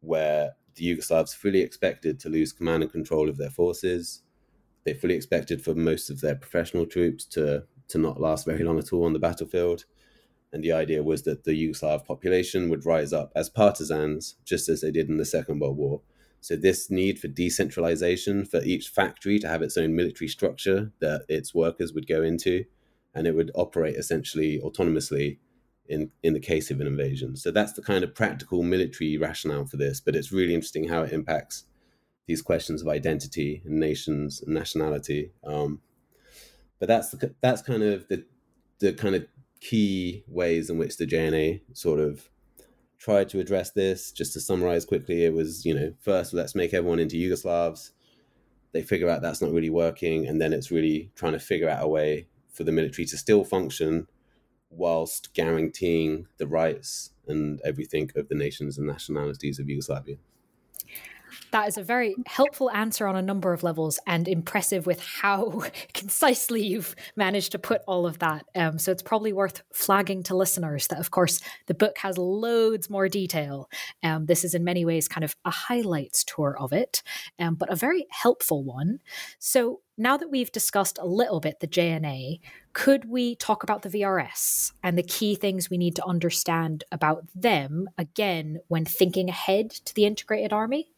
where 0.00 0.52
the 0.74 0.84
Yugoslavs 0.84 1.34
fully 1.34 1.60
expected 1.60 2.20
to 2.20 2.28
lose 2.28 2.52
command 2.52 2.82
and 2.82 2.92
control 2.92 3.28
of 3.28 3.38
their 3.38 3.50
forces. 3.50 4.22
They 4.84 4.94
fully 4.94 5.14
expected 5.14 5.62
for 5.62 5.74
most 5.74 6.10
of 6.10 6.20
their 6.20 6.34
professional 6.34 6.86
troops 6.86 7.24
to 7.26 7.64
to 7.88 7.96
not 7.96 8.20
last 8.20 8.44
very 8.44 8.62
long 8.62 8.78
at 8.78 8.92
all 8.92 9.06
on 9.06 9.14
the 9.14 9.18
battlefield 9.18 9.86
and 10.52 10.64
the 10.64 10.72
idea 10.72 11.02
was 11.02 11.22
that 11.22 11.44
the 11.44 11.52
Yugoslav 11.52 12.04
population 12.06 12.68
would 12.70 12.86
rise 12.86 13.12
up 13.12 13.32
as 13.36 13.50
partisans, 13.50 14.36
just 14.44 14.68
as 14.68 14.80
they 14.80 14.90
did 14.90 15.08
in 15.08 15.18
the 15.18 15.24
Second 15.24 15.60
World 15.60 15.76
War. 15.76 16.00
So, 16.40 16.56
this 16.56 16.90
need 16.90 17.18
for 17.18 17.28
decentralization, 17.28 18.44
for 18.44 18.62
each 18.62 18.88
factory 18.88 19.38
to 19.40 19.48
have 19.48 19.62
its 19.62 19.76
own 19.76 19.94
military 19.94 20.28
structure 20.28 20.92
that 21.00 21.24
its 21.28 21.54
workers 21.54 21.92
would 21.92 22.06
go 22.06 22.22
into, 22.22 22.64
and 23.14 23.26
it 23.26 23.34
would 23.34 23.50
operate 23.54 23.96
essentially 23.96 24.60
autonomously 24.60 25.38
in, 25.88 26.10
in 26.22 26.34
the 26.34 26.40
case 26.40 26.70
of 26.70 26.80
an 26.80 26.86
invasion. 26.86 27.36
So, 27.36 27.50
that's 27.50 27.72
the 27.72 27.82
kind 27.82 28.04
of 28.04 28.14
practical 28.14 28.62
military 28.62 29.16
rationale 29.16 29.66
for 29.66 29.76
this. 29.76 30.00
But 30.00 30.14
it's 30.14 30.32
really 30.32 30.54
interesting 30.54 30.88
how 30.88 31.02
it 31.02 31.12
impacts 31.12 31.64
these 32.26 32.42
questions 32.42 32.82
of 32.82 32.88
identity 32.88 33.62
and 33.64 33.80
nations 33.80 34.42
and 34.42 34.54
nationality. 34.54 35.32
Um, 35.44 35.80
but 36.78 36.86
that's 36.86 37.10
the, 37.10 37.34
that's 37.40 37.62
kind 37.62 37.82
of 37.82 38.06
the 38.08 38.24
the 38.78 38.92
kind 38.92 39.16
of 39.16 39.26
key 39.60 40.24
ways 40.28 40.70
in 40.70 40.78
which 40.78 40.98
the 40.98 41.06
JNA 41.06 41.62
sort 41.72 41.98
of 41.98 42.30
tried 42.98 43.28
to 43.30 43.40
address 43.40 43.70
this. 43.70 44.12
Just 44.12 44.32
to 44.34 44.40
summarize 44.40 44.84
quickly, 44.84 45.24
it 45.24 45.32
was 45.32 45.64
you 45.64 45.74
know 45.74 45.94
first 46.00 46.34
let's 46.34 46.54
make 46.54 46.74
everyone 46.74 46.98
into 46.98 47.16
Yugoslavs. 47.16 47.90
They 48.72 48.82
figure 48.82 49.08
out 49.08 49.22
that's 49.22 49.40
not 49.40 49.52
really 49.52 49.70
working, 49.70 50.26
and 50.26 50.40
then 50.40 50.52
it's 50.52 50.70
really 50.70 51.10
trying 51.14 51.32
to 51.32 51.38
figure 51.38 51.68
out 51.68 51.84
a 51.84 51.88
way 51.88 52.28
for 52.52 52.64
the 52.64 52.72
military 52.72 53.06
to 53.06 53.16
still 53.16 53.44
function 53.44 54.06
whilst 54.70 55.32
guaranteeing 55.32 56.26
the 56.38 56.46
rights 56.46 57.10
and 57.26 57.60
everything 57.64 58.10
of 58.16 58.28
the 58.28 58.34
nations 58.34 58.76
and 58.76 58.86
nationalities 58.86 59.58
of 59.58 59.68
Yugoslavia. 59.68 60.16
That 61.50 61.68
is 61.68 61.78
a 61.78 61.82
very 61.82 62.14
helpful 62.26 62.70
answer 62.70 63.06
on 63.06 63.16
a 63.16 63.22
number 63.22 63.52
of 63.52 63.62
levels 63.62 63.98
and 64.06 64.28
impressive 64.28 64.86
with 64.86 65.00
how 65.00 65.62
concisely 65.94 66.66
you've 66.66 66.94
managed 67.16 67.52
to 67.52 67.58
put 67.58 67.82
all 67.86 68.06
of 68.06 68.18
that. 68.18 68.44
Um, 68.54 68.78
so 68.78 68.92
it's 68.92 69.02
probably 69.02 69.32
worth 69.32 69.62
flagging 69.72 70.22
to 70.24 70.36
listeners 70.36 70.88
that, 70.88 70.98
of 70.98 71.10
course, 71.10 71.40
the 71.66 71.74
book 71.74 71.98
has 71.98 72.18
loads 72.18 72.90
more 72.90 73.08
detail. 73.08 73.70
Um, 74.02 74.26
this 74.26 74.44
is 74.44 74.54
in 74.54 74.64
many 74.64 74.84
ways 74.84 75.08
kind 75.08 75.24
of 75.24 75.34
a 75.44 75.50
highlights 75.50 76.24
tour 76.24 76.56
of 76.58 76.72
it, 76.72 77.02
um, 77.38 77.54
but 77.54 77.72
a 77.72 77.76
very 77.76 78.06
helpful 78.10 78.62
one. 78.62 78.98
So 79.38 79.80
now 79.96 80.16
that 80.16 80.30
we've 80.30 80.52
discussed 80.52 80.98
a 81.00 81.06
little 81.06 81.40
bit 81.40 81.60
the 81.60 81.66
JNA, 81.66 82.40
could 82.72 83.08
we 83.08 83.34
talk 83.34 83.62
about 83.62 83.82
the 83.82 83.88
VRS 83.88 84.72
and 84.82 84.96
the 84.96 85.02
key 85.02 85.34
things 85.34 85.70
we 85.70 85.78
need 85.78 85.96
to 85.96 86.06
understand 86.06 86.84
about 86.92 87.24
them 87.34 87.88
again 87.98 88.60
when 88.68 88.84
thinking 88.84 89.28
ahead 89.28 89.70
to 89.70 89.94
the 89.94 90.04
integrated 90.04 90.52
army? 90.52 90.92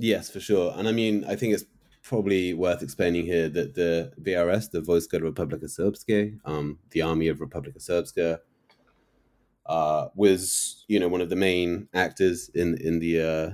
Yes, 0.00 0.30
for 0.30 0.40
sure. 0.40 0.72
And 0.76 0.88
I 0.88 0.92
mean, 0.92 1.24
I 1.28 1.36
think 1.36 1.52
it's 1.52 1.64
probably 2.02 2.54
worth 2.54 2.82
explaining 2.82 3.26
here 3.26 3.48
that 3.50 3.74
the 3.74 4.12
VRS, 4.20 4.70
the 4.70 4.80
Vojska 4.80 5.20
Republika 5.20 5.64
Srpske, 5.64 6.38
um, 6.46 6.78
the 6.90 7.02
Army 7.02 7.28
of 7.28 7.38
Republika 7.38 7.76
Srpska, 7.78 8.38
uh, 9.66 10.08
was 10.14 10.84
you 10.88 10.98
know 10.98 11.08
one 11.08 11.20
of 11.20 11.28
the 11.28 11.36
main 11.36 11.88
actors 11.94 12.48
in 12.54 12.76
in 12.78 12.98
the 12.98 13.20
uh, 13.20 13.50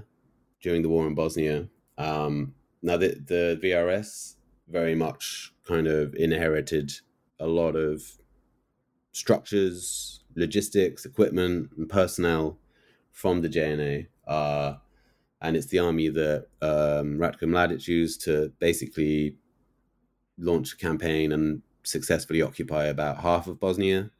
during 0.63 0.83
the 0.83 0.89
war 0.89 1.07
in 1.07 1.15
Bosnia. 1.17 1.69
Um, 1.99 2.55
now 2.81 2.97
the 2.97 3.09
the 3.27 3.59
VRS 3.63 4.37
very 4.69 4.95
much 4.95 5.53
kind 5.67 5.89
of 5.89 6.15
inherited 6.15 6.93
a 7.41 7.47
lot 7.47 7.75
of 7.75 8.03
structures, 9.13 10.23
logistics, 10.37 11.05
equipment, 11.05 11.71
and 11.77 11.89
personnel 11.89 12.59
from 13.11 13.43
the 13.43 13.49
JNA. 13.49 14.07
Uh, 14.29 14.75
and 15.41 15.57
it's 15.57 15.67
the 15.67 15.79
army 15.79 16.09
that 16.09 16.47
um, 16.63 17.19
Ratko 17.19 17.43
Mladic 17.43 17.87
used 17.87 18.23
to 18.25 18.53
basically 18.59 19.37
launch 20.39 20.73
a 20.73 20.77
campaign 20.77 21.33
and 21.33 21.63
successfully 21.83 22.43
occupy 22.43 22.85
about 22.85 23.19
half 23.19 23.47
of 23.47 23.61
Bosnia 23.61 24.11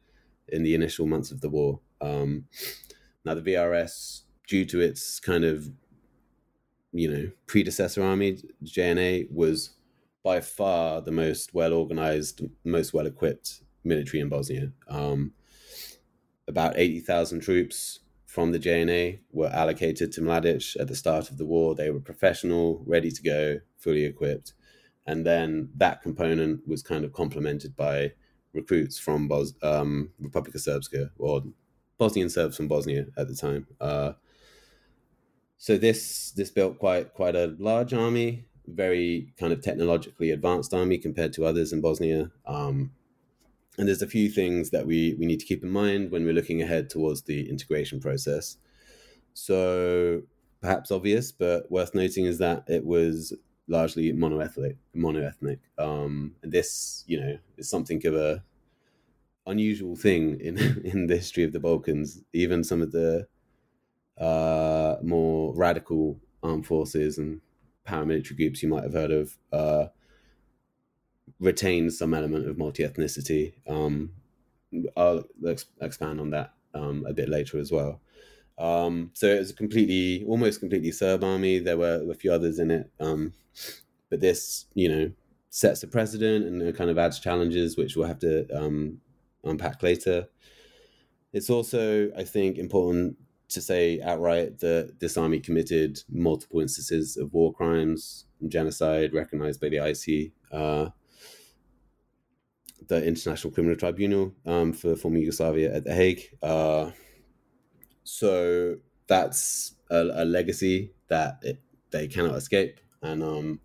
in 0.47 0.63
the 0.63 0.75
initial 0.75 1.05
months 1.05 1.31
of 1.31 1.41
the 1.41 1.49
war. 1.49 1.79
Um, 2.01 2.45
now, 3.25 3.33
the 3.33 3.41
VRS, 3.41 4.21
due 4.47 4.65
to 4.65 4.79
its 4.79 5.19
kind 5.19 5.43
of 5.43 5.69
you 6.93 7.11
know 7.11 7.29
predecessor 7.47 8.03
army, 8.03 8.39
JNA, 8.63 9.31
was 9.31 9.71
by 10.23 10.39
far 10.39 11.01
the 11.01 11.11
most 11.11 11.53
well 11.53 11.73
organized, 11.73 12.41
most 12.63 12.93
well 12.93 13.07
equipped 13.07 13.61
military 13.83 14.21
in 14.21 14.29
Bosnia. 14.29 14.71
Um, 14.87 15.33
about 16.47 16.77
eighty 16.77 16.99
thousand 16.99 17.41
troops 17.41 17.99
from 18.37 18.51
the 18.51 18.59
JNA 18.59 19.17
were 19.31 19.47
allocated 19.47 20.11
to 20.11 20.21
Mladic 20.21 20.79
at 20.79 20.87
the 20.87 20.95
start 20.95 21.31
of 21.31 21.39
the 21.39 21.45
war. 21.47 21.73
They 21.73 21.89
were 21.89 21.99
professional, 21.99 22.83
ready 22.85 23.09
to 23.09 23.23
go, 23.23 23.61
fully 23.79 24.05
equipped. 24.05 24.53
And 25.07 25.25
then 25.25 25.69
that 25.75 26.03
component 26.03 26.67
was 26.67 26.83
kind 26.83 27.03
of 27.03 27.13
complemented 27.13 27.75
by 27.75 28.11
recruits 28.53 28.99
from 28.99 29.27
Bos- 29.27 29.55
um, 29.63 30.11
Republika 30.21 30.57
Srpska 30.57 31.09
or 31.17 31.45
Bosnian 31.97 32.29
Serbs 32.29 32.57
from 32.57 32.67
Bosnia 32.67 33.07
at 33.17 33.27
the 33.27 33.33
time. 33.33 33.65
Uh, 33.81 34.11
so 35.57 35.75
this 35.75 36.29
this 36.33 36.51
built 36.51 36.77
quite 36.77 37.15
quite 37.15 37.35
a 37.35 37.55
large 37.57 37.91
army, 37.91 38.45
very 38.67 39.33
kind 39.39 39.51
of 39.51 39.63
technologically 39.63 40.29
advanced 40.29 40.75
army 40.75 40.99
compared 40.99 41.33
to 41.33 41.45
others 41.47 41.73
in 41.73 41.81
Bosnia. 41.81 42.29
Um, 42.45 42.91
and 43.77 43.87
there's 43.87 44.01
a 44.01 44.07
few 44.07 44.29
things 44.29 44.71
that 44.71 44.87
we, 44.87 45.15
we 45.19 45.25
need 45.25 45.39
to 45.39 45.45
keep 45.45 45.63
in 45.63 45.69
mind 45.69 46.11
when 46.11 46.25
we're 46.25 46.33
looking 46.33 46.61
ahead 46.61 46.89
towards 46.89 47.23
the 47.23 47.49
integration 47.49 47.99
process. 47.99 48.57
So, 49.33 50.23
perhaps 50.61 50.91
obvious, 50.91 51.31
but 51.31 51.71
worth 51.71 51.93
noting 51.93 52.25
is 52.25 52.39
that 52.39 52.63
it 52.67 52.85
was 52.85 53.33
largely 53.67 54.11
monoethnic. 54.13 54.77
Monoethnic. 54.95 55.59
Um, 55.77 56.35
and 56.41 56.51
this, 56.51 57.03
you 57.07 57.19
know, 57.19 57.37
is 57.57 57.69
something 57.69 58.05
of 58.07 58.15
a 58.15 58.43
unusual 59.45 59.95
thing 59.95 60.39
in 60.39 60.57
in 60.83 61.07
the 61.07 61.15
history 61.15 61.43
of 61.43 61.53
the 61.53 61.59
Balkans. 61.59 62.23
Even 62.33 62.63
some 62.63 62.81
of 62.81 62.91
the 62.91 63.27
uh, 64.17 64.95
more 65.03 65.53
radical 65.55 66.19
armed 66.41 66.65
forces 66.65 67.17
and 67.17 67.41
paramilitary 67.87 68.35
groups 68.35 68.63
you 68.63 68.69
might 68.69 68.83
have 68.83 68.93
heard 68.93 69.11
of 69.11 69.37
uh, 69.51 69.85
retains 71.39 71.97
some 71.97 72.13
element 72.13 72.47
of 72.47 72.57
multi 72.57 72.83
ethnicity. 72.83 73.53
Um, 73.67 74.11
I'll 74.95 75.23
ex- 75.47 75.65
expand 75.81 76.19
on 76.19 76.31
that 76.31 76.53
um, 76.73 77.05
a 77.07 77.13
bit 77.13 77.29
later 77.29 77.59
as 77.59 77.71
well. 77.71 78.01
Um, 78.57 79.11
so 79.13 79.27
it 79.27 79.39
was 79.39 79.51
a 79.51 79.55
completely, 79.55 80.25
almost 80.25 80.59
completely 80.59 80.91
Serb 80.91 81.23
army. 81.23 81.59
There 81.59 81.77
were 81.77 82.03
a 82.09 82.15
few 82.15 82.31
others 82.31 82.59
in 82.59 82.71
it, 82.71 82.89
um, 82.99 83.33
but 84.09 84.19
this, 84.19 84.65
you 84.73 84.89
know, 84.89 85.11
sets 85.49 85.83
a 85.83 85.87
precedent 85.87 86.45
and 86.45 86.75
kind 86.75 86.89
of 86.89 86.97
adds 86.97 87.19
challenges, 87.19 87.77
which 87.77 87.95
we'll 87.95 88.07
have 88.07 88.19
to 88.19 88.47
um, 88.55 88.99
unpack 89.43 89.83
later. 89.83 90.27
It's 91.33 91.49
also, 91.49 92.11
I 92.17 92.23
think, 92.23 92.57
important 92.57 93.17
to 93.49 93.61
say 93.61 94.01
outright 94.01 94.59
that 94.59 94.99
this 94.99 95.17
army 95.17 95.39
committed 95.39 95.99
multiple 96.09 96.59
instances 96.59 97.15
of 97.15 97.33
war 97.33 97.53
crimes 97.53 98.25
and 98.41 98.51
genocide 98.51 99.13
recognized 99.13 99.61
by 99.61 99.69
the 99.69 99.77
IC. 99.77 100.31
Uh, 100.51 100.89
the 102.87 103.05
International 103.05 103.51
Criminal 103.51 103.75
Tribunal 103.75 104.33
um, 104.45 104.73
for 104.73 104.95
former 104.95 105.17
Yugoslavia 105.17 105.73
at 105.73 105.83
The 105.83 105.93
Hague. 105.93 106.23
Uh, 106.41 106.91
so 108.03 108.77
that's 109.07 109.73
a, 109.89 110.01
a 110.13 110.25
legacy 110.25 110.93
that 111.07 111.39
it, 111.41 111.61
they 111.91 112.07
cannot 112.07 112.35
escape. 112.35 112.79
And 113.01 113.23
um, 113.23 113.59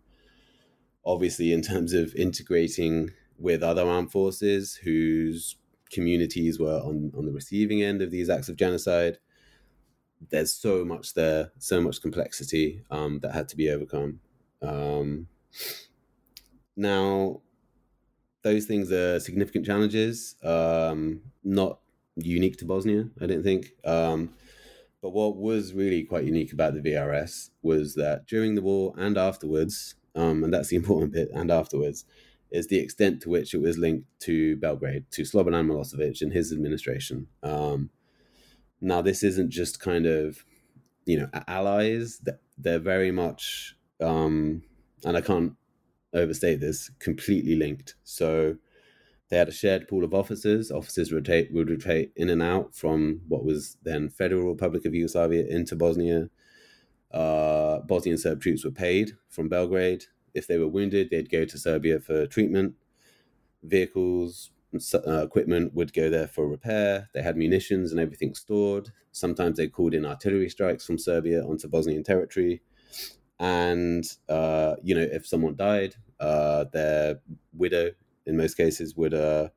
obviously, 1.04 1.52
in 1.52 1.62
terms 1.62 1.92
of 1.92 2.14
integrating 2.14 3.10
with 3.38 3.62
other 3.62 3.86
armed 3.86 4.12
forces 4.12 4.74
whose 4.74 5.56
communities 5.90 6.58
were 6.58 6.80
on, 6.80 7.12
on 7.16 7.26
the 7.26 7.32
receiving 7.32 7.82
end 7.82 8.02
of 8.02 8.10
these 8.10 8.30
acts 8.30 8.48
of 8.48 8.56
genocide, 8.56 9.18
there's 10.30 10.54
so 10.54 10.84
much 10.84 11.14
there, 11.14 11.50
so 11.58 11.80
much 11.80 12.00
complexity 12.00 12.84
um, 12.90 13.18
that 13.20 13.32
had 13.34 13.48
to 13.48 13.56
be 13.56 13.68
overcome. 13.70 14.20
Um, 14.60 15.26
now, 16.76 17.42
those 18.42 18.66
things 18.66 18.90
are 18.92 19.20
significant 19.20 19.66
challenges, 19.66 20.36
um, 20.42 21.22
not 21.44 21.78
unique 22.16 22.58
to 22.58 22.64
Bosnia, 22.64 23.08
I 23.20 23.26
don't 23.26 23.42
think. 23.42 23.72
Um, 23.84 24.34
but 25.00 25.10
what 25.10 25.36
was 25.36 25.72
really 25.72 26.04
quite 26.04 26.24
unique 26.24 26.52
about 26.52 26.74
the 26.74 26.80
VRS 26.80 27.50
was 27.62 27.94
that 27.94 28.26
during 28.26 28.54
the 28.54 28.62
war 28.62 28.94
and 28.96 29.18
afterwards, 29.18 29.96
um, 30.14 30.44
and 30.44 30.52
that's 30.52 30.68
the 30.68 30.76
important 30.82 31.12
bit, 31.12 31.28
and 31.32 31.50
afterwards, 31.50 32.04
is 32.50 32.68
the 32.68 32.78
extent 32.78 33.22
to 33.22 33.30
which 33.30 33.54
it 33.54 33.60
was 33.60 33.78
linked 33.78 34.06
to 34.20 34.56
Belgrade, 34.56 35.06
to 35.10 35.22
Slobodan 35.22 35.66
Milosevic 35.66 36.20
and 36.20 36.32
his 36.32 36.52
administration. 36.52 37.26
Um, 37.42 37.90
now, 38.80 39.00
this 39.00 39.22
isn't 39.22 39.50
just 39.50 39.80
kind 39.80 40.06
of, 40.06 40.44
you 41.06 41.18
know, 41.18 41.28
allies. 41.48 42.20
They're 42.58 42.78
very 42.78 43.10
much, 43.10 43.74
um, 44.00 44.62
and 45.04 45.16
I 45.16 45.20
can't 45.20 45.54
overstate 46.14 46.60
this, 46.60 46.90
completely 46.98 47.54
linked. 47.54 47.94
So 48.04 48.56
they 49.28 49.38
had 49.38 49.48
a 49.48 49.52
shared 49.52 49.88
pool 49.88 50.04
of 50.04 50.12
officers. 50.12 50.70
Officers 50.70 51.12
rotate 51.12 51.52
would 51.52 51.70
rotate 51.70 52.12
in 52.16 52.28
and 52.28 52.42
out 52.42 52.74
from 52.74 53.22
what 53.28 53.44
was 53.44 53.78
then 53.82 54.08
Federal 54.10 54.48
Republic 54.48 54.84
of 54.84 54.94
Yugoslavia 54.94 55.46
into 55.46 55.74
Bosnia. 55.74 56.28
Uh, 57.10 57.80
Bosnian 57.80 58.18
Serb 58.18 58.40
troops 58.40 58.64
were 58.64 58.70
paid 58.70 59.12
from 59.28 59.48
Belgrade. 59.48 60.04
If 60.34 60.46
they 60.46 60.58
were 60.58 60.68
wounded, 60.68 61.08
they'd 61.10 61.30
go 61.30 61.44
to 61.44 61.58
Serbia 61.58 62.00
for 62.00 62.26
treatment. 62.26 62.74
Vehicles, 63.62 64.50
uh, 64.94 65.24
equipment 65.24 65.74
would 65.74 65.92
go 65.92 66.10
there 66.10 66.26
for 66.26 66.48
repair. 66.48 67.08
They 67.14 67.22
had 67.22 67.36
munitions 67.36 67.90
and 67.90 68.00
everything 68.00 68.34
stored. 68.34 68.90
Sometimes 69.12 69.58
they 69.58 69.68
called 69.68 69.94
in 69.94 70.06
artillery 70.06 70.48
strikes 70.48 70.84
from 70.84 70.98
Serbia 70.98 71.42
onto 71.42 71.68
Bosnian 71.68 72.02
territory 72.02 72.62
and 73.42 74.04
uh, 74.28 74.76
you 74.82 74.94
know 74.94 75.06
if 75.12 75.26
someone 75.26 75.54
died 75.56 75.94
uh, 76.20 76.64
their 76.72 77.20
widow 77.52 77.90
in 78.24 78.36
most 78.36 78.54
cases 78.56 78.96
would 78.96 79.12
uh, 79.12 79.48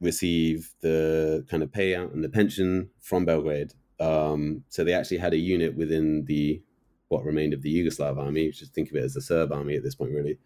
receive 0.00 0.72
the 0.80 1.44
kind 1.50 1.62
of 1.62 1.70
payout 1.70 2.14
and 2.14 2.24
the 2.24 2.28
pension 2.28 2.88
from 3.00 3.24
belgrade 3.24 3.72
um, 3.98 4.64
so 4.68 4.84
they 4.84 4.92
actually 4.92 5.18
had 5.18 5.32
a 5.32 5.38
unit 5.38 5.76
within 5.76 6.24
the 6.26 6.62
what 7.08 7.24
remained 7.24 7.54
of 7.54 7.62
the 7.62 7.74
Yugoslav 7.74 8.18
army. 8.18 8.50
Just 8.50 8.74
think 8.74 8.90
of 8.90 8.96
it 8.96 9.04
as 9.04 9.14
the 9.14 9.20
Serb 9.20 9.52
army 9.52 9.76
at 9.76 9.82
this 9.82 9.94
point, 9.94 10.12
really. 10.12 10.38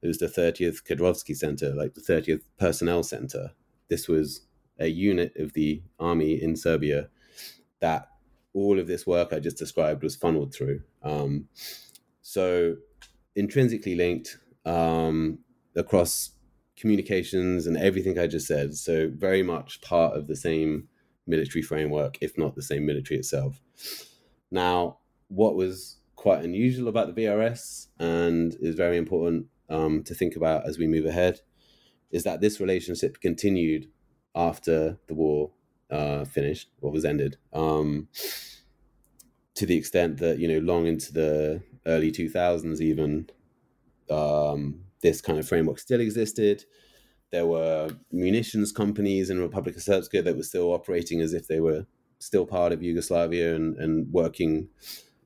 It 0.00 0.06
was 0.06 0.18
the 0.18 0.26
30th 0.28 0.84
Kadrovski 0.84 1.36
Center, 1.36 1.74
like 1.74 1.94
the 1.94 2.00
30th 2.00 2.42
Personnel 2.58 3.02
Center. 3.02 3.52
This 3.88 4.06
was 4.06 4.42
a 4.78 4.86
unit 4.86 5.32
of 5.36 5.54
the 5.54 5.82
army 5.98 6.40
in 6.40 6.54
Serbia 6.54 7.08
that 7.80 8.08
all 8.58 8.78
of 8.78 8.86
this 8.86 9.06
work 9.06 9.32
I 9.32 9.38
just 9.38 9.56
described 9.56 10.02
was 10.02 10.16
funneled 10.16 10.54
through. 10.54 10.82
Um, 11.02 11.48
so 12.22 12.76
intrinsically 13.34 13.94
linked 13.94 14.38
um, 14.64 15.38
across 15.76 16.32
communications 16.76 17.66
and 17.66 17.76
everything 17.76 18.18
I 18.18 18.26
just 18.26 18.46
said. 18.46 18.74
So 18.74 19.10
very 19.14 19.42
much 19.42 19.80
part 19.80 20.16
of 20.16 20.26
the 20.26 20.36
same 20.36 20.88
military 21.26 21.62
framework, 21.62 22.18
if 22.20 22.36
not 22.38 22.54
the 22.54 22.62
same 22.62 22.86
military 22.86 23.18
itself. 23.18 23.60
Now, 24.50 24.98
what 25.28 25.56
was 25.56 25.98
quite 26.16 26.42
unusual 26.42 26.88
about 26.88 27.14
the 27.14 27.22
VRS 27.22 27.88
and 27.98 28.56
is 28.60 28.74
very 28.74 28.96
important 28.96 29.46
um, 29.68 30.02
to 30.04 30.14
think 30.14 30.34
about 30.34 30.66
as 30.66 30.78
we 30.78 30.86
move 30.86 31.06
ahead 31.06 31.40
is 32.10 32.24
that 32.24 32.40
this 32.40 32.58
relationship 32.58 33.20
continued 33.20 33.86
after 34.34 34.98
the 35.06 35.14
war 35.14 35.50
uh, 35.90 36.24
finished 36.24 36.68
or 36.80 36.90
was 36.90 37.04
ended. 37.04 37.36
Um, 37.52 38.08
to 39.54 39.66
the 39.66 39.76
extent 39.76 40.18
that 40.18 40.38
you 40.38 40.48
know, 40.48 40.60
long 40.60 40.86
into 40.86 41.12
the 41.12 41.62
early 41.86 42.10
two 42.10 42.28
thousands, 42.28 42.80
even 42.80 43.28
um, 44.10 44.80
this 45.02 45.20
kind 45.20 45.38
of 45.38 45.48
framework 45.48 45.78
still 45.78 46.00
existed. 46.00 46.64
There 47.30 47.46
were 47.46 47.90
munitions 48.10 48.72
companies 48.72 49.28
in 49.28 49.40
Republic 49.40 49.76
of 49.76 49.82
Srpska 49.82 50.24
that 50.24 50.36
were 50.36 50.42
still 50.42 50.72
operating 50.72 51.20
as 51.20 51.34
if 51.34 51.46
they 51.46 51.60
were 51.60 51.86
still 52.20 52.46
part 52.46 52.72
of 52.72 52.82
Yugoslavia 52.82 53.54
and, 53.54 53.76
and 53.76 54.12
working 54.12 54.68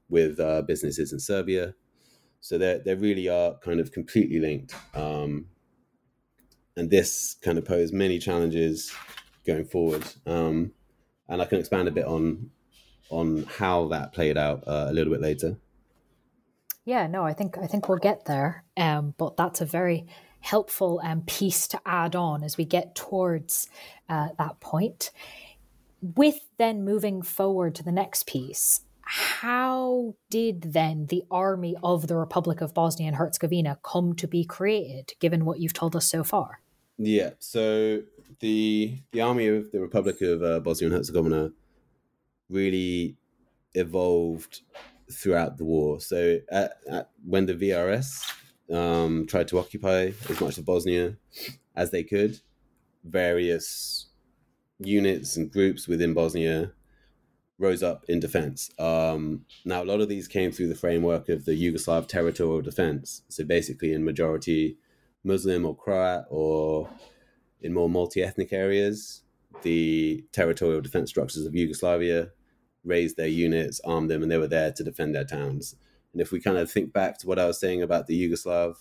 with 0.08 0.40
uh, 0.40 0.62
businesses 0.62 1.12
in 1.12 1.20
Serbia. 1.20 1.74
So 2.40 2.58
they 2.58 2.80
they 2.84 2.94
really 2.94 3.28
are 3.28 3.54
kind 3.58 3.80
of 3.80 3.92
completely 3.92 4.40
linked. 4.40 4.74
Um, 4.94 5.46
and 6.76 6.90
this 6.90 7.36
kind 7.42 7.58
of 7.58 7.64
posed 7.64 7.94
many 7.94 8.18
challenges 8.18 8.92
going 9.46 9.64
forward. 9.64 10.04
Um, 10.26 10.72
and 11.28 11.40
I 11.40 11.44
can 11.44 11.58
expand 11.58 11.88
a 11.88 11.92
bit 11.92 12.04
on 12.04 12.50
on 13.10 13.44
how 13.58 13.88
that 13.88 14.12
played 14.12 14.38
out 14.38 14.66
uh, 14.66 14.86
a 14.88 14.92
little 14.92 15.12
bit 15.12 15.20
later. 15.20 15.56
Yeah, 16.84 17.06
no, 17.06 17.24
I 17.24 17.32
think 17.32 17.58
I 17.58 17.66
think 17.66 17.88
we'll 17.88 17.98
get 17.98 18.24
there. 18.24 18.64
Um, 18.76 19.14
but 19.16 19.36
that's 19.36 19.60
a 19.60 19.66
very 19.66 20.06
helpful 20.40 21.00
um, 21.04 21.22
piece 21.22 21.68
to 21.68 21.80
add 21.86 22.16
on 22.16 22.42
as 22.42 22.56
we 22.56 22.64
get 22.64 22.94
towards 22.94 23.68
uh, 24.08 24.28
that 24.38 24.60
point. 24.60 25.10
With 26.00 26.40
then 26.58 26.84
moving 26.84 27.22
forward 27.22 27.76
to 27.76 27.84
the 27.84 27.92
next 27.92 28.26
piece, 28.26 28.80
how 29.02 30.16
did 30.30 30.72
then 30.72 31.06
the 31.06 31.22
army 31.30 31.76
of 31.82 32.08
the 32.08 32.16
Republic 32.16 32.60
of 32.60 32.74
Bosnia 32.74 33.06
and 33.06 33.16
Herzegovina 33.16 33.78
come 33.84 34.14
to 34.14 34.26
be 34.26 34.44
created, 34.44 35.12
given 35.20 35.44
what 35.44 35.60
you've 35.60 35.72
told 35.72 35.94
us 35.94 36.06
so 36.06 36.24
far? 36.24 36.60
Yeah, 36.98 37.30
so 37.38 38.02
the 38.40 38.98
the 39.12 39.20
army 39.20 39.46
of 39.46 39.70
the 39.72 39.80
Republic 39.80 40.20
of 40.22 40.42
uh, 40.42 40.60
Bosnia 40.60 40.88
and 40.88 40.96
Herzegovina 40.96 41.52
really 42.48 43.16
evolved 43.74 44.60
throughout 45.10 45.58
the 45.58 45.64
war. 45.64 46.00
So 46.00 46.38
at, 46.50 46.74
at, 46.90 47.10
when 47.24 47.46
the 47.46 47.54
VRS 47.54 48.24
um, 48.72 49.26
tried 49.26 49.48
to 49.48 49.58
occupy 49.58 50.12
as 50.28 50.40
much 50.40 50.58
of 50.58 50.64
Bosnia 50.64 51.16
as 51.74 51.90
they 51.90 52.02
could, 52.02 52.40
various 53.04 54.06
units 54.78 55.36
and 55.36 55.50
groups 55.50 55.88
within 55.88 56.14
Bosnia 56.14 56.72
rose 57.58 57.82
up 57.82 58.04
in 58.08 58.20
defense. 58.20 58.70
Um, 58.78 59.44
now, 59.64 59.82
a 59.82 59.84
lot 59.84 60.00
of 60.00 60.08
these 60.08 60.26
came 60.26 60.50
through 60.50 60.68
the 60.68 60.74
framework 60.74 61.28
of 61.28 61.44
the 61.44 61.52
Yugoslav 61.52 62.08
territorial 62.08 62.60
defense. 62.60 63.22
So 63.28 63.44
basically, 63.44 63.92
in 63.92 64.04
majority 64.04 64.76
Muslim 65.24 65.64
or 65.64 65.76
Croat, 65.76 66.24
or 66.30 66.90
in 67.62 67.72
more 67.72 67.88
multi 67.88 68.22
ethnic 68.22 68.52
areas, 68.52 69.22
the 69.62 70.24
territorial 70.32 70.80
defense 70.80 71.10
structures 71.10 71.46
of 71.46 71.54
Yugoslavia 71.54 72.30
raised 72.84 73.16
their 73.16 73.28
units, 73.28 73.80
armed 73.84 74.10
them, 74.10 74.22
and 74.22 74.30
they 74.30 74.38
were 74.38 74.48
there 74.48 74.72
to 74.72 74.84
defend 74.84 75.14
their 75.14 75.24
towns. 75.24 75.76
And 76.12 76.20
if 76.20 76.32
we 76.32 76.40
kind 76.40 76.58
of 76.58 76.70
think 76.70 76.92
back 76.92 77.18
to 77.18 77.26
what 77.26 77.38
I 77.38 77.46
was 77.46 77.58
saying 77.58 77.82
about 77.82 78.06
the 78.06 78.28
Yugoslav 78.28 78.76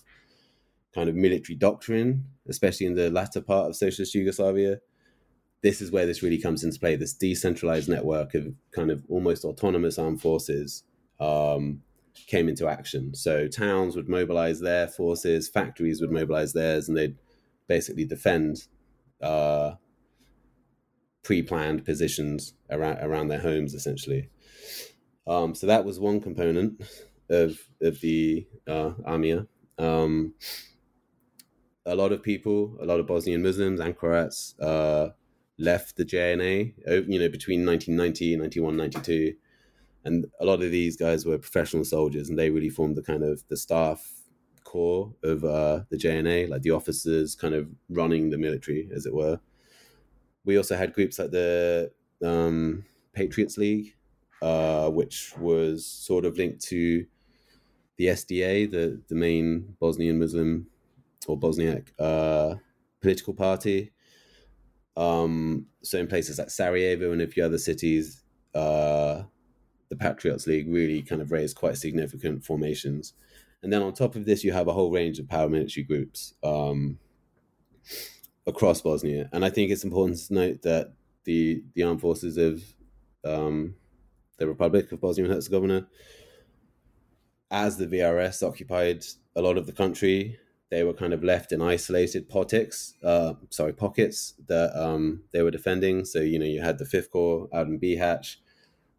kind 0.94 1.08
of 1.08 1.16
military 1.16 1.56
doctrine, 1.56 2.26
especially 2.48 2.86
in 2.86 2.96
the 2.96 3.10
latter 3.10 3.42
part 3.42 3.70
of 3.70 3.76
socialist 3.76 4.16
Yugoslavia, 4.16 4.80
this 5.62 5.82
is 5.82 5.92
where 5.92 6.06
this 6.06 6.24
really 6.24 6.40
comes 6.40 6.64
into 6.64 6.80
play. 6.80 6.96
This 6.96 7.14
decentralized 7.14 7.88
network 7.88 8.34
of 8.34 8.54
kind 8.72 8.92
of 8.92 9.06
almost 9.08 9.46
autonomous 9.46 10.00
armed 10.00 10.22
forces 10.22 10.84
um, 11.20 11.82
came 12.28 12.50
into 12.50 12.68
action. 12.68 13.14
So 13.14 13.48
towns 13.48 13.96
would 13.96 14.10
mobilize 14.10 14.60
their 14.60 14.88
forces, 14.88 15.48
factories 15.48 16.02
would 16.02 16.12
mobilize 16.12 16.54
theirs, 16.54 16.90
and 16.90 16.98
they'd 16.98 17.16
basically 17.76 18.04
defend 18.04 18.68
uh, 19.22 19.72
pre-planned 21.24 21.86
positions 21.86 22.54
around 22.70 22.98
around 22.98 23.28
their 23.30 23.40
homes 23.40 23.74
essentially. 23.74 24.30
Um, 25.26 25.56
so 25.56 25.68
that 25.68 25.86
was 25.86 26.00
one 26.00 26.20
component 26.20 26.82
of 27.30 27.60
of 27.82 28.02
the 28.02 28.46
uh. 28.68 28.92
Um, 29.78 30.34
a 31.86 31.96
lot 31.96 32.12
of 32.12 32.22
people, 32.22 32.78
a 32.80 32.86
lot 32.86 33.00
of 33.00 33.08
Bosnian 33.08 33.42
Muslims 33.42 33.80
and 33.80 33.96
Croats 33.96 34.54
uh, 34.60 35.10
left 35.58 35.96
the 35.96 36.06
JNA, 36.06 36.74
you 37.08 37.20
know, 37.20 37.30
between 37.30 37.66
1990, 37.66 38.38
91, 38.38 38.78
92. 38.78 39.34
And 40.06 40.26
a 40.40 40.46
lot 40.46 40.62
of 40.62 40.72
these 40.72 40.96
guys 40.96 41.26
were 41.26 41.40
professional 41.40 41.84
soldiers 41.84 42.30
and 42.30 42.38
they 42.38 42.52
really 42.52 42.70
formed 42.70 42.96
the 42.96 43.02
kind 43.02 43.24
of 43.24 43.44
the 43.50 43.58
staff 43.58 44.21
core 44.72 45.14
of 45.24 45.44
uh, 45.44 45.82
the 45.90 45.98
JNA, 45.98 46.50
like 46.50 46.62
the 46.62 46.72
officers 46.72 47.36
kind 47.36 47.54
of 47.54 47.68
running 47.90 48.30
the 48.30 48.38
military, 48.38 48.90
as 48.96 49.06
it 49.06 49.14
were 49.14 49.40
we 50.46 50.58
also 50.58 50.76
had 50.76 50.94
groups 50.94 51.20
like 51.20 51.32
the 51.32 51.92
um, 52.24 52.86
Patriots 53.14 53.58
League, 53.58 53.96
uh, 54.42 54.90
which 54.90 55.34
was 55.38 55.86
sort 55.86 56.26
of 56.26 56.38
linked 56.38 56.62
to 56.62 57.06
the 57.98 58.08
SDA, 58.08 58.70
the 58.72 59.02
the 59.08 59.16
main 59.16 59.76
Bosnian 59.80 60.20
Muslim 60.20 60.68
or 61.28 61.38
Bosniak 61.38 61.90
uh, 62.00 62.56
political 63.02 63.34
party. 63.34 63.92
Um, 64.98 65.68
so 65.84 66.00
in 66.00 66.08
places 66.08 66.40
like 66.40 66.50
Sarajevo 66.50 67.12
and 67.12 67.22
a 67.22 67.28
few 67.28 67.44
other 67.44 67.58
cities, 67.58 68.24
uh, 68.54 69.24
the 69.90 69.96
Patriots 69.96 70.48
League 70.48 70.68
really 70.68 71.02
kind 71.02 71.22
of 71.22 71.32
raised 71.32 71.56
quite 71.56 71.78
significant 71.78 72.44
formations. 72.44 73.14
And 73.64 73.72
then 73.72 73.84
on 73.84 73.94
top 73.94 74.16
of 74.16 74.26
this, 74.26 74.44
you 74.44 74.52
have 74.52 74.68
a 74.68 74.74
whole 74.74 74.92
range 74.92 75.20
of 75.20 75.28
paramilitary 75.28 75.88
groups. 75.88 76.34
Um, 76.44 76.98
across 78.48 78.82
Bosnia. 78.82 79.30
And 79.32 79.46
I 79.46 79.50
think 79.50 79.72
it's 79.72 79.84
important 79.84 80.20
to 80.20 80.34
note 80.34 80.62
that 80.64 80.94
the 81.24 81.64
the 81.74 81.84
armed 81.84 82.02
forces 82.02 82.38
of 82.38 82.64
um, 83.24 83.76
the 84.38 84.48
Republic 84.48 84.92
of 84.92 85.02
Bosnia 85.02 85.26
and 85.26 85.34
Herzegovina, 85.34 85.88
as 87.50 87.78
the 87.78 87.88
VRS 87.88 88.48
occupied 88.48 89.06
a 89.36 89.42
lot 89.42 89.58
of 89.58 89.68
the 89.68 89.72
country, 89.72 90.40
they 90.70 90.84
were 90.84 90.94
kind 90.94 91.14
of 91.14 91.24
left 91.24 91.52
in 91.52 91.62
isolated 91.62 92.30
potics, 92.30 92.96
uh, 93.04 93.34
sorry, 93.50 93.74
pockets 93.74 94.34
that 94.48 94.76
um, 94.76 95.24
they 95.32 95.42
were 95.42 95.52
defending. 95.52 96.06
So 96.06 96.20
you 96.20 96.40
know, 96.40 96.46
you 96.46 96.62
had 96.62 96.80
the 96.80 96.86
Fifth 96.86 97.12
Corps 97.12 97.48
out 97.54 97.68
in 97.68 97.80
Bihać, 97.80 98.38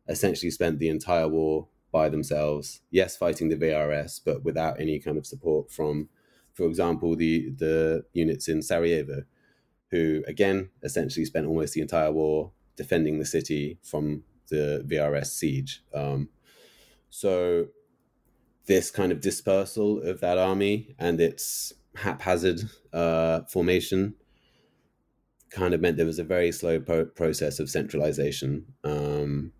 essentially 0.08 0.50
spent 0.50 0.78
the 0.78 0.88
entire 0.88 1.28
war 1.28 1.68
by 1.92 2.08
themselves. 2.08 2.80
Yes, 2.90 3.16
fighting 3.16 3.50
the 3.50 3.56
VRS, 3.56 4.20
but 4.24 4.42
without 4.42 4.80
any 4.80 4.98
kind 4.98 5.18
of 5.18 5.26
support 5.26 5.70
from, 5.70 6.08
for 6.54 6.66
example, 6.66 7.14
the 7.14 7.50
the 7.50 8.04
units 8.12 8.48
in 8.48 8.62
Sarajevo 8.62 9.24
who 9.92 10.24
again 10.26 10.70
essentially 10.82 11.24
spent 11.24 11.46
almost 11.46 11.74
the 11.74 11.80
entire 11.80 12.10
war 12.10 12.50
defending 12.76 13.18
the 13.18 13.26
city 13.26 13.78
from 13.82 14.24
the 14.48 14.84
VRS 14.88 15.26
siege. 15.26 15.84
Um, 15.94 16.30
so 17.10 17.66
this 18.66 18.90
kind 18.90 19.12
of 19.12 19.20
dispersal 19.20 20.00
of 20.02 20.20
that 20.20 20.38
army 20.38 20.94
and 20.98 21.20
its 21.20 21.74
haphazard 21.96 22.62
uh, 22.92 23.42
formation 23.42 24.14
kind 25.50 25.74
of 25.74 25.80
meant 25.82 25.98
there 25.98 26.06
was 26.06 26.18
a 26.18 26.24
very 26.24 26.50
slow 26.50 26.80
pro- 26.80 27.04
process 27.04 27.60
of 27.60 27.68
centralization. 27.68 28.64
Um, 28.82 29.52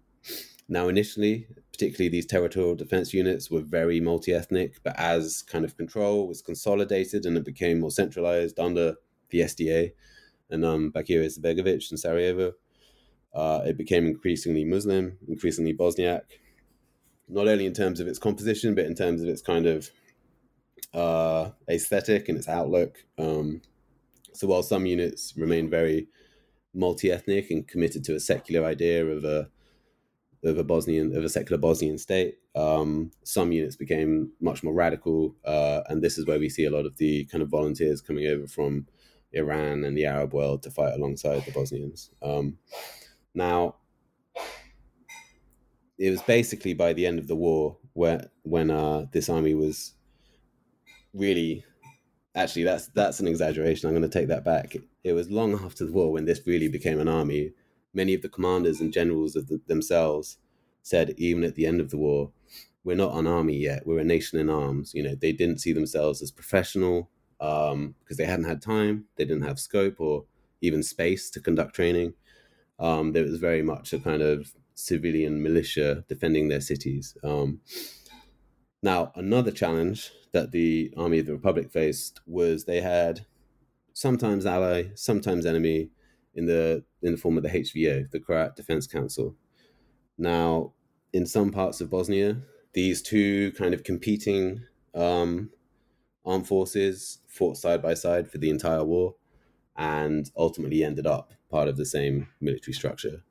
now, 0.69 0.89
initially, 0.89 1.47
particularly 1.73 2.09
these 2.09 2.27
territorial 2.27 2.75
defense 2.75 3.13
units 3.13 3.51
were 3.51 3.61
very 3.61 4.01
multi 4.01 4.33
ethnic, 4.33 4.81
but 4.83 4.99
as 4.99 5.43
kind 5.43 5.65
of 5.65 5.77
control 5.77 6.29
was 6.29 6.43
consolidated 6.43 7.27
and 7.27 7.37
it 7.37 7.45
became 7.45 7.81
more 7.81 7.91
centralized 7.91 8.59
under 8.59 8.95
the 9.31 9.41
SDA, 9.41 9.93
and 10.51 10.65
um, 10.65 10.93
Bakir 10.93 11.25
Izetbegovic 11.25 11.91
in 11.91 11.97
Sarajevo. 11.97 12.53
Uh, 13.35 13.63
it 13.65 13.79
became 13.79 14.07
increasingly 14.07 14.65
Muslim, 14.65 15.19
increasingly 15.27 15.73
Bosniak, 15.73 16.23
not 17.29 17.49
only 17.49 17.65
in 17.65 17.73
terms 17.73 17.99
of 17.99 18.07
its 18.07 18.19
composition, 18.19 18.75
but 18.75 18.85
in 18.85 18.95
terms 18.95 19.23
of 19.23 19.29
its 19.29 19.41
kind 19.41 19.67
of 19.67 19.91
uh, 20.93 21.51
aesthetic 21.71 22.29
and 22.29 22.37
its 22.37 22.49
outlook. 22.49 22.99
Um, 23.19 23.63
so 24.35 24.47
while 24.47 24.63
some 24.63 24.85
units 24.85 25.35
remain 25.37 25.71
very 25.71 26.09
multi-ethnic 26.75 27.51
and 27.51 27.67
committed 27.67 28.05
to 28.05 28.15
a 28.15 28.21
secular 28.21 28.67
idea 28.67 29.05
of 29.07 29.25
a 29.25 29.49
of 30.45 30.59
a 30.59 30.65
Bosnian 30.65 31.17
of 31.17 31.25
a 31.25 31.29
secular 31.29 31.61
Bosnian 31.61 31.99
state. 31.99 32.39
Um, 32.55 33.13
some 33.23 33.53
units 33.53 33.77
became 33.77 34.33
much 34.41 34.63
more 34.63 34.75
radical, 34.75 35.37
uh, 35.45 35.83
and 35.89 36.03
this 36.03 36.19
is 36.19 36.27
where 36.27 36.39
we 36.39 36.49
see 36.49 36.65
a 36.65 36.71
lot 36.71 36.87
of 36.87 36.97
the 36.97 37.25
kind 37.27 37.43
of 37.43 37.49
volunteers 37.49 38.01
coming 38.01 38.27
over 38.27 38.47
from 38.47 38.87
Iran 39.33 39.85
and 39.85 39.97
the 39.97 40.07
Arab 40.07 40.35
world 40.35 40.63
to 40.63 40.71
fight 40.71 40.95
alongside 40.95 41.45
the 41.45 41.53
Bosnians. 41.53 42.11
Um, 42.23 42.59
now, 43.35 43.77
it 45.99 46.11
was 46.11 46.23
basically 46.23 46.75
by 46.75 46.93
the 46.93 47.07
end 47.07 47.19
of 47.19 47.29
the 47.29 47.37
war 47.37 47.79
where 47.93 48.31
when 48.43 48.71
uh, 48.71 49.07
this 49.13 49.29
army 49.29 49.55
was 49.55 49.95
really 51.15 51.65
actually 52.35 52.65
that's 52.65 52.89
that's 52.89 53.21
an 53.21 53.29
exaggeration. 53.29 53.89
I'm 53.89 53.95
going 53.95 54.09
to 54.09 54.19
take 54.19 54.29
that 54.29 54.45
back. 54.45 54.75
It 55.05 55.13
was 55.13 55.31
long 55.31 55.55
after 55.65 55.85
the 55.85 55.93
war 55.93 56.13
when 56.13 56.25
this 56.25 56.41
really 56.47 56.69
became 56.69 57.01
an 57.01 57.09
army. 57.09 57.53
Many 57.95 58.15
of 58.15 58.23
the 58.23 58.29
commanders 58.29 58.81
and 58.81 58.93
generals 58.93 59.37
of 59.37 59.49
the, 59.49 59.61
themselves 59.67 60.39
said, 60.83 61.15
even 61.17 61.45
at 61.45 61.55
the 61.55 61.67
end 61.67 61.81
of 61.81 61.91
the 61.91 61.99
war, 61.99 62.33
we're 62.85 62.97
not 62.97 63.15
an 63.15 63.27
army 63.27 63.57
yet. 63.57 63.87
We're 63.87 64.01
a 64.01 64.05
nation 64.05 64.39
in 64.39 64.51
arms. 64.51 64.93
You 64.95 65.03
know, 65.03 65.15
they 65.15 65.33
didn't 65.33 65.61
see 65.61 65.73
themselves 65.73 66.23
as 66.23 66.31
professional 66.31 67.11
um, 67.41 67.95
because 68.01 68.17
they 68.17 68.25
hadn't 68.25 68.47
had 68.47 68.63
time, 68.63 69.07
they 69.17 69.25
didn't 69.25 69.45
have 69.45 69.59
scope 69.59 70.01
or 70.01 70.25
even 70.61 70.83
space 70.83 71.31
to 71.31 71.41
conduct 71.41 71.75
training. 71.75 72.15
Um, 72.79 73.13
there 73.13 73.25
was 73.25 73.39
very 73.39 73.63
much 73.63 73.93
a 73.93 73.99
kind 73.99 74.23
of 74.23 74.53
civilian 74.75 75.43
militia 75.43 76.05
defending 76.09 76.49
their 76.49 76.61
cities. 76.61 77.17
Um, 77.23 77.61
now, 78.83 79.13
another 79.15 79.51
challenge 79.51 80.11
that 80.33 80.51
the 80.51 80.93
Army 80.97 81.19
of 81.19 81.27
the 81.27 81.33
Republic 81.33 81.71
faced 81.71 82.21
was 82.27 82.65
they 82.65 82.81
had 82.81 83.27
sometimes 83.93 84.47
ally, 84.47 84.85
sometimes 84.95 85.47
enemy 85.47 85.91
in 86.35 86.47
the 86.47 86.85
in 87.03 87.13
the 87.13 87.19
form 87.19 87.37
of 87.37 87.43
the 87.43 87.49
HVO, 87.49 88.11
the 88.11 88.21
Croat 88.21 88.57
Defense 88.57 88.87
Council. 88.87 89.35
Now, 90.19 90.73
in 91.13 91.27
some 91.27 91.51
parts 91.51 91.81
of 91.81 91.91
Bosnia, 91.91 92.43
these 92.73 93.03
two 93.03 93.53
kind 93.53 93.75
of 93.75 93.85
competing 93.85 94.65
um, 94.95 95.51
armed 96.25 96.47
forces 96.47 97.19
fought 97.29 97.57
side 97.57 97.83
by 97.83 97.95
side 97.95 98.31
for 98.31 98.39
the 98.39 98.51
entire 98.51 98.85
war 98.85 99.15
and 99.77 100.31
ultimately 100.37 100.85
ended 100.85 101.07
up 101.07 101.33
part 101.51 101.69
of 101.69 101.77
the 101.77 101.85
same 101.85 102.29
military 102.41 102.75
structure. 102.75 103.23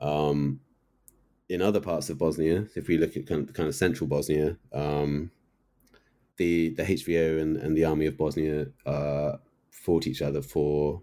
Um, 0.00 0.60
in 1.48 1.62
other 1.62 1.80
parts 1.80 2.10
of 2.10 2.18
Bosnia, 2.18 2.66
if 2.74 2.88
we 2.88 2.98
look 2.98 3.16
at 3.16 3.26
kind 3.26 3.48
of, 3.48 3.54
kind 3.54 3.68
of 3.68 3.74
central 3.74 4.08
Bosnia, 4.08 4.58
um, 4.72 5.30
the 6.36 6.70
the 6.70 6.82
HVO 6.82 7.40
and, 7.40 7.56
and 7.56 7.76
the 7.76 7.84
army 7.84 8.06
of 8.06 8.16
Bosnia 8.16 8.66
uh, 8.84 9.36
fought 9.70 10.06
each 10.06 10.22
other 10.22 10.42
for 10.42 11.02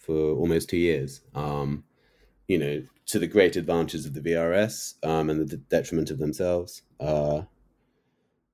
for 0.00 0.32
almost 0.32 0.68
two 0.68 0.78
years. 0.78 1.20
Um, 1.34 1.84
you 2.48 2.58
know, 2.58 2.82
to 3.06 3.18
the 3.20 3.28
great 3.28 3.54
advantage 3.54 4.04
of 4.06 4.14
the 4.14 4.20
VRS 4.20 4.94
um, 5.04 5.30
and 5.30 5.48
the 5.48 5.56
detriment 5.56 6.10
of 6.10 6.18
themselves. 6.18 6.82
Uh, 6.98 7.42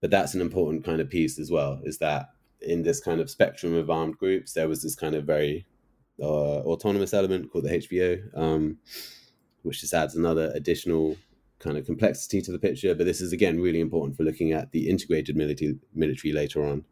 but 0.02 0.10
that's 0.10 0.34
an 0.34 0.40
important 0.40 0.84
kind 0.84 1.00
of 1.00 1.08
piece 1.08 1.38
as 1.38 1.50
well. 1.50 1.80
Is 1.84 1.98
that 1.98 2.28
in 2.60 2.82
this 2.82 3.00
kind 3.00 3.20
of 3.20 3.30
spectrum 3.30 3.74
of 3.74 3.88
armed 3.88 4.18
groups, 4.18 4.52
there 4.52 4.68
was 4.68 4.82
this 4.82 4.94
kind 4.94 5.14
of 5.14 5.24
very 5.24 5.66
uh, 6.20 6.60
autonomous 6.60 7.14
element 7.14 7.50
called 7.50 7.64
the 7.64 7.70
HVO, 7.70 8.36
um, 8.38 8.78
which 9.62 9.80
just 9.80 9.94
adds 9.94 10.14
another 10.14 10.52
additional 10.54 11.16
kind 11.58 11.78
of 11.78 11.86
complexity 11.86 12.42
to 12.42 12.52
the 12.52 12.58
picture. 12.58 12.94
But 12.94 13.06
this 13.06 13.20
is 13.20 13.32
again 13.32 13.60
really 13.60 13.80
important 13.80 14.16
for 14.16 14.24
looking 14.24 14.52
at 14.52 14.72
the 14.72 14.88
integrated 14.88 15.36
military 15.36 15.78
military 15.94 16.32
later 16.32 16.66
on. 16.66 16.84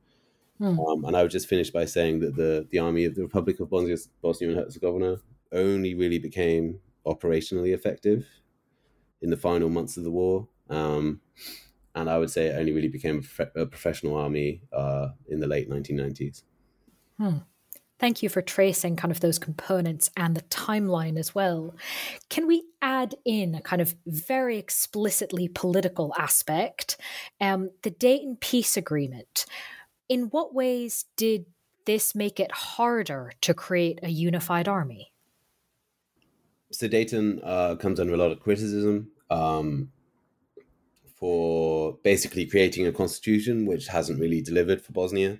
Hmm. 0.58 0.78
Um, 0.78 1.04
and 1.04 1.16
I 1.16 1.22
would 1.22 1.32
just 1.32 1.48
finish 1.48 1.70
by 1.70 1.84
saying 1.84 2.20
that 2.20 2.36
the 2.36 2.66
the 2.70 2.78
army 2.78 3.04
of 3.04 3.14
the 3.14 3.22
Republic 3.22 3.60
of 3.60 3.70
Bosnia, 3.70 3.96
Bosnia 4.22 4.50
and 4.50 4.58
Herzegovina 4.58 5.16
only 5.52 5.94
really 5.94 6.18
became 6.18 6.80
operationally 7.06 7.74
effective 7.74 8.26
in 9.20 9.30
the 9.30 9.36
final 9.36 9.68
months 9.68 9.96
of 9.96 10.04
the 10.04 10.10
war. 10.10 10.48
Um, 10.70 11.20
and 11.94 12.10
I 12.10 12.18
would 12.18 12.30
say 12.30 12.46
it 12.46 12.58
only 12.58 12.72
really 12.72 12.88
became 12.88 13.22
a 13.56 13.66
professional 13.66 14.16
army 14.16 14.62
uh, 14.72 15.08
in 15.28 15.40
the 15.40 15.46
late 15.46 15.70
1990s. 15.70 16.42
Hmm. 17.18 17.38
Thank 18.00 18.22
you 18.22 18.28
for 18.28 18.42
tracing 18.42 18.96
kind 18.96 19.12
of 19.12 19.20
those 19.20 19.38
components 19.38 20.10
and 20.16 20.36
the 20.36 20.42
timeline 20.42 21.16
as 21.16 21.34
well. 21.34 21.76
Can 22.28 22.48
we 22.48 22.64
add 22.82 23.14
in 23.24 23.54
a 23.54 23.62
kind 23.62 23.80
of 23.80 23.94
very 24.04 24.58
explicitly 24.58 25.46
political 25.46 26.12
aspect? 26.18 26.96
Um, 27.40 27.70
the 27.82 27.90
Dayton 27.90 28.36
Peace 28.40 28.76
Agreement. 28.76 29.46
In 30.08 30.24
what 30.24 30.54
ways 30.54 31.06
did 31.16 31.46
this 31.86 32.14
make 32.14 32.40
it 32.40 32.52
harder 32.52 33.32
to 33.42 33.54
create 33.54 34.00
a 34.02 34.08
unified 34.08 34.68
army? 34.68 35.12
So 36.72 36.88
Dayton 36.88 37.40
uh, 37.42 37.76
comes 37.76 38.00
under 38.00 38.14
a 38.14 38.16
lot 38.16 38.32
of 38.32 38.40
criticism 38.40 39.10
um, 39.30 39.92
for 41.16 41.98
basically 42.02 42.46
creating 42.46 42.86
a 42.86 42.92
constitution 42.92 43.66
which 43.66 43.86
hasn't 43.86 44.20
really 44.20 44.42
delivered 44.42 44.82
for 44.82 44.92
Bosnia 44.92 45.38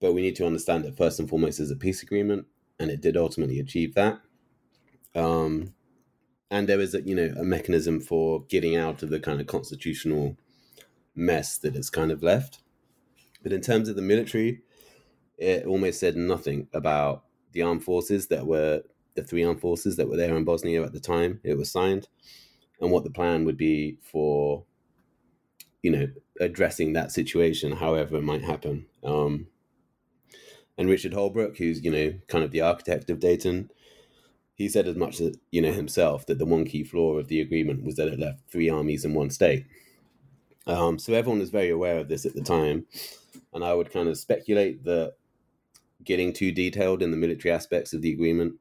but 0.00 0.14
we 0.14 0.22
need 0.22 0.36
to 0.36 0.46
understand 0.46 0.84
that 0.84 0.96
first 0.96 1.20
and 1.20 1.28
foremost 1.28 1.60
is 1.60 1.70
a 1.70 1.76
peace 1.76 2.02
agreement, 2.02 2.46
and 2.78 2.90
it 2.90 3.00
did 3.00 3.16
ultimately 3.16 3.60
achieve 3.60 3.94
that. 3.94 4.20
Um, 5.14 5.74
and 6.50 6.68
there 6.68 6.80
is 6.80 6.94
a 6.94 7.02
you 7.02 7.14
know 7.14 7.34
a 7.38 7.44
mechanism 7.44 8.00
for 8.00 8.44
getting 8.44 8.74
out 8.76 9.02
of 9.02 9.10
the 9.10 9.20
kind 9.20 9.40
of 9.40 9.46
constitutional 9.46 10.36
mess 11.14 11.58
that 11.58 11.76
it's 11.76 11.90
kind 11.90 12.10
of 12.10 12.22
left. 12.22 12.60
But 13.42 13.52
in 13.52 13.60
terms 13.60 13.88
of 13.88 13.96
the 13.96 14.02
military, 14.02 14.60
it 15.38 15.66
almost 15.66 16.00
said 16.00 16.16
nothing 16.16 16.68
about 16.72 17.24
the 17.52 17.62
armed 17.62 17.84
forces 17.84 18.28
that 18.28 18.46
were 18.46 18.82
the 19.14 19.24
three 19.24 19.44
armed 19.44 19.60
forces 19.60 19.96
that 19.96 20.08
were 20.08 20.16
there 20.16 20.36
in 20.36 20.44
Bosnia 20.44 20.82
at 20.84 20.92
the 20.92 21.00
time 21.00 21.40
it 21.42 21.56
was 21.56 21.70
signed, 21.70 22.08
and 22.80 22.90
what 22.90 23.04
the 23.04 23.10
plan 23.10 23.44
would 23.44 23.56
be 23.56 23.98
for, 24.02 24.64
you 25.82 25.90
know, 25.90 26.08
addressing 26.40 26.92
that 26.92 27.10
situation, 27.10 27.72
however 27.72 28.16
it 28.16 28.22
might 28.22 28.42
happen. 28.44 28.86
Um, 29.02 29.48
and 30.78 30.88
Richard 30.88 31.12
Holbrooke, 31.12 31.58
who's 31.58 31.82
you 31.84 31.90
know 31.90 32.14
kind 32.28 32.44
of 32.44 32.50
the 32.52 32.62
architect 32.62 33.10
of 33.10 33.20
Dayton, 33.20 33.70
he 34.54 34.68
said 34.68 34.86
as 34.86 34.96
much 34.96 35.20
as 35.20 35.36
you 35.50 35.62
know 35.62 35.72
himself 35.72 36.26
that 36.26 36.38
the 36.38 36.46
one 36.46 36.64
key 36.64 36.84
flaw 36.84 37.18
of 37.18 37.28
the 37.28 37.40
agreement 37.40 37.84
was 37.84 37.96
that 37.96 38.08
it 38.08 38.18
left 38.18 38.42
three 38.50 38.70
armies 38.70 39.04
in 39.04 39.14
one 39.14 39.30
state. 39.30 39.66
Um, 40.66 40.98
so 40.98 41.12
everyone 41.14 41.40
was 41.40 41.50
very 41.50 41.70
aware 41.70 41.98
of 41.98 42.08
this 42.08 42.26
at 42.26 42.34
the 42.34 42.42
time, 42.42 42.86
and 43.52 43.64
I 43.64 43.74
would 43.74 43.92
kind 43.92 44.08
of 44.08 44.18
speculate 44.18 44.84
that 44.84 45.14
getting 46.04 46.32
too 46.32 46.52
detailed 46.52 47.02
in 47.02 47.10
the 47.10 47.16
military 47.16 47.52
aspects 47.52 47.92
of 47.92 48.02
the 48.02 48.12
agreement 48.12 48.54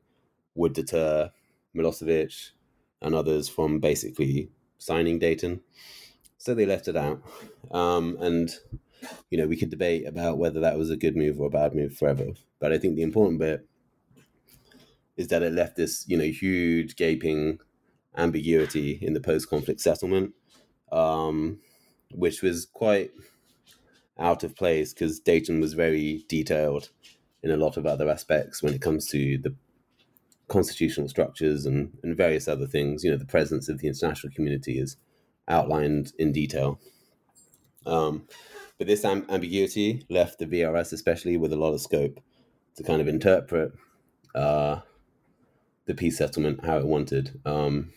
would 0.56 0.74
deter 0.74 1.32
Milosevic 1.76 2.52
and 3.02 3.16
others 3.16 3.48
from 3.48 3.80
basically 3.80 4.50
signing 4.78 5.20
Dayton. 5.20 5.62
So 6.38 6.54
they 6.54 6.66
left 6.66 6.88
it 6.88 6.98
out. 6.98 7.22
Um, 7.72 8.18
and 8.20 8.50
you 9.30 9.38
know, 9.38 9.48
we 9.48 9.56
could 9.56 9.70
debate 9.70 10.08
about 10.08 10.38
whether 10.38 10.60
that 10.60 10.78
was 10.78 10.90
a 10.90 10.98
good 10.98 11.16
move 11.16 11.40
or 11.40 11.48
a 11.48 11.52
bad 11.52 11.74
move 11.76 11.96
forever. 11.96 12.28
But 12.60 12.74
I 12.74 12.78
think 12.78 12.96
the 12.96 13.04
important 13.04 13.40
bit 13.40 13.66
is 15.16 15.28
that 15.28 15.44
it 15.44 15.54
left 15.54 15.76
this, 15.76 16.06
you 16.08 16.18
know, 16.18 16.26
huge 16.26 16.96
gaping 16.96 17.60
ambiguity 18.18 19.00
in 19.02 19.14
the 19.14 19.22
post-conflict 19.22 19.80
settlement, 19.80 20.34
um, 20.92 21.60
which 22.12 22.42
was 22.42 22.66
quite 22.66 23.12
out 24.20 24.44
of 24.44 24.56
place 24.56 24.94
because 24.94 25.20
Dayton 25.20 25.60
was 25.60 25.74
very 25.74 26.26
detailed 26.28 26.90
in 27.42 27.52
a 27.52 27.58
lot 27.58 27.78
of 27.78 27.86
other 27.86 28.10
aspects 28.10 28.62
when 28.62 28.74
it 28.74 28.82
comes 28.82 29.08
to 29.08 29.38
the 29.38 29.56
constitutional 30.48 31.08
structures 31.08 31.66
and, 31.66 31.98
and 32.04 32.18
various 32.18 32.48
other 32.48 32.68
things. 32.68 33.04
You 33.04 33.12
know, 33.12 33.18
the 33.18 33.26
presence 33.26 33.70
of 33.70 33.80
the 33.80 33.88
international 33.88 34.34
community 34.34 34.80
is 34.80 34.98
outlined 35.48 36.14
in 36.20 36.32
detail. 36.32 36.80
Um, 37.86 38.28
but 38.78 38.88
this 38.88 39.06
am- 39.06 39.26
ambiguity 39.30 40.06
left 40.10 40.40
the 40.40 40.46
VRS, 40.46 40.94
especially, 40.94 41.38
with 41.38 41.54
a 41.54 41.58
lot 41.58 41.74
of 41.74 41.82
scope 41.82 42.20
to 42.76 42.84
kind 42.84 43.02
of 43.02 43.08
interpret 43.08 43.74
uh, 44.36 44.80
the 45.86 45.94
peace 45.94 46.18
settlement 46.18 46.66
how 46.66 46.78
it 46.78 46.86
wanted. 46.86 47.40
Um, 47.46 47.92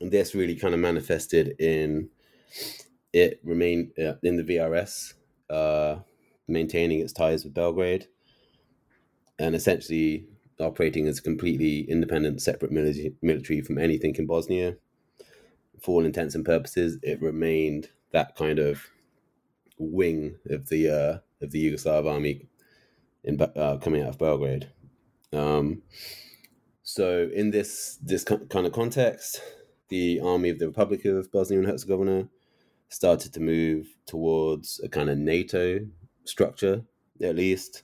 and 0.00 0.10
this 0.10 0.34
really 0.34 0.56
kind 0.56 0.74
of 0.74 0.80
manifested 0.80 1.54
in 1.60 2.10
it 3.12 3.40
remained 3.42 3.92
uh, 3.98 4.14
in 4.22 4.36
the 4.36 4.42
VRS, 4.42 5.14
uh, 5.50 5.96
maintaining 6.46 7.00
its 7.00 7.12
ties 7.12 7.44
with 7.44 7.54
Belgrade, 7.54 8.08
and 9.38 9.54
essentially 9.54 10.26
operating 10.60 11.06
as 11.06 11.18
a 11.18 11.22
completely 11.22 11.80
independent, 11.82 12.42
separate 12.42 12.72
military, 12.72 13.60
from 13.60 13.78
anything 13.78 14.14
in 14.16 14.26
Bosnia. 14.26 14.76
For 15.80 15.92
all 15.92 16.04
intents 16.04 16.34
and 16.34 16.44
purposes, 16.44 16.98
it 17.02 17.22
remained 17.22 17.90
that 18.10 18.34
kind 18.34 18.58
of 18.58 18.82
wing 19.78 20.36
of 20.50 20.68
the 20.68 20.90
uh, 20.90 21.18
of 21.40 21.52
the 21.52 21.72
Yugoslav 21.72 22.10
army 22.10 22.48
in 23.22 23.40
uh, 23.40 23.76
coming 23.76 24.02
out 24.02 24.08
of 24.08 24.18
Belgrade. 24.18 24.68
Um, 25.32 25.82
so 26.82 27.30
in 27.32 27.50
this 27.50 27.98
this 28.02 28.24
kind 28.24 28.66
of 28.66 28.72
context, 28.72 29.40
the 29.88 30.20
army 30.20 30.48
of 30.48 30.58
the 30.58 30.66
Republic 30.66 31.04
of 31.04 31.30
Bosnia 31.30 31.60
and 31.60 31.68
Herzegovina 31.68 32.28
started 32.88 33.32
to 33.34 33.40
move 33.40 33.86
towards 34.06 34.80
a 34.82 34.88
kind 34.88 35.10
of 35.10 35.18
NATO 35.18 35.80
structure, 36.24 36.82
at 37.22 37.36
least. 37.36 37.82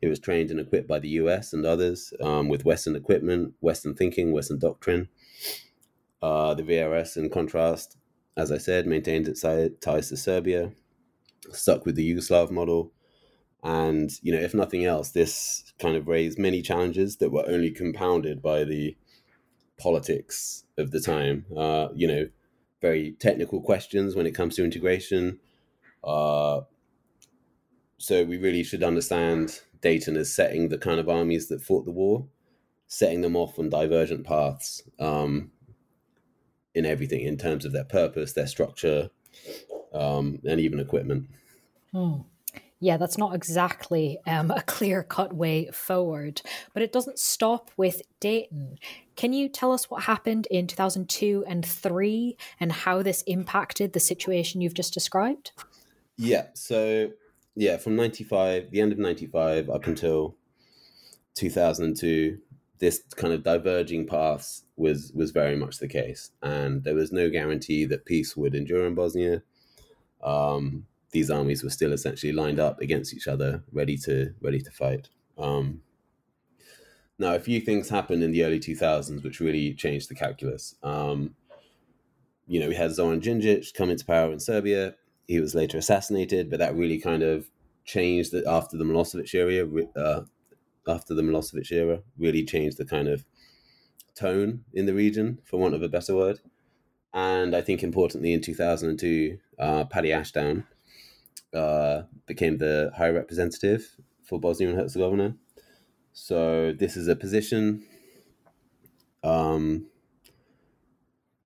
It 0.00 0.08
was 0.08 0.20
trained 0.20 0.50
and 0.50 0.60
equipped 0.60 0.86
by 0.86 1.00
the 1.00 1.08
US 1.08 1.52
and 1.52 1.66
others 1.66 2.12
um, 2.20 2.48
with 2.48 2.64
Western 2.64 2.94
equipment, 2.94 3.54
Western 3.60 3.94
thinking, 3.94 4.32
Western 4.32 4.58
doctrine. 4.58 5.08
Uh, 6.22 6.54
the 6.54 6.62
VRS, 6.62 7.16
in 7.16 7.30
contrast, 7.30 7.96
as 8.36 8.52
I 8.52 8.58
said, 8.58 8.86
maintained 8.86 9.28
its 9.28 9.42
ties 9.42 10.08
to 10.08 10.16
Serbia, 10.16 10.72
stuck 11.50 11.84
with 11.84 11.96
the 11.96 12.14
Yugoslav 12.14 12.50
model. 12.50 12.92
And, 13.62 14.10
you 14.22 14.32
know, 14.32 14.40
if 14.40 14.54
nothing 14.54 14.84
else, 14.84 15.10
this 15.10 15.72
kind 15.80 15.96
of 15.96 16.06
raised 16.06 16.38
many 16.38 16.62
challenges 16.62 17.16
that 17.16 17.32
were 17.32 17.44
only 17.48 17.70
compounded 17.70 18.40
by 18.40 18.64
the 18.64 18.96
politics 19.78 20.64
of 20.78 20.90
the 20.90 21.00
time. 21.00 21.46
Uh, 21.56 21.88
you 21.94 22.06
know, 22.06 22.28
very 22.86 23.12
technical 23.18 23.60
questions 23.60 24.14
when 24.14 24.26
it 24.26 24.34
comes 24.34 24.54
to 24.56 24.64
integration. 24.64 25.38
Uh, 26.04 26.60
so 27.98 28.24
we 28.24 28.36
really 28.36 28.62
should 28.62 28.82
understand 28.82 29.60
Dayton 29.80 30.16
as 30.16 30.32
setting 30.32 30.68
the 30.68 30.78
kind 30.78 31.00
of 31.00 31.08
armies 31.08 31.48
that 31.48 31.62
fought 31.62 31.84
the 31.84 31.98
war, 32.02 32.26
setting 32.86 33.22
them 33.22 33.36
off 33.36 33.58
on 33.58 33.68
divergent 33.70 34.24
paths 34.24 34.82
um, 34.98 35.50
in 36.74 36.86
everything 36.86 37.22
in 37.22 37.36
terms 37.36 37.64
of 37.64 37.72
their 37.72 37.84
purpose, 37.84 38.32
their 38.32 38.46
structure, 38.46 39.10
um, 39.92 40.40
and 40.48 40.60
even 40.60 40.78
equipment. 40.78 41.28
Hmm. 41.92 42.20
Yeah, 42.78 42.98
that's 42.98 43.16
not 43.16 43.34
exactly 43.34 44.18
um, 44.26 44.50
a 44.50 44.62
clear 44.62 45.02
cut 45.02 45.34
way 45.34 45.70
forward, 45.72 46.42
but 46.74 46.82
it 46.82 46.92
doesn't 46.92 47.18
stop 47.18 47.70
with 47.76 48.02
Dayton. 48.20 48.78
Can 49.16 49.32
you 49.32 49.48
tell 49.48 49.72
us 49.72 49.90
what 49.90 50.02
happened 50.02 50.46
in 50.50 50.66
2002 50.66 51.44
and 51.46 51.64
3 51.64 52.36
and 52.60 52.72
how 52.72 53.02
this 53.02 53.22
impacted 53.22 53.92
the 53.92 54.00
situation 54.00 54.60
you've 54.60 54.74
just 54.74 54.92
described? 54.92 55.52
Yeah, 56.18 56.46
so 56.52 57.10
yeah, 57.54 57.78
from 57.78 57.96
95, 57.96 58.70
the 58.70 58.80
end 58.80 58.92
of 58.92 58.98
95 58.98 59.70
up 59.70 59.86
until 59.86 60.36
2002, 61.34 62.38
this 62.78 63.02
kind 63.16 63.32
of 63.32 63.42
diverging 63.42 64.06
paths 64.06 64.64
was 64.76 65.10
was 65.14 65.30
very 65.30 65.56
much 65.56 65.78
the 65.78 65.88
case, 65.88 66.32
and 66.42 66.84
there 66.84 66.94
was 66.94 67.10
no 67.10 67.30
guarantee 67.30 67.86
that 67.86 68.04
peace 68.04 68.36
would 68.36 68.54
endure 68.54 68.86
in 68.86 68.94
Bosnia. 68.94 69.42
Um, 70.22 70.86
these 71.12 71.30
armies 71.30 71.62
were 71.62 71.70
still 71.70 71.92
essentially 71.92 72.32
lined 72.32 72.60
up 72.60 72.80
against 72.80 73.14
each 73.14 73.28
other, 73.28 73.62
ready 73.72 73.96
to 73.98 74.34
ready 74.40 74.60
to 74.60 74.70
fight. 74.70 75.08
Um, 75.38 75.82
now, 77.18 77.34
a 77.34 77.40
few 77.40 77.60
things 77.60 77.88
happened 77.88 78.22
in 78.22 78.32
the 78.32 78.44
early 78.44 78.60
2000s 78.60 79.22
which 79.24 79.40
really 79.40 79.72
changed 79.74 80.10
the 80.10 80.14
calculus. 80.14 80.74
Um, 80.82 81.34
you 82.46 82.60
know, 82.60 82.68
we 82.68 82.74
had 82.74 82.94
Zoran 82.94 83.20
Djindjic 83.20 83.74
come 83.74 83.90
into 83.90 84.04
power 84.04 84.32
in 84.32 84.38
Serbia. 84.38 84.94
He 85.26 85.40
was 85.40 85.54
later 85.54 85.78
assassinated, 85.78 86.50
but 86.50 86.58
that 86.58 86.76
really 86.76 86.98
kind 86.98 87.22
of 87.22 87.50
changed 87.84 88.32
the, 88.32 88.44
after 88.46 88.76
the 88.76 88.84
Milosevic 88.84 89.32
era. 89.34 89.66
Uh, 89.96 90.22
after 90.88 91.14
the 91.14 91.22
Milosevic 91.22 91.72
era, 91.72 92.00
really 92.16 92.44
changed 92.44 92.76
the 92.76 92.84
kind 92.84 93.08
of 93.08 93.24
tone 94.14 94.64
in 94.72 94.86
the 94.86 94.94
region, 94.94 95.38
for 95.44 95.58
want 95.58 95.74
of 95.74 95.82
a 95.82 95.88
better 95.88 96.14
word. 96.14 96.38
And 97.12 97.56
I 97.56 97.62
think 97.62 97.82
importantly, 97.82 98.32
in 98.32 98.40
2002, 98.40 99.38
uh, 99.58 99.84
Paddy 99.86 100.12
Ashdown 100.12 100.64
uh, 101.54 102.02
became 102.26 102.58
the 102.58 102.92
High 102.96 103.10
Representative 103.10 103.96
for 104.24 104.38
Bosnia 104.38 104.70
and 104.70 104.78
Herzegovina. 104.78 105.36
So 106.12 106.72
this 106.72 106.96
is 106.96 107.08
a 107.08 107.16
position 107.16 107.84
um, 109.22 109.86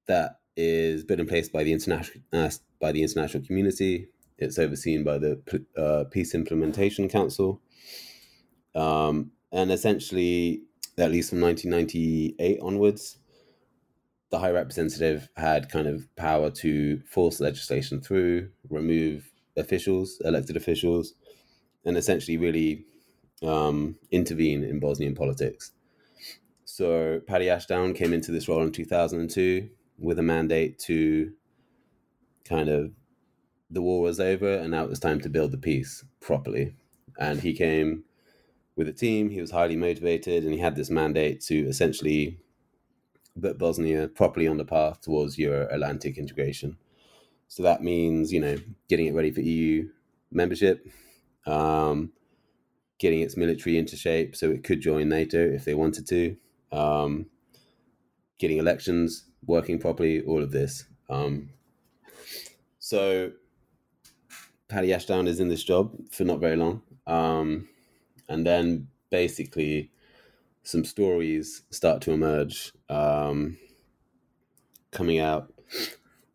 that 0.07 0.41
is 0.57 1.05
put 1.05 1.20
in 1.20 1.26
place 1.26 1.49
by 1.49 1.64
the 1.64 1.72
international 1.72 2.22
uh, 2.32 2.51
by 2.80 2.93
the 2.93 3.03
international 3.03 3.45
community. 3.45 4.09
It's 4.38 4.59
overseen 4.59 5.05
by 5.05 5.18
the 5.18 5.64
uh, 5.76 6.05
Peace 6.11 6.34
Implementation 6.34 7.09
Council, 7.09 7.61
um, 8.74 9.32
and 9.53 9.70
essentially, 9.70 10.62
at 10.97 11.11
least 11.11 11.30
from 11.30 11.41
1998 11.41 12.61
onwards, 12.62 13.18
the 14.30 14.38
High 14.38 14.53
Representative 14.53 15.28
had 15.36 15.68
kind 15.68 15.86
of 15.86 16.07
power 16.16 16.51
to 16.51 17.01
force 17.07 17.41
legislation 17.41 18.01
through, 18.01 18.51
remove 18.68 19.30
officials, 19.57 20.21
elected 20.25 20.57
officials, 20.57 21.15
and 21.85 21.97
essentially 21.97 22.37
really 22.37 22.85
um, 23.43 23.97
intervene 24.11 24.65
in 24.65 24.81
Bosnian 24.81 25.15
politics. 25.15 25.73
So 26.65 27.21
Paddy 27.27 27.49
Ashdown 27.49 27.95
came 27.95 28.13
into 28.13 28.31
this 28.31 28.49
role 28.49 28.63
in 28.63 28.73
2002 28.73 29.69
with 29.99 30.19
a 30.19 30.23
mandate 30.23 30.79
to 30.81 31.33
kind 32.45 32.69
of 32.69 32.93
the 33.71 33.83
war 33.83 34.01
was 34.01 34.19
over 34.19 34.55
and 34.55 34.71
now 34.71 34.85
it 34.85 34.91
was 34.91 34.99
time 34.99 35.21
to 35.21 35.29
build 35.29 35.53
the 35.53 35.59
peace 35.59 36.05
properly. 36.21 36.75
And 37.19 37.41
he 37.41 37.53
came 37.53 38.05
with 38.77 38.89
a 38.89 38.93
team, 38.93 39.31
he 39.31 39.41
was 39.41 39.51
highly 39.51 39.77
motivated, 39.77 40.45
and 40.45 40.53
he 40.55 40.59
had 40.59 40.75
this 40.75 40.91
mandate 40.91 41.41
to 41.43 41.67
essentially 41.69 42.39
put 43.41 43.59
Bosnia 43.59 44.09
properly 44.09 44.49
on 44.49 44.57
the 44.57 44.65
path 44.65 45.01
towards 45.03 45.39
Euro 45.39 45.69
Atlantic 45.71 46.17
integration. 46.17 46.79
So 47.51 47.65
that 47.65 47.83
means, 47.83 48.33
you 48.33 48.39
know, 48.39 48.59
getting 48.89 49.07
it 49.07 49.15
ready 49.15 49.33
for 49.33 49.41
EU 49.41 49.89
membership, 50.31 50.87
um, 51.49 52.13
getting 53.01 53.23
its 53.23 53.37
military 53.37 53.77
into 53.77 53.97
shape 53.97 54.37
so 54.37 54.53
it 54.53 54.63
could 54.63 54.81
join 54.81 55.09
NATO 55.09 55.41
if 55.41 55.65
they 55.65 55.75
wanted 55.75 56.07
to, 56.07 56.37
um, 56.71 57.27
getting 58.39 58.59
elections 58.59 59.25
working 59.45 59.81
properly, 59.81 60.23
all 60.23 60.41
of 60.41 60.53
this. 60.53 60.85
Um, 61.09 61.51
so 62.79 63.33
Paddy 64.69 64.95
Ashdown 64.95 65.27
is 65.27 65.41
in 65.41 65.49
this 65.49 65.65
job 65.65 65.93
for 66.13 66.23
not 66.23 66.39
very 66.39 66.55
long. 66.55 66.83
Um, 67.09 67.69
and 68.29 68.47
then 68.47 68.87
basically 69.11 69.91
some 70.63 70.85
stories 70.85 71.63
start 71.71 72.01
to 72.03 72.13
emerge 72.13 72.71
um, 72.89 73.59
coming 74.93 75.19
out 75.19 75.53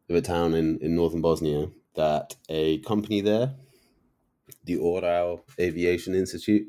of 0.10 0.16
a 0.16 0.22
town 0.22 0.54
in, 0.54 0.80
in 0.80 0.96
northern 0.96 1.22
Bosnia 1.22 1.68
that 1.96 2.36
a 2.50 2.80
company 2.80 3.22
there, 3.22 3.56
the 4.64 4.78
Orao 4.78 5.42
Aviation 5.60 6.14
Institute, 6.14 6.68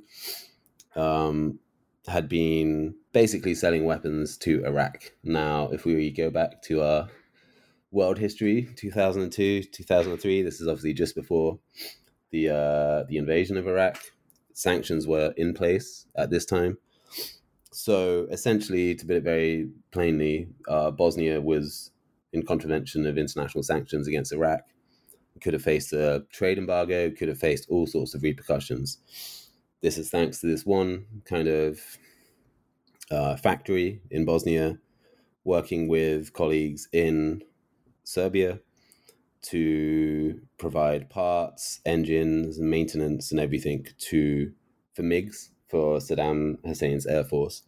um, 0.95 1.59
had 2.07 2.29
been 2.29 2.95
basically 3.13 3.55
selling 3.55 3.85
weapons 3.85 4.37
to 4.39 4.65
Iraq. 4.65 5.13
Now, 5.25 5.69
if 5.69 5.85
we 5.85 6.11
go 6.11 6.31
back 6.31 6.63
to 6.63 6.83
our 6.83 7.09
world 7.91 8.19
history, 8.19 8.69
2002, 8.77 9.65
2003, 9.65 10.43
this 10.43 10.61
is 10.61 10.69
obviously 10.69 10.95
just 10.95 11.15
before 11.15 11.59
the 12.31 12.51
uh, 12.51 13.05
the 13.09 13.17
invasion 13.17 13.57
of 13.57 13.67
Iraq. 13.67 13.99
Sanctions 14.53 15.07
were 15.07 15.35
in 15.37 15.53
place 15.53 16.07
at 16.17 16.31
this 16.31 16.47
time. 16.47 16.79
So 17.73 18.27
essentially, 18.31 18.95
to 18.95 19.07
put 19.07 19.17
it 19.17 19.23
very 19.23 19.69
plainly, 19.91 20.49
uh, 20.67 20.91
Bosnia 20.91 21.41
was 21.41 21.91
in 22.33 22.45
contravention 22.45 23.07
of 23.07 23.19
international 23.19 23.63
sanctions 23.63 24.09
against 24.09 24.33
Iraq. 24.33 24.61
Could 25.41 25.53
have 25.53 25.63
faced 25.63 25.93
a 25.93 26.25
trade 26.33 26.59
embargo, 26.59 27.11
could 27.11 27.29
have 27.29 27.39
faced 27.39 27.67
all 27.69 27.87
sorts 27.87 28.15
of 28.15 28.23
repercussions. 28.23 28.99
This 29.83 29.99
is 29.99 30.11
thanks 30.11 30.41
to 30.41 30.47
this 30.47 30.65
one 30.65 31.07
kind 31.27 31.49
of 31.49 31.81
uh, 33.11 33.37
factory 33.37 34.01
in 34.11 34.25
Bosnia 34.25 34.79
working 35.45 35.89
with 35.89 36.33
colleagues 36.33 36.89
in 36.93 37.43
Serbia 38.03 38.61
to 39.43 40.41
provide 40.59 41.09
parts, 41.09 41.81
engines, 41.87 42.59
maintenance, 42.59 43.31
and 43.31 43.41
everything 43.41 43.87
to 43.99 44.53
for 44.95 45.03
MiGs 45.03 45.51
for 45.69 45.99
Saddam 45.99 46.57
Hussein's 46.67 47.07
air 47.07 47.23
force. 47.23 47.63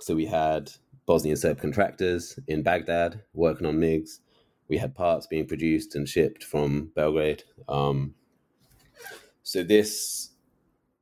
So 0.00 0.14
we 0.14 0.26
had 0.26 0.72
Bosnian 1.08 1.38
Serb 1.38 1.58
contractors 1.58 2.38
in 2.46 2.62
Baghdad 2.62 3.22
working 3.32 3.66
on 3.66 3.78
MiGs. 3.78 4.18
We 4.68 4.76
had 4.76 4.94
parts 4.94 5.26
being 5.26 5.46
produced 5.46 5.94
and 5.94 6.06
shipped 6.06 6.44
from 6.44 6.92
Belgrade. 6.94 7.44
Um, 7.66 8.14
so 9.42 9.62
this, 9.62 10.32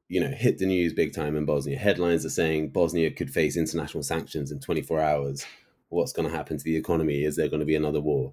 you 0.06 0.20
know, 0.20 0.28
hit 0.28 0.58
the 0.58 0.66
news 0.66 0.92
big 0.92 1.12
time 1.12 1.34
in 1.34 1.44
Bosnia. 1.44 1.76
Headlines 1.76 2.24
are 2.24 2.30
saying 2.30 2.68
Bosnia 2.68 3.10
could 3.10 3.32
face 3.32 3.56
international 3.56 4.04
sanctions 4.04 4.52
in 4.52 4.60
24 4.60 5.00
hours. 5.00 5.44
What's 5.88 6.12
going 6.12 6.28
to 6.30 6.34
happen 6.34 6.56
to 6.56 6.64
the 6.64 6.76
economy? 6.76 7.24
Is 7.24 7.34
there 7.34 7.48
going 7.48 7.58
to 7.58 7.66
be 7.66 7.74
another 7.74 8.00
war? 8.00 8.32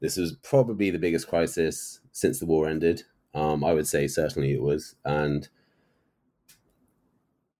This 0.00 0.16
was 0.16 0.34
probably 0.44 0.90
the 0.90 1.00
biggest 1.00 1.26
crisis 1.26 1.98
since 2.12 2.38
the 2.38 2.46
war 2.46 2.68
ended. 2.68 3.02
Um, 3.34 3.64
I 3.64 3.74
would 3.74 3.88
say 3.88 4.06
certainly 4.06 4.52
it 4.52 4.62
was, 4.62 4.94
and 5.04 5.48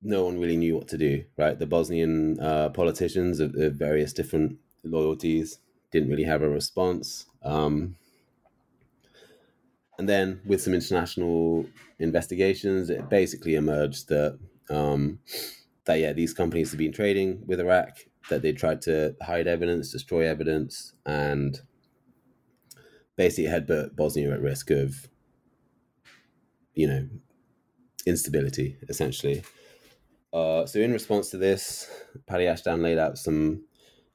no 0.03 0.25
one 0.25 0.39
really 0.39 0.57
knew 0.57 0.75
what 0.77 0.89
to 0.89 0.99
do. 0.99 1.25
Right, 1.37 1.59
the 1.59 1.67
Bosnian 1.67 2.41
uh, 2.41 2.71
politicians 2.71 3.41
of, 3.41 3.55
of, 3.55 3.75
various 3.75 4.13
different 4.13 4.59
loyalties 4.85 5.59
didn't 5.91 6.11
really 6.11 6.25
have 6.25 6.43
a 6.43 6.49
response. 6.49 7.27
Um, 7.43 7.97
and 9.99 10.09
then, 10.09 10.41
with 10.45 10.63
some 10.63 10.75
international 10.75 11.67
investigations, 11.99 12.91
it 12.91 13.09
basically 13.09 13.55
emerged 13.55 14.09
that 14.09 14.39
um, 14.71 15.21
that 15.85 15.99
yeah, 15.99 16.13
these 16.13 16.33
companies 16.33 16.71
had 16.71 16.79
been 16.79 16.93
trading 16.93 17.43
with 17.47 17.61
Iraq, 17.61 17.99
that 18.31 18.43
they 18.43 18.53
tried 18.53 18.83
to 18.83 19.15
hide 19.23 19.47
evidence, 19.47 19.93
destroy 19.93 20.27
evidence, 20.27 20.93
and 21.05 21.61
basically 23.17 23.51
had 23.51 23.67
put 23.67 23.95
Bosnia 23.95 24.33
at 24.33 24.41
risk 24.41 24.71
of, 24.71 25.09
you 26.75 26.87
know, 26.87 27.09
instability 28.07 28.77
essentially. 28.89 29.43
Uh, 30.33 30.67
so 30.67 30.79
in 30.79 30.93
response 30.93 31.31
to 31.31 31.37
this, 31.37 31.91
Paddy 32.27 32.47
Ashdown 32.47 32.83
laid 32.83 32.99
out 32.99 33.19
some 33.19 33.65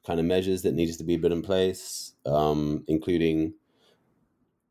kind 0.06 0.18
of 0.18 0.26
measures 0.26 0.62
that 0.62 0.74
needed 0.74 0.98
to 0.98 1.04
be 1.04 1.18
put 1.18 1.32
in 1.32 1.42
place, 1.42 2.12
um, 2.26 2.84
including 2.88 3.54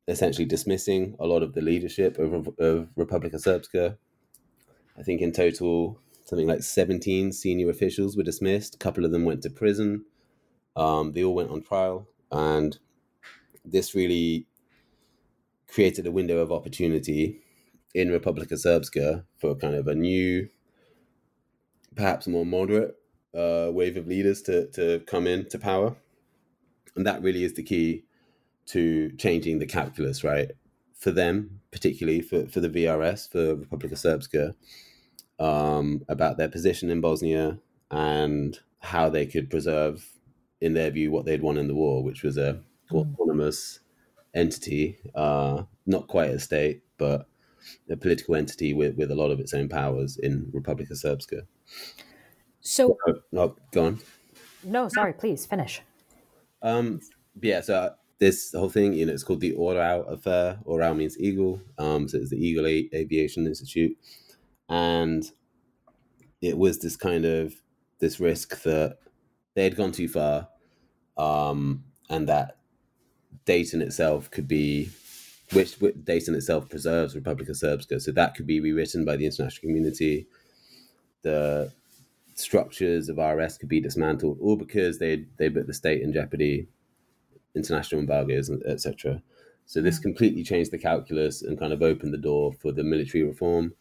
essentially 0.07 0.45
dismissing 0.45 1.15
a 1.19 1.27
lot 1.27 1.43
of 1.43 1.53
the 1.53 1.61
leadership 1.61 2.17
of, 2.17 2.47
of 2.59 2.89
Republika 2.97 3.35
Srpska. 3.35 3.97
I 4.97 5.03
think 5.03 5.21
in 5.21 5.31
total, 5.31 5.99
something 6.25 6.47
like 6.47 6.63
17 6.63 7.31
senior 7.31 7.69
officials 7.69 8.17
were 8.17 8.23
dismissed. 8.23 8.75
A 8.75 8.79
couple 8.79 9.05
of 9.05 9.11
them 9.11 9.25
went 9.25 9.43
to 9.43 9.49
prison. 9.49 10.05
Um, 10.75 11.13
they 11.13 11.23
all 11.23 11.35
went 11.35 11.51
on 11.51 11.61
trial. 11.61 12.07
And 12.31 12.77
this 13.63 13.95
really 13.95 14.45
created 15.67 16.07
a 16.07 16.11
window 16.11 16.39
of 16.39 16.51
opportunity 16.51 17.41
in 17.93 18.09
Republika 18.09 18.53
Srpska 18.53 19.23
for 19.37 19.55
kind 19.55 19.75
of 19.75 19.87
a 19.87 19.95
new, 19.95 20.49
perhaps 21.97 22.27
more 22.27 22.45
moderate 22.45 22.95
uh, 23.35 23.69
wave 23.71 23.97
of 23.97 24.07
leaders 24.07 24.41
to, 24.43 24.67
to 24.71 25.01
come 25.07 25.27
into 25.27 25.59
power. 25.59 25.95
And 26.95 27.05
that 27.05 27.21
really 27.21 27.43
is 27.43 27.53
the 27.53 27.63
key 27.63 28.05
to 28.67 29.11
changing 29.17 29.59
the 29.59 29.65
calculus, 29.65 30.23
right? 30.23 30.51
For 30.97 31.11
them, 31.11 31.61
particularly 31.71 32.21
for, 32.21 32.47
for 32.47 32.59
the 32.59 32.69
VRS, 32.69 33.29
for 33.31 33.55
Republika 33.55 33.93
Srpska, 33.93 34.55
um, 35.39 36.03
about 36.07 36.37
their 36.37 36.49
position 36.49 36.89
in 36.89 37.01
Bosnia 37.01 37.59
and 37.91 38.59
how 38.79 39.09
they 39.09 39.25
could 39.25 39.49
preserve, 39.49 40.09
in 40.61 40.73
their 40.73 40.89
view, 40.89 41.11
what 41.11 41.25
they'd 41.25 41.41
won 41.41 41.57
in 41.57 41.67
the 41.67 41.75
war, 41.75 42.03
which 42.03 42.23
was 42.23 42.37
a 42.37 42.59
mm. 42.91 43.13
autonomous 43.13 43.79
entity, 44.33 44.97
uh, 45.15 45.63
not 45.85 46.07
quite 46.07 46.31
a 46.31 46.39
state, 46.39 46.83
but 46.97 47.27
a 47.89 47.97
political 47.97 48.36
entity 48.36 48.74
with, 48.74 48.95
with 48.95 49.12
a 49.12 49.16
lot 49.16 49.32
of 49.32 49.39
its 49.39 49.53
own 49.53 49.70
powers 49.70 50.18
in 50.18 50.51
Republika 50.53 50.91
Srpska. 50.91 51.41
So, 52.62 52.97
oh, 53.08 53.16
oh, 53.36 53.55
go 53.72 53.86
on. 53.86 53.99
No, 54.64 54.89
sorry, 54.89 55.14
please 55.14 55.45
finish. 55.45 55.82
Um, 56.62 56.99
yeah, 57.41 57.62
so 57.62 57.93
this 58.20 58.51
whole 58.51 58.70
thing, 58.70 58.93
you 58.93 59.05
know, 59.05 59.14
it's 59.14 59.24
called 59.24 59.41
the 59.41 59.53
Orao 59.53 60.12
affair. 60.12 60.60
Orao 60.66 60.95
means 60.95 61.20
eagle, 61.20 61.62
um, 61.78 62.08
so 62.08 62.18
it's 62.18 62.32
the 62.32 62.43
Eagle 62.43 62.66
Aviation 62.66 63.45
Institute, 63.45 63.95
and 64.68 65.32
it 66.41 66.58
was 66.58 66.80
this 66.80 66.97
kind 66.97 67.26
of 67.26 67.53
this 67.99 68.20
risk 68.20 68.64
that 68.64 68.97
they 69.53 69.64
had 69.64 69.76
gone 69.76 69.91
too 69.91 70.08
far, 70.08 70.49
um, 71.18 71.84
and 72.10 72.28
that 72.28 72.58
Dayton 73.45 73.82
itself 73.82 74.30
could 74.32 74.47
be, 74.47 74.89
which, 75.53 75.75
which 75.75 75.95
Dayton 76.03 76.35
itself 76.35 76.69
preserves 76.69 77.15
Republika 77.15 77.51
Srpska, 77.51 78.01
so 78.01 78.11
that 78.11 78.35
could 78.35 78.47
be 78.47 78.59
rewritten 78.59 79.05
by 79.05 79.15
the 79.15 79.25
international 79.25 79.61
community. 79.61 80.27
The 81.21 81.71
structures 82.35 83.09
of 83.09 83.17
RS 83.17 83.57
could 83.57 83.69
be 83.69 83.81
dismantled, 83.81 84.39
all 84.41 84.55
because 84.55 84.99
they 84.99 85.25
they 85.37 85.49
put 85.49 85.67
the 85.67 85.73
state 85.73 86.01
in 86.01 86.13
jeopardy 86.13 86.67
international 87.55 88.01
embargoes, 88.01 88.49
etc. 88.65 89.21
So 89.65 89.81
this 89.81 89.99
completely 89.99 90.43
changed 90.43 90.71
the 90.71 90.77
calculus 90.77 91.41
and 91.41 91.59
kind 91.59 91.73
of 91.73 91.81
opened 91.81 92.13
the 92.13 92.17
door 92.17 92.53
for 92.53 92.71
the 92.71 92.83
military 92.83 93.23
reform 93.23 93.73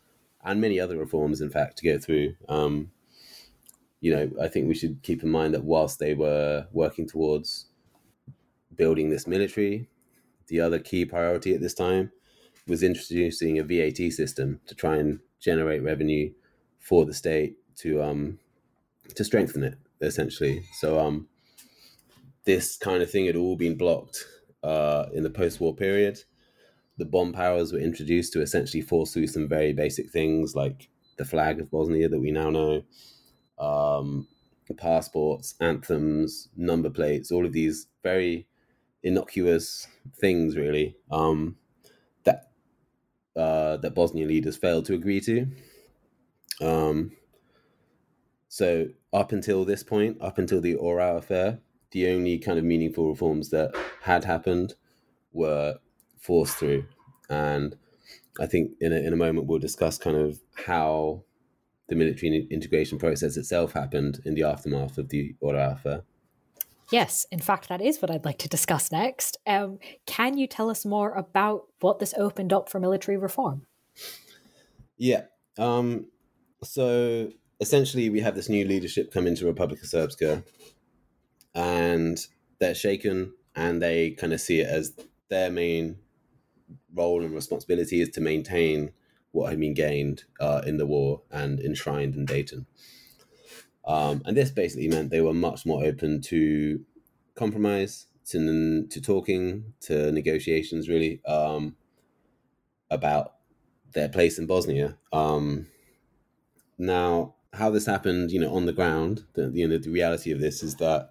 and 0.44 0.60
many 0.60 0.80
other 0.80 0.96
reforms, 0.96 1.40
in 1.40 1.50
fact, 1.50 1.78
to 1.78 1.84
go 1.84 1.98
through. 1.98 2.34
Um, 2.48 2.90
you 4.00 4.14
know, 4.14 4.30
I 4.40 4.48
think 4.48 4.68
we 4.68 4.74
should 4.74 5.02
keep 5.02 5.22
in 5.22 5.30
mind 5.30 5.54
that 5.54 5.64
whilst 5.64 5.98
they 5.98 6.14
were 6.14 6.66
working 6.72 7.06
towards 7.06 7.66
building 8.74 9.10
this 9.10 9.26
military, 9.26 9.88
the 10.49 10.61
other 10.61 10.78
key 10.78 11.05
priority 11.05 11.55
at 11.55 11.61
this 11.61 11.74
time 11.74 12.12
was 12.66 12.82
introducing 12.82 13.59
a 13.59 13.64
VAT 13.64 14.12
system 14.12 14.61
to 14.66 14.74
try 14.74 14.97
and 14.97 15.20
generate 15.40 15.82
revenue 15.82 16.32
for 16.78 17.05
the 17.05 17.14
state 17.14 17.57
to 17.76 18.03
um, 18.03 18.38
to 19.14 19.24
strengthen 19.24 19.62
it 19.62 19.78
essentially. 20.01 20.64
So 20.74 20.99
um, 20.99 21.28
this 22.44 22.76
kind 22.76 23.03
of 23.03 23.11
thing 23.11 23.26
had 23.26 23.36
all 23.36 23.57
been 23.57 23.76
blocked 23.76 24.24
uh, 24.62 25.07
in 25.12 25.22
the 25.22 25.30
post-war 25.30 25.74
period. 25.74 26.18
The 26.99 27.05
Bonn 27.05 27.32
powers 27.32 27.72
were 27.72 27.78
introduced 27.78 28.32
to 28.32 28.40
essentially 28.40 28.80
force 28.80 29.12
through 29.12 29.26
some 29.26 29.49
very 29.49 29.72
basic 29.72 30.11
things 30.11 30.55
like 30.55 30.88
the 31.18 31.24
flag 31.24 31.61
of 31.61 31.70
Bosnia 31.70 32.09
that 32.09 32.20
we 32.20 32.30
now 32.30 32.51
know, 32.51 32.84
um, 33.59 34.26
passports, 34.76 35.55
anthems, 35.61 36.49
number 36.57 36.90
plates, 36.90 37.30
all 37.30 37.47
of 37.47 37.53
these 37.53 37.86
very 38.03 38.47
innocuous 39.07 39.86
things, 40.20 40.57
really, 40.57 40.96
um, 41.11 41.57
that 42.24 42.50
uh, 43.36 43.76
that 43.78 43.94
Bosnian 43.94 44.28
leaders 44.28 44.57
failed 44.57 44.84
to 44.86 44.94
agree 44.94 45.20
to. 45.20 45.46
Um, 46.61 47.12
so 48.48 48.88
up 49.12 49.32
until 49.32 49.64
this 49.64 49.82
point, 49.82 50.18
up 50.20 50.38
until 50.38 50.61
the 50.61 50.74
Orao 50.74 51.18
affair, 51.18 51.61
the 51.90 52.09
only 52.09 52.38
kind 52.38 52.59
of 52.59 52.64
meaningful 52.64 53.09
reforms 53.09 53.50
that 53.50 53.74
had 54.02 54.24
happened 54.24 54.74
were 55.32 55.76
forced 56.18 56.57
through. 56.57 56.86
And 57.28 57.76
I 58.40 58.46
think 58.46 58.72
in 58.80 58.92
a, 58.92 58.96
in 58.96 59.12
a 59.12 59.16
moment 59.16 59.46
we'll 59.46 59.59
discuss 59.59 59.98
kind 59.98 60.16
of 60.16 60.40
how 60.66 61.22
the 61.88 61.94
military 61.94 62.48
integration 62.50 62.98
process 62.98 63.36
itself 63.36 63.72
happened 63.72 64.20
in 64.24 64.34
the 64.34 64.42
aftermath 64.42 64.98
of 64.98 65.11
the 65.11 65.34
Orao 65.42 65.74
affair. 65.74 66.02
Yes, 66.91 67.26
in 67.32 67.41
fact, 67.41 67.68
that 67.68 67.80
is 67.80 68.01
what 68.01 68.11
I'd 68.11 68.24
like 68.24 68.39
to 68.39 68.49
discuss 68.49 68.93
next. 68.93 69.39
Um, 69.47 69.78
can 70.07 70.39
you 70.39 70.47
tell 70.47 70.70
us 70.70 70.84
more 70.84 71.12
about 71.12 71.64
what 71.80 71.99
this 71.99 72.14
opened 72.16 72.53
up 72.53 72.68
for 72.68 72.78
military 72.78 73.16
reform? 73.16 73.66
Yeah. 74.97 75.22
Um, 75.59 76.07
so 76.62 77.30
essentially, 77.61 78.09
we 78.09 78.20
have 78.20 78.34
this 78.34 78.49
new 78.49 78.64
leadership 78.64 79.12
come 79.12 79.26
into 79.26 79.53
Republika 79.53 79.84
Srpska 79.84 80.45
and 81.55 82.18
they're 82.61 82.74
shaken 82.74 83.32
and 83.55 83.82
they 83.82 84.11
kind 84.11 84.32
of 84.32 84.41
see 84.41 84.61
it 84.61 84.68
as 84.68 84.95
their 85.28 85.51
main 85.51 85.97
role 86.95 87.24
and 87.24 87.34
responsibility 87.34 88.01
is 88.01 88.11
to 88.11 88.20
maintain 88.20 88.93
what 89.32 89.51
had 89.51 89.61
been 89.61 89.74
gained 89.74 90.24
uh, 90.41 90.62
in 90.66 90.76
the 90.76 90.87
war 90.87 91.22
and 91.30 91.61
enshrined 91.61 92.14
in 92.14 92.24
Dayton. 92.24 92.66
Um, 93.87 94.22
and 94.24 94.37
this 94.37 94.51
basically 94.51 94.89
meant 94.89 95.11
they 95.11 95.20
were 95.20 95.34
much 95.34 95.64
more 95.64 95.84
open 95.84 96.20
to 96.22 96.84
compromise, 97.34 98.07
to, 98.30 98.87
to 98.89 99.01
talking, 99.01 99.72
to 99.82 100.11
negotiations, 100.11 100.89
really, 100.89 101.24
um, 101.24 101.76
about 102.91 103.34
their 103.93 104.09
place 104.09 104.39
in 104.39 104.47
Bosnia. 104.47 104.97
Um, 105.12 105.66
now, 106.78 107.34
how 107.53 107.70
this 107.70 107.87
happened, 107.87 108.30
you 108.30 108.41
know, 108.41 108.55
on 108.55 108.66
the 108.66 108.72
ground, 108.72 109.24
the, 109.34 109.51
you 109.55 109.66
know, 109.66 109.78
the 109.78 109.91
reality 109.91 110.32
of 110.32 110.41
this 110.41 110.62
is 110.62 110.74
that 110.76 111.11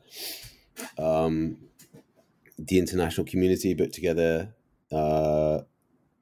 um, 0.98 1.58
the 2.58 2.78
international 2.78 3.26
community 3.26 3.74
put 3.74 3.94
together 3.94 4.54
uh, 4.92 5.62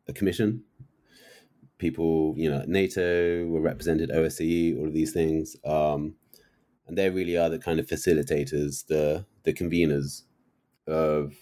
a 0.07 0.13
commission. 0.13 0.63
People, 1.77 2.33
you 2.37 2.49
know, 2.49 2.63
NATO 2.67 3.45
were 3.47 3.59
represented, 3.59 4.09
OSCE, 4.09 4.79
all 4.79 4.87
of 4.87 4.93
these 4.93 5.11
things, 5.11 5.57
um, 5.65 6.15
and 6.87 6.97
they 6.97 7.09
really 7.09 7.37
are 7.37 7.49
the 7.49 7.59
kind 7.59 7.79
of 7.79 7.87
facilitators, 7.87 8.87
the 8.87 9.25
the 9.43 9.53
conveners 9.53 10.23
of 10.87 11.35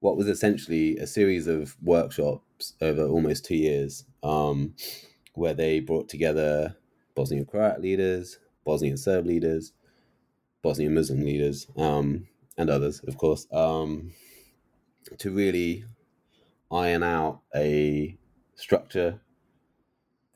what 0.00 0.16
was 0.16 0.26
essentially 0.26 0.98
a 0.98 1.06
series 1.06 1.46
of 1.46 1.76
workshops 1.82 2.74
over 2.80 3.04
almost 3.06 3.44
two 3.44 3.56
years, 3.56 4.04
um, 4.22 4.74
where 5.34 5.54
they 5.54 5.80
brought 5.80 6.08
together 6.08 6.76
Bosnian 7.14 7.44
Croat 7.44 7.80
leaders, 7.80 8.38
Bosnian 8.64 8.96
Serb 8.96 9.26
leaders, 9.26 9.72
Bosnian 10.62 10.94
Muslim 10.94 11.20
leaders, 11.20 11.66
um, 11.76 12.28
and 12.56 12.70
others, 12.70 13.00
of 13.06 13.16
course, 13.16 13.46
um, 13.52 14.12
to 15.18 15.30
really 15.30 15.84
iron 16.70 17.02
out 17.02 17.42
a 17.54 18.16
structure 18.54 19.20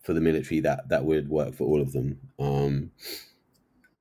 for 0.03 0.13
the 0.13 0.21
military 0.21 0.61
that 0.61 0.89
that 0.89 1.05
would 1.05 1.29
work 1.29 1.55
for 1.55 1.65
all 1.65 1.81
of 1.81 1.93
them. 1.93 2.21
Um, 2.39 2.93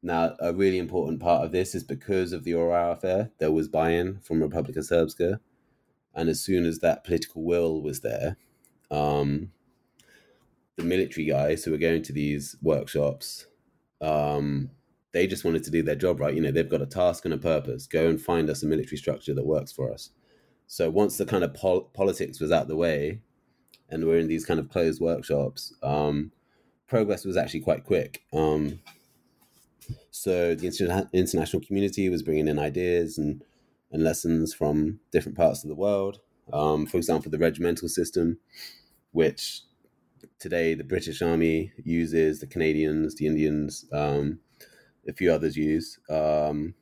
now, 0.06 0.36
a 0.40 0.54
really 0.54 0.78
important 0.78 1.20
part 1.20 1.44
of 1.44 1.52
this 1.52 1.74
is 1.74 1.84
because 1.84 2.32
of 2.32 2.44
the 2.44 2.52
Orao 2.52 2.92
affair, 2.92 3.32
there 3.40 3.52
was 3.52 3.68
buy-in 3.68 4.20
from 4.20 4.40
Republika 4.40 4.78
Srpska, 4.78 5.40
and 6.14 6.30
as 6.30 6.40
soon 6.40 6.68
as 6.68 6.80
that 6.80 7.04
political 7.04 7.44
will 7.44 7.82
was 7.82 8.02
there, 8.02 8.38
um, 8.92 9.52
the 10.76 10.84
military 10.84 11.26
guys 11.26 11.64
who 11.64 11.72
were 11.72 11.80
going 11.80 12.04
to 12.04 12.14
these 12.14 12.56
workshops, 12.62 13.48
um, 14.00 14.70
they 15.12 15.26
just 15.26 15.44
wanted 15.44 15.64
to 15.64 15.72
do 15.72 15.82
their 15.82 15.96
job 15.96 16.20
right. 16.20 16.36
You 16.36 16.42
know, 16.42 16.52
they've 16.52 16.70
got 16.70 16.84
a 16.84 16.86
task 16.86 17.26
and 17.26 17.34
a 17.34 17.38
purpose. 17.38 17.88
Go 17.88 18.08
and 18.08 18.22
find 18.22 18.48
us 18.48 18.62
a 18.62 18.68
military 18.68 18.98
structure 18.98 19.34
that 19.34 19.46
works 19.46 19.72
for 19.72 19.92
us. 19.92 20.12
So 20.68 20.92
once 20.92 21.18
the 21.18 21.26
kind 21.26 21.44
of 21.44 21.56
pol- 21.56 21.90
politics 21.96 22.40
was 22.40 22.52
out 22.52 22.68
the 22.68 22.76
way, 22.76 23.22
and 23.90 24.06
we're 24.06 24.20
in 24.20 24.28
these 24.28 24.46
kind 24.46 24.60
of 24.60 24.70
closed 24.70 25.02
workshops, 25.02 25.74
um, 25.82 26.32
progress 26.88 27.26
was 27.26 27.38
actually 27.38 27.62
quite 27.62 27.86
quick. 27.86 28.24
Um, 28.32 28.82
so 30.12 30.56
the 30.56 30.68
inter- 30.68 31.10
international 31.14 31.62
community 31.62 32.10
was 32.10 32.24
bringing 32.24 32.48
in 32.48 32.60
ideas 32.60 33.18
and 33.18 33.44
and 33.92 34.04
lessons 34.04 34.54
from 34.54 35.00
different 35.12 35.38
parts 35.38 35.64
of 35.64 35.70
the 35.70 35.76
world. 35.76 36.20
Um, 36.52 36.86
for 36.86 36.98
example, 36.98 37.32
the 37.32 37.38
regimental 37.38 37.88
system, 37.88 38.40
which 39.12 39.62
today 40.40 40.74
the 40.74 40.84
British 40.84 41.22
Army 41.22 41.72
uses, 41.84 42.40
the 42.40 42.48
Canadians, 42.48 43.16
the 43.16 43.28
Indians, 43.28 43.86
um, 43.94 44.40
a 45.08 45.14
few 45.14 45.32
others 45.32 45.56
use. 45.56 46.00
Um, 46.10 46.76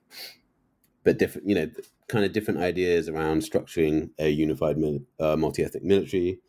but 1.04 1.20
different, 1.20 1.48
you 1.48 1.56
know, 1.56 1.70
kind 2.08 2.26
of 2.26 2.32
different 2.32 2.62
ideas 2.62 3.10
around 3.10 3.42
structuring 3.42 4.10
a 4.18 4.30
unified 4.30 4.78
uh, 5.20 5.36
multi-ethnic 5.36 5.84
military 5.84 6.40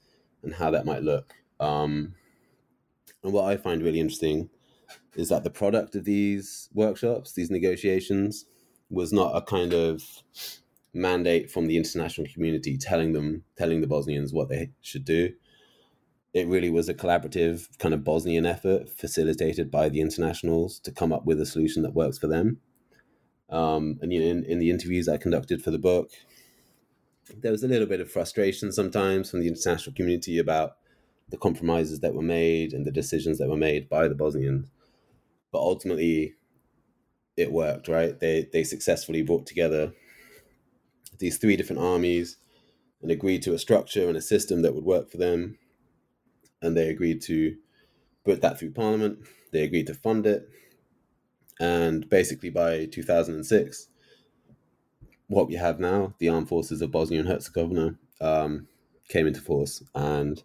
and 0.42 0.54
how 0.54 0.70
that 0.70 0.86
might 0.86 1.02
look. 1.02 1.34
Um, 1.60 2.14
and 3.22 3.32
what 3.32 3.44
I 3.44 3.56
find 3.56 3.82
really 3.82 4.00
interesting 4.00 4.50
is 5.14 5.28
that 5.28 5.44
the 5.44 5.50
product 5.50 5.94
of 5.94 6.04
these 6.04 6.68
workshops, 6.72 7.32
these 7.32 7.50
negotiations, 7.50 8.46
was 8.90 9.12
not 9.12 9.36
a 9.36 9.42
kind 9.42 9.72
of 9.72 10.02
mandate 10.92 11.50
from 11.50 11.66
the 11.66 11.76
international 11.76 12.26
community 12.32 12.76
telling 12.78 13.12
them, 13.12 13.44
telling 13.56 13.80
the 13.80 13.86
Bosnians 13.86 14.32
what 14.32 14.48
they 14.48 14.70
should 14.80 15.04
do. 15.04 15.32
It 16.32 16.48
really 16.48 16.70
was 16.70 16.88
a 16.88 16.94
collaborative 16.94 17.68
kind 17.78 17.94
of 17.94 18.04
Bosnian 18.04 18.46
effort 18.46 18.88
facilitated 18.88 19.70
by 19.70 19.88
the 19.88 20.00
internationals 20.00 20.80
to 20.80 20.92
come 20.92 21.12
up 21.12 21.24
with 21.24 21.40
a 21.40 21.46
solution 21.46 21.82
that 21.82 21.94
works 21.94 22.18
for 22.18 22.26
them. 22.26 22.58
Um, 23.50 23.98
and 24.02 24.12
you 24.12 24.20
know, 24.20 24.26
in, 24.26 24.44
in 24.44 24.58
the 24.58 24.70
interviews 24.70 25.08
I 25.08 25.16
conducted 25.16 25.62
for 25.62 25.70
the 25.70 25.78
book, 25.78 26.10
there 27.36 27.52
was 27.52 27.62
a 27.62 27.68
little 27.68 27.86
bit 27.86 28.00
of 28.00 28.10
frustration 28.10 28.72
sometimes 28.72 29.30
from 29.30 29.40
the 29.40 29.48
international 29.48 29.94
community 29.94 30.38
about 30.38 30.76
the 31.28 31.36
compromises 31.36 32.00
that 32.00 32.14
were 32.14 32.22
made 32.22 32.72
and 32.72 32.86
the 32.86 32.92
decisions 32.92 33.38
that 33.38 33.48
were 33.48 33.56
made 33.56 33.88
by 33.88 34.08
the 34.08 34.14
Bosnians. 34.14 34.70
But 35.52 35.60
ultimately, 35.60 36.34
it 37.36 37.52
worked, 37.52 37.88
right? 37.88 38.18
They 38.18 38.48
they 38.52 38.64
successfully 38.64 39.22
brought 39.22 39.46
together 39.46 39.92
these 41.18 41.38
three 41.38 41.56
different 41.56 41.82
armies 41.82 42.36
and 43.02 43.10
agreed 43.10 43.42
to 43.42 43.54
a 43.54 43.58
structure 43.58 44.08
and 44.08 44.16
a 44.16 44.22
system 44.22 44.62
that 44.62 44.74
would 44.74 44.84
work 44.84 45.10
for 45.10 45.18
them. 45.18 45.58
And 46.62 46.76
they 46.76 46.88
agreed 46.88 47.20
to 47.22 47.56
put 48.24 48.40
that 48.40 48.58
through 48.58 48.72
parliament. 48.72 49.18
They 49.52 49.62
agreed 49.62 49.86
to 49.88 49.94
fund 49.94 50.26
it. 50.26 50.48
And 51.60 52.08
basically, 52.08 52.50
by 52.50 52.86
2006, 52.86 53.88
what 55.28 55.48
we 55.48 55.54
have 55.54 55.78
now, 55.78 56.14
the 56.18 56.28
armed 56.28 56.48
forces 56.48 56.82
of 56.82 56.90
Bosnia 56.90 57.20
and 57.20 57.28
Herzegovina, 57.28 57.96
um, 58.20 58.66
came 59.08 59.26
into 59.26 59.40
force. 59.40 59.82
And, 59.94 60.42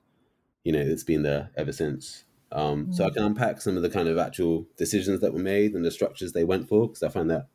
you 0.63 0.71
know, 0.71 0.79
it's 0.79 1.03
been 1.03 1.23
there 1.23 1.51
ever 1.55 1.71
since. 1.71 2.25
Um, 2.51 2.83
mm-hmm. 2.83 2.93
So 2.93 3.05
I 3.05 3.09
mm. 3.09 3.13
can 3.13 3.23
unpack 3.23 3.61
some 3.61 3.77
of 3.77 3.83
the 3.83 3.89
kind 3.89 4.07
of 4.07 4.17
actual 4.17 4.65
decisions 4.77 5.21
that 5.21 5.33
were 5.33 5.39
made 5.39 5.73
and 5.73 5.85
the 5.85 5.91
structures 5.91 6.33
they 6.33 6.43
went 6.43 6.67
for, 6.67 6.87
because 6.87 7.03
I 7.03 7.09
find 7.09 7.29
that 7.29 7.47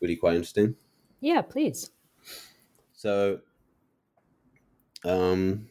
really 0.00 0.16
quite 0.16 0.34
interesting. 0.34 0.76
Yeah, 1.20 1.42
please. 1.42 1.90
So 2.92 3.40
um, 5.04 5.68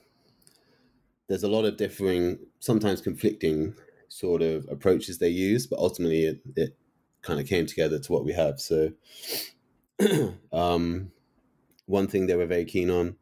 there's 1.28 1.44
a 1.44 1.48
lot 1.48 1.66
of 1.66 1.78
differing, 1.78 2.40
sometimes 2.60 3.02
conflicting 3.02 3.76
sort 4.08 4.42
of 4.42 4.68
approaches 4.70 5.18
they 5.18 5.30
use, 5.30 5.68
but 5.68 5.80
ultimately 5.80 6.26
it, 6.26 6.42
it 6.56 6.78
kind 7.22 7.40
of 7.40 7.48
came 7.48 7.66
together 7.66 8.00
to 8.00 8.12
what 8.12 8.26
we 8.26 8.34
have. 8.34 8.60
So 8.60 8.92
um, 10.52 11.12
one 11.86 12.08
thing 12.08 12.28
they 12.28 12.36
were 12.36 12.46
very 12.46 12.66
keen 12.66 12.90
on 12.90 13.16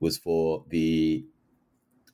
was 0.00 0.18
for 0.18 0.64
the 0.68 1.24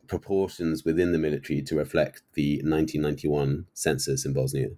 proportions 0.09 0.85
within 0.85 1.13
the 1.13 1.19
military 1.19 1.63
to 1.63 1.77
reflect 1.77 2.23
the 2.35 2.57
1991 2.57 3.67
census 3.73 4.25
in 4.25 4.33
Bosnia. 4.33 4.69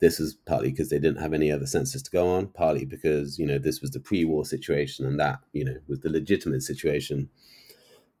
This 0.00 0.18
is 0.18 0.34
partly 0.46 0.70
because 0.70 0.88
they 0.88 0.98
didn't 0.98 1.20
have 1.20 1.34
any 1.34 1.52
other 1.52 1.66
census 1.66 2.02
to 2.02 2.10
go 2.10 2.28
on, 2.28 2.48
partly 2.48 2.84
because, 2.84 3.38
you 3.38 3.46
know, 3.46 3.58
this 3.58 3.80
was 3.80 3.90
the 3.90 4.00
pre 4.00 4.24
war 4.24 4.44
situation 4.44 5.06
and 5.06 5.20
that, 5.20 5.40
you 5.52 5.64
know, 5.64 5.76
was 5.88 6.00
the 6.00 6.10
legitimate 6.10 6.62
situation. 6.62 7.28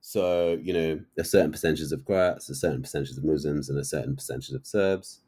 So, 0.02 0.58
you 0.62 0.72
know, 0.72 1.00
a 1.18 1.24
certain 1.24 1.52
percentages 1.52 1.92
of 1.92 2.04
Croats, 2.04 2.48
a 2.50 2.54
certain 2.54 2.82
percentages 2.82 3.18
of 3.18 3.24
Muslims, 3.24 3.68
and 3.68 3.78
a 3.78 3.84
certain 3.84 4.16
percentage 4.16 4.50
of 4.50 4.66
Serbs. 4.66 5.20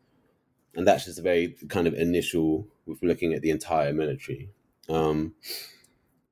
And 0.74 0.86
that's 0.86 1.04
just 1.04 1.18
a 1.18 1.22
very 1.22 1.56
kind 1.68 1.86
of 1.86 1.94
initial, 1.94 2.66
if 2.86 3.00
we're 3.02 3.08
looking 3.08 3.34
at 3.34 3.42
the 3.42 3.50
entire 3.50 3.92
military. 3.92 4.50
Um, 4.88 5.34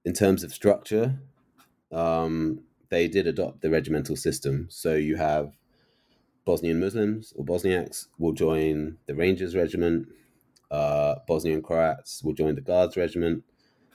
in 0.05 0.15
terms 0.15 0.43
of 0.43 0.53
structure, 0.53 1.19
um, 1.93 2.63
they 2.91 3.09
did 3.09 3.27
adopt 3.27 3.63
the 3.63 3.71
regimental 3.71 4.17
system. 4.17 4.67
So 4.71 4.95
you 4.95 5.17
have 5.17 5.57
Bosnian 6.45 6.81
Muslims 6.81 7.33
or 7.37 7.45
Bosniaks 7.45 8.09
will 8.19 8.33
join 8.33 8.99
the 9.07 9.15
Rangers 9.15 9.57
Regiment, 9.57 10.09
uh, 10.71 11.17
Bosnian 11.27 11.63
Croats 11.63 12.23
will 12.23 12.33
join 12.33 12.55
the 12.55 12.61
Guards 12.61 12.97
Regiment, 12.97 13.45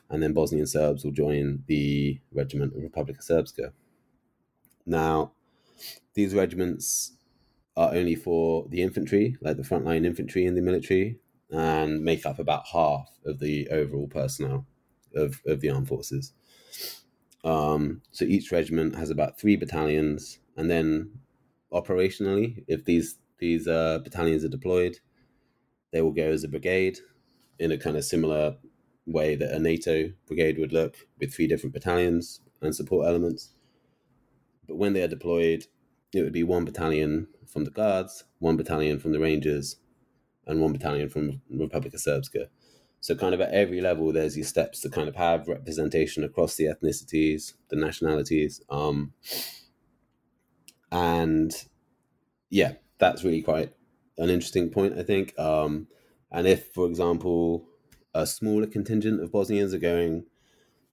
and 0.09 0.21
then 0.21 0.33
Bosnian 0.33 0.67
Serbs 0.67 1.03
will 1.03 1.11
join 1.11 1.63
the 1.67 2.19
Regiment 2.31 2.73
of 2.75 2.81
Republika 2.81 3.19
Srpska. 3.19 3.71
Now, 4.85 5.33
these 6.13 6.33
regiments 6.33 7.13
are 7.75 7.93
only 7.93 8.15
for 8.15 8.67
the 8.69 8.81
infantry, 8.81 9.37
like 9.41 9.57
the 9.57 9.63
frontline 9.63 10.05
infantry 10.05 10.45
in 10.45 10.55
the 10.55 10.61
military, 10.61 11.19
and 11.49 12.03
make 12.03 12.25
up 12.25 12.39
about 12.39 12.67
half 12.71 13.09
of 13.25 13.39
the 13.39 13.67
overall 13.69 14.07
personnel 14.07 14.65
of, 15.13 15.41
of 15.45 15.61
the 15.61 15.69
armed 15.69 15.87
forces. 15.87 16.33
Um, 17.45 18.01
so 18.11 18.25
each 18.25 18.51
regiment 18.51 18.95
has 18.95 19.11
about 19.11 19.39
three 19.39 19.55
battalions, 19.55 20.39
and 20.57 20.69
then 20.69 21.11
operationally, 21.71 22.63
if 22.67 22.83
these 22.85 23.17
these 23.37 23.67
uh, 23.67 23.99
battalions 24.03 24.43
are 24.43 24.49
deployed, 24.49 24.97
they 25.93 26.01
will 26.01 26.11
go 26.11 26.23
as 26.23 26.43
a 26.43 26.47
brigade 26.47 26.97
in 27.59 27.71
a 27.71 27.77
kind 27.77 27.95
of 27.95 28.03
similar 28.03 28.57
way 29.05 29.35
that 29.35 29.51
a 29.51 29.59
NATO 29.59 30.11
brigade 30.25 30.57
would 30.57 30.73
look, 30.73 30.95
with 31.19 31.33
three 31.33 31.47
different 31.47 31.73
battalions 31.73 32.41
and 32.61 32.75
support 32.75 33.07
elements. 33.07 33.53
But 34.67 34.77
when 34.77 34.93
they 34.93 35.03
are 35.03 35.07
deployed, 35.07 35.65
it 36.13 36.23
would 36.23 36.33
be 36.33 36.43
one 36.43 36.65
battalion 36.65 37.27
from 37.45 37.65
the 37.65 37.71
Guards, 37.71 38.23
one 38.39 38.57
battalion 38.57 38.99
from 38.99 39.11
the 39.11 39.19
Rangers, 39.19 39.77
and 40.47 40.59
one 40.61 40.73
battalion 40.73 41.09
from 41.09 41.41
Republika 41.53 41.95
Srpska. 41.95 42.47
So, 43.05 43.13
kind 43.13 43.35
of 43.35 43.41
at 43.41 43.51
every 43.51 43.81
level, 43.81 44.11
there's 44.11 44.33
these 44.33 44.47
steps 44.47 44.79
to 44.81 44.89
kind 44.89 45.07
of 45.07 45.15
have 45.15 45.47
representation 45.47 46.23
across 46.23 46.55
the 46.55 46.63
ethnicities, 46.63 47.53
the 47.69 47.75
nationalities. 47.75 48.61
Um, 48.67 49.13
and 50.91 51.53
yeah, 52.49 52.73
that's 52.97 53.23
really 53.23 53.43
quite 53.43 53.75
an 54.17 54.31
interesting 54.31 54.71
point, 54.71 54.97
I 54.97 55.03
think. 55.03 55.37
Um, 55.37 55.85
and 56.31 56.47
if, 56.47 56.73
for 56.73 56.87
example, 56.87 57.67
a 58.15 58.25
smaller 58.25 58.65
contingent 58.65 59.21
of 59.21 59.31
Bosnians 59.31 59.75
are 59.75 59.77
going 59.77 60.25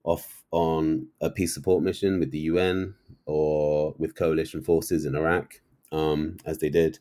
off 0.04 0.44
on 0.50 1.08
a 1.22 1.30
peace 1.30 1.54
support 1.54 1.82
mission 1.82 2.20
with 2.20 2.30
the 2.30 2.40
UN 2.40 2.94
or 3.24 3.94
with 3.96 4.14
coalition 4.14 4.60
forces 4.60 5.06
in 5.06 5.16
Iraq, 5.16 5.62
um, 5.92 6.36
as 6.44 6.58
they 6.58 6.68
did, 6.68 6.98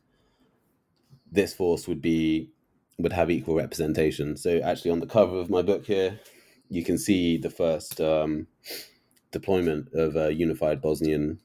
this 1.29 1.53
force 1.53 1.85
would 1.85 2.01
be 2.01 2.53
would 3.01 3.13
have 3.13 3.29
equal 3.29 3.55
representation. 3.55 4.37
So 4.37 4.59
actually, 4.59 4.91
on 4.91 4.99
the 4.99 5.07
cover 5.07 5.37
of 5.37 5.49
my 5.49 5.61
book 5.61 5.85
here, 5.85 6.19
you 6.69 6.83
can 6.83 6.97
see 6.97 7.37
the 7.37 7.49
first 7.49 7.99
um, 7.99 8.47
deployment 9.31 9.93
of 9.93 10.15
a 10.15 10.33
unified 10.33 10.81
Bosnian 10.81 11.39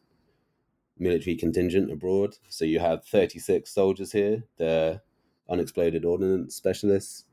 military 0.99 1.37
contingent 1.37 1.91
abroad. 1.91 2.37
So 2.49 2.65
you 2.65 2.79
have 2.81 3.05
36 3.05 3.71
soldiers 3.71 4.13
here. 4.13 4.45
They're 4.59 5.03
unexploded 5.49 6.05
ordnance 6.05 6.55
specialists. 6.55 7.25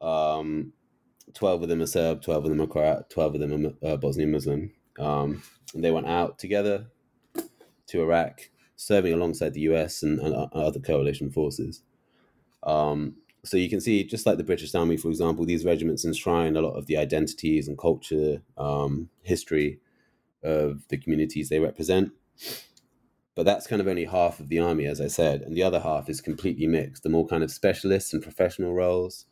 Um, 0.00 0.72
12 1.34 1.64
of 1.64 1.68
them 1.68 1.82
are 1.82 1.86
Serb, 1.86 2.22
12 2.22 2.44
of 2.44 2.50
them 2.50 2.60
are 2.60 2.66
Croat, 2.66 3.10
12 3.10 3.34
of 3.34 3.40
them 3.40 3.66
are 3.82 3.88
uh, 3.88 3.96
Bosnian 3.96 4.32
Muslim. 4.32 4.72
Um, 4.98 5.42
and 5.74 5.84
they 5.84 5.90
went 5.90 6.06
out 6.06 6.38
together 6.38 6.86
to 7.88 8.02
Iraq, 8.02 8.50
serving 8.76 9.12
alongside 9.12 9.54
the 9.54 9.60
US 9.62 10.02
and, 10.02 10.18
and 10.20 10.34
other 10.52 10.80
coalition 10.80 11.30
forces. 11.30 11.82
Um, 12.62 13.16
so 13.44 13.56
you 13.56 13.68
can 13.68 13.80
see, 13.80 14.04
just 14.04 14.26
like 14.26 14.36
the 14.36 14.44
British 14.44 14.74
Army, 14.74 14.96
for 14.96 15.08
example, 15.08 15.44
these 15.44 15.64
regiments 15.64 16.04
enshrine 16.04 16.56
a 16.56 16.60
lot 16.60 16.74
of 16.74 16.86
the 16.86 16.96
identities 16.96 17.68
and 17.68 17.78
culture, 17.78 18.42
um, 18.56 19.08
history 19.22 19.80
of 20.42 20.86
the 20.88 20.96
communities 20.96 21.48
they 21.48 21.60
represent. 21.60 22.12
But 23.34 23.44
that's 23.44 23.68
kind 23.68 23.80
of 23.80 23.86
only 23.86 24.06
half 24.06 24.40
of 24.40 24.48
the 24.48 24.58
army, 24.58 24.86
as 24.86 25.00
I 25.00 25.06
said, 25.06 25.42
and 25.42 25.56
the 25.56 25.62
other 25.62 25.78
half 25.78 26.08
is 26.08 26.20
completely 26.20 26.66
mixed. 26.66 27.04
The 27.04 27.08
more 27.08 27.26
kind 27.26 27.44
of 27.44 27.52
specialists 27.52 28.12
and 28.12 28.20
professional 28.20 28.74
roles, 28.74 29.26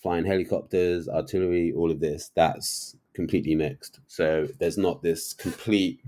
flying 0.00 0.24
helicopters, 0.24 1.08
artillery, 1.08 1.72
all 1.72 1.90
of 1.90 2.00
this, 2.00 2.30
that's 2.34 2.96
completely 3.12 3.54
mixed. 3.54 4.00
So 4.06 4.48
there's 4.58 4.78
not 4.78 5.02
this 5.02 5.34
complete 5.34 6.00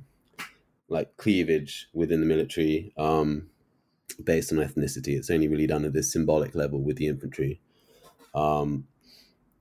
like 0.88 1.16
cleavage 1.16 1.88
within 1.92 2.20
the 2.20 2.26
military. 2.26 2.92
Um, 2.96 3.50
based 4.22 4.52
on 4.52 4.58
ethnicity. 4.58 5.16
It's 5.16 5.30
only 5.30 5.48
really 5.48 5.66
done 5.66 5.84
at 5.84 5.92
this 5.92 6.12
symbolic 6.12 6.54
level 6.54 6.82
with 6.82 6.96
the 6.96 7.06
infantry. 7.06 7.60
Um, 8.34 8.86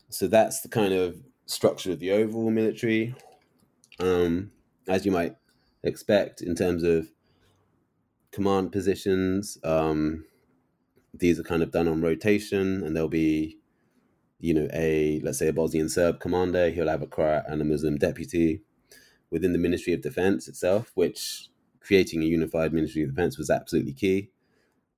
so 0.09 0.27
that's 0.27 0.61
the 0.61 0.69
kind 0.69 0.93
of 0.93 1.17
structure 1.45 1.91
of 1.91 1.99
the 1.99 2.11
overall 2.11 2.51
military. 2.51 3.15
Um, 3.99 4.51
as 4.87 5.05
you 5.05 5.11
might 5.11 5.35
expect, 5.83 6.41
in 6.41 6.55
terms 6.55 6.83
of 6.83 7.07
command 8.31 8.71
positions, 8.71 9.57
um, 9.63 10.25
these 11.13 11.39
are 11.39 11.43
kind 11.43 11.63
of 11.63 11.71
done 11.71 11.87
on 11.87 12.01
rotation, 12.01 12.83
and 12.83 12.95
there'll 12.95 13.09
be, 13.09 13.57
you 14.39 14.53
know, 14.53 14.67
a 14.73 15.21
let's 15.23 15.39
say 15.39 15.47
a 15.47 15.53
Bosnian 15.53 15.89
Serb 15.89 16.19
commander. 16.19 16.69
He'll 16.69 16.89
have 16.89 17.01
a 17.01 17.07
Croat 17.07 17.43
and 17.47 17.61
a 17.61 17.65
Muslim 17.65 17.97
deputy 17.97 18.61
within 19.31 19.53
the 19.53 19.59
Ministry 19.59 19.93
of 19.93 20.01
Defense 20.01 20.47
itself, 20.47 20.91
which 20.93 21.49
creating 21.79 22.21
a 22.21 22.25
unified 22.25 22.73
Ministry 22.73 23.03
of 23.03 23.09
Defense 23.09 23.37
was 23.37 23.49
absolutely 23.49 23.93
key 23.93 24.31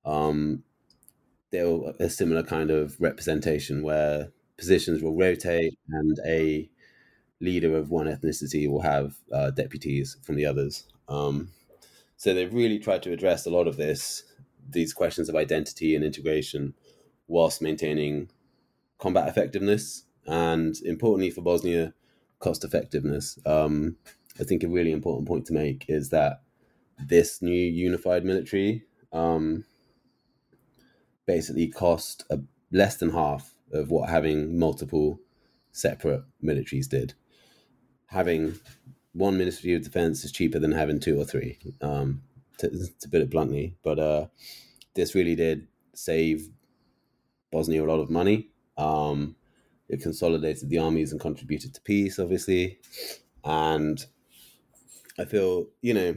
um, 0.08 0.62
there 1.50 1.66
a 2.00 2.08
similar 2.08 2.42
kind 2.42 2.70
of 2.70 3.00
representation 3.00 3.82
where 3.82 4.28
positions 4.56 5.02
will 5.02 5.14
rotate 5.14 5.78
and 5.88 6.18
a 6.26 6.68
leader 7.40 7.76
of 7.76 7.90
one 7.90 8.06
ethnicity 8.06 8.68
will 8.68 8.82
have 8.82 9.14
uh, 9.32 9.50
deputies 9.50 10.16
from 10.22 10.34
the 10.34 10.46
others. 10.46 10.84
Um, 11.08 11.50
so 12.16 12.34
they've 12.34 12.52
really 12.52 12.78
tried 12.78 13.02
to 13.04 13.12
address 13.12 13.46
a 13.46 13.50
lot 13.50 13.68
of 13.68 13.76
this, 13.76 14.24
these 14.68 14.92
questions 14.92 15.28
of 15.28 15.36
identity 15.36 15.94
and 15.94 16.04
integration, 16.04 16.74
whilst 17.28 17.62
maintaining 17.62 18.30
combat 18.98 19.28
effectiveness 19.28 20.04
and, 20.26 20.76
importantly 20.84 21.30
for 21.30 21.42
Bosnia, 21.42 21.94
cost 22.40 22.64
effectiveness. 22.64 23.38
Um, 23.46 23.96
I 24.40 24.44
think 24.44 24.62
a 24.62 24.68
really 24.68 24.92
important 24.92 25.28
point 25.28 25.46
to 25.46 25.52
make 25.52 25.84
is 25.88 26.10
that 26.10 26.42
this 26.98 27.40
new 27.40 27.52
unified 27.52 28.24
military 28.24 28.84
um, 29.12 29.64
basically 31.28 31.68
cost 31.68 32.24
a, 32.30 32.40
less 32.72 32.96
than 32.96 33.10
half 33.10 33.54
of 33.70 33.90
what 33.90 34.08
having 34.08 34.58
multiple 34.58 35.20
separate 35.72 36.24
militaries 36.42 36.88
did. 36.88 37.12
Having 38.06 38.58
one 39.12 39.36
Ministry 39.36 39.74
of 39.74 39.82
Defense 39.82 40.24
is 40.24 40.32
cheaper 40.32 40.58
than 40.58 40.72
having 40.72 40.98
two 40.98 41.20
or 41.20 41.24
three, 41.24 41.58
um, 41.82 42.22
to, 42.56 42.70
to 42.70 43.08
put 43.10 43.20
it 43.20 43.30
bluntly. 43.30 43.76
But 43.84 43.98
uh, 43.98 44.26
this 44.94 45.14
really 45.14 45.34
did 45.34 45.68
save 45.94 46.48
Bosnia 47.52 47.84
a 47.84 47.86
lot 47.86 48.00
of 48.00 48.10
money. 48.10 48.48
Um, 48.78 49.36
it 49.88 50.00
consolidated 50.00 50.70
the 50.70 50.78
armies 50.78 51.12
and 51.12 51.20
contributed 51.20 51.74
to 51.74 51.80
peace, 51.82 52.18
obviously. 52.18 52.78
And 53.44 54.02
I 55.18 55.26
feel, 55.26 55.66
you 55.82 55.92
know, 55.92 56.16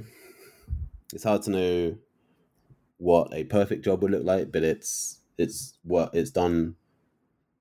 it's 1.14 1.26
hard 1.26 1.42
to 1.44 1.52
know 1.52 1.98
what 3.02 3.34
a 3.34 3.44
perfect 3.46 3.84
job 3.84 4.04
would 4.04 4.12
look 4.12 4.24
like, 4.24 4.52
but 4.52 4.64
it's 4.64 5.18
it's 5.40 5.74
what 5.84 6.14
it's 6.14 6.30
done 6.30 6.76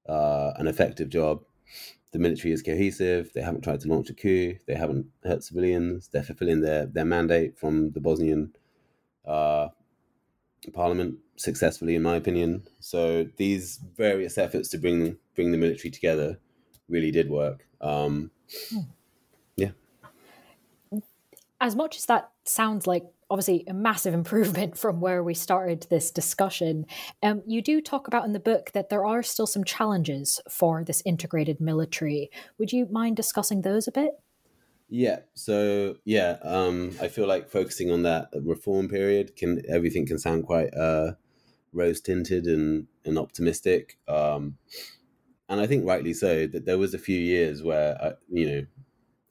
uh, 0.06 0.52
an 0.56 0.68
effective 0.68 1.08
job. 1.08 1.42
The 2.12 2.18
military 2.18 2.52
is 2.52 2.62
cohesive. 2.62 3.32
They 3.32 3.40
haven't 3.40 3.62
tried 3.62 3.80
to 3.80 3.88
launch 3.88 4.10
a 4.10 4.14
coup. 4.14 4.56
They 4.66 4.74
haven't 4.74 5.06
hurt 5.24 5.42
civilians. 5.42 6.08
They're 6.08 6.22
fulfilling 6.22 6.60
their 6.60 6.84
their 6.84 7.06
mandate 7.06 7.58
from 7.58 7.92
the 7.92 8.00
Bosnian 8.00 8.54
uh, 9.26 9.68
parliament 10.74 11.16
successfully, 11.36 11.94
in 11.94 12.02
my 12.02 12.16
opinion. 12.16 12.64
So 12.80 13.26
these 13.38 13.80
various 13.96 14.36
efforts 14.36 14.68
to 14.70 14.78
bring 14.78 15.16
bring 15.34 15.52
the 15.52 15.58
military 15.58 15.90
together 15.90 16.38
really 16.86 17.10
did 17.10 17.30
work. 17.30 17.66
Um, 17.80 18.30
hmm. 18.70 18.80
Yeah. 19.56 19.70
As 21.62 21.74
much 21.74 21.96
as 21.96 22.04
that 22.06 22.30
sounds 22.44 22.86
like 22.86 23.06
obviously 23.30 23.64
a 23.68 23.72
massive 23.72 24.12
improvement 24.20 24.76
from 24.76 25.00
where 25.00 25.22
we 25.22 25.34
started 25.34 25.86
this 25.88 26.10
discussion. 26.10 26.86
Um, 27.22 27.42
you 27.46 27.62
do 27.62 27.80
talk 27.80 28.08
about 28.08 28.24
in 28.24 28.32
the 28.32 28.40
book 28.40 28.72
that 28.72 28.90
there 28.90 29.06
are 29.06 29.22
still 29.22 29.46
some 29.46 29.64
challenges 29.64 30.40
for 30.50 30.84
this 30.84 31.02
integrated 31.06 31.60
military. 31.60 32.30
Would 32.58 32.72
you 32.72 32.86
mind 32.90 33.16
discussing 33.16 33.62
those 33.62 33.86
a 33.86 33.92
bit? 33.92 34.12
Yeah. 34.88 35.20
So 35.34 35.96
yeah, 36.04 36.38
um, 36.42 36.96
I 37.00 37.06
feel 37.06 37.28
like 37.28 37.48
focusing 37.48 37.92
on 37.92 38.02
that 38.02 38.28
reform 38.34 38.88
period 38.88 39.36
can 39.36 39.62
everything 39.68 40.04
can 40.04 40.18
sound 40.18 40.44
quite 40.44 40.74
uh, 40.74 41.12
rose 41.72 42.00
tinted 42.00 42.46
and 42.46 42.88
and 43.04 43.16
optimistic. 43.16 43.98
Um, 44.08 44.56
and 45.48 45.60
I 45.60 45.66
think 45.66 45.86
rightly 45.86 46.12
so 46.12 46.46
that 46.48 46.64
there 46.66 46.78
was 46.78 46.92
a 46.92 46.98
few 46.98 47.18
years 47.18 47.62
where 47.62 47.96
uh, 48.02 48.12
you 48.28 48.50
know 48.50 48.66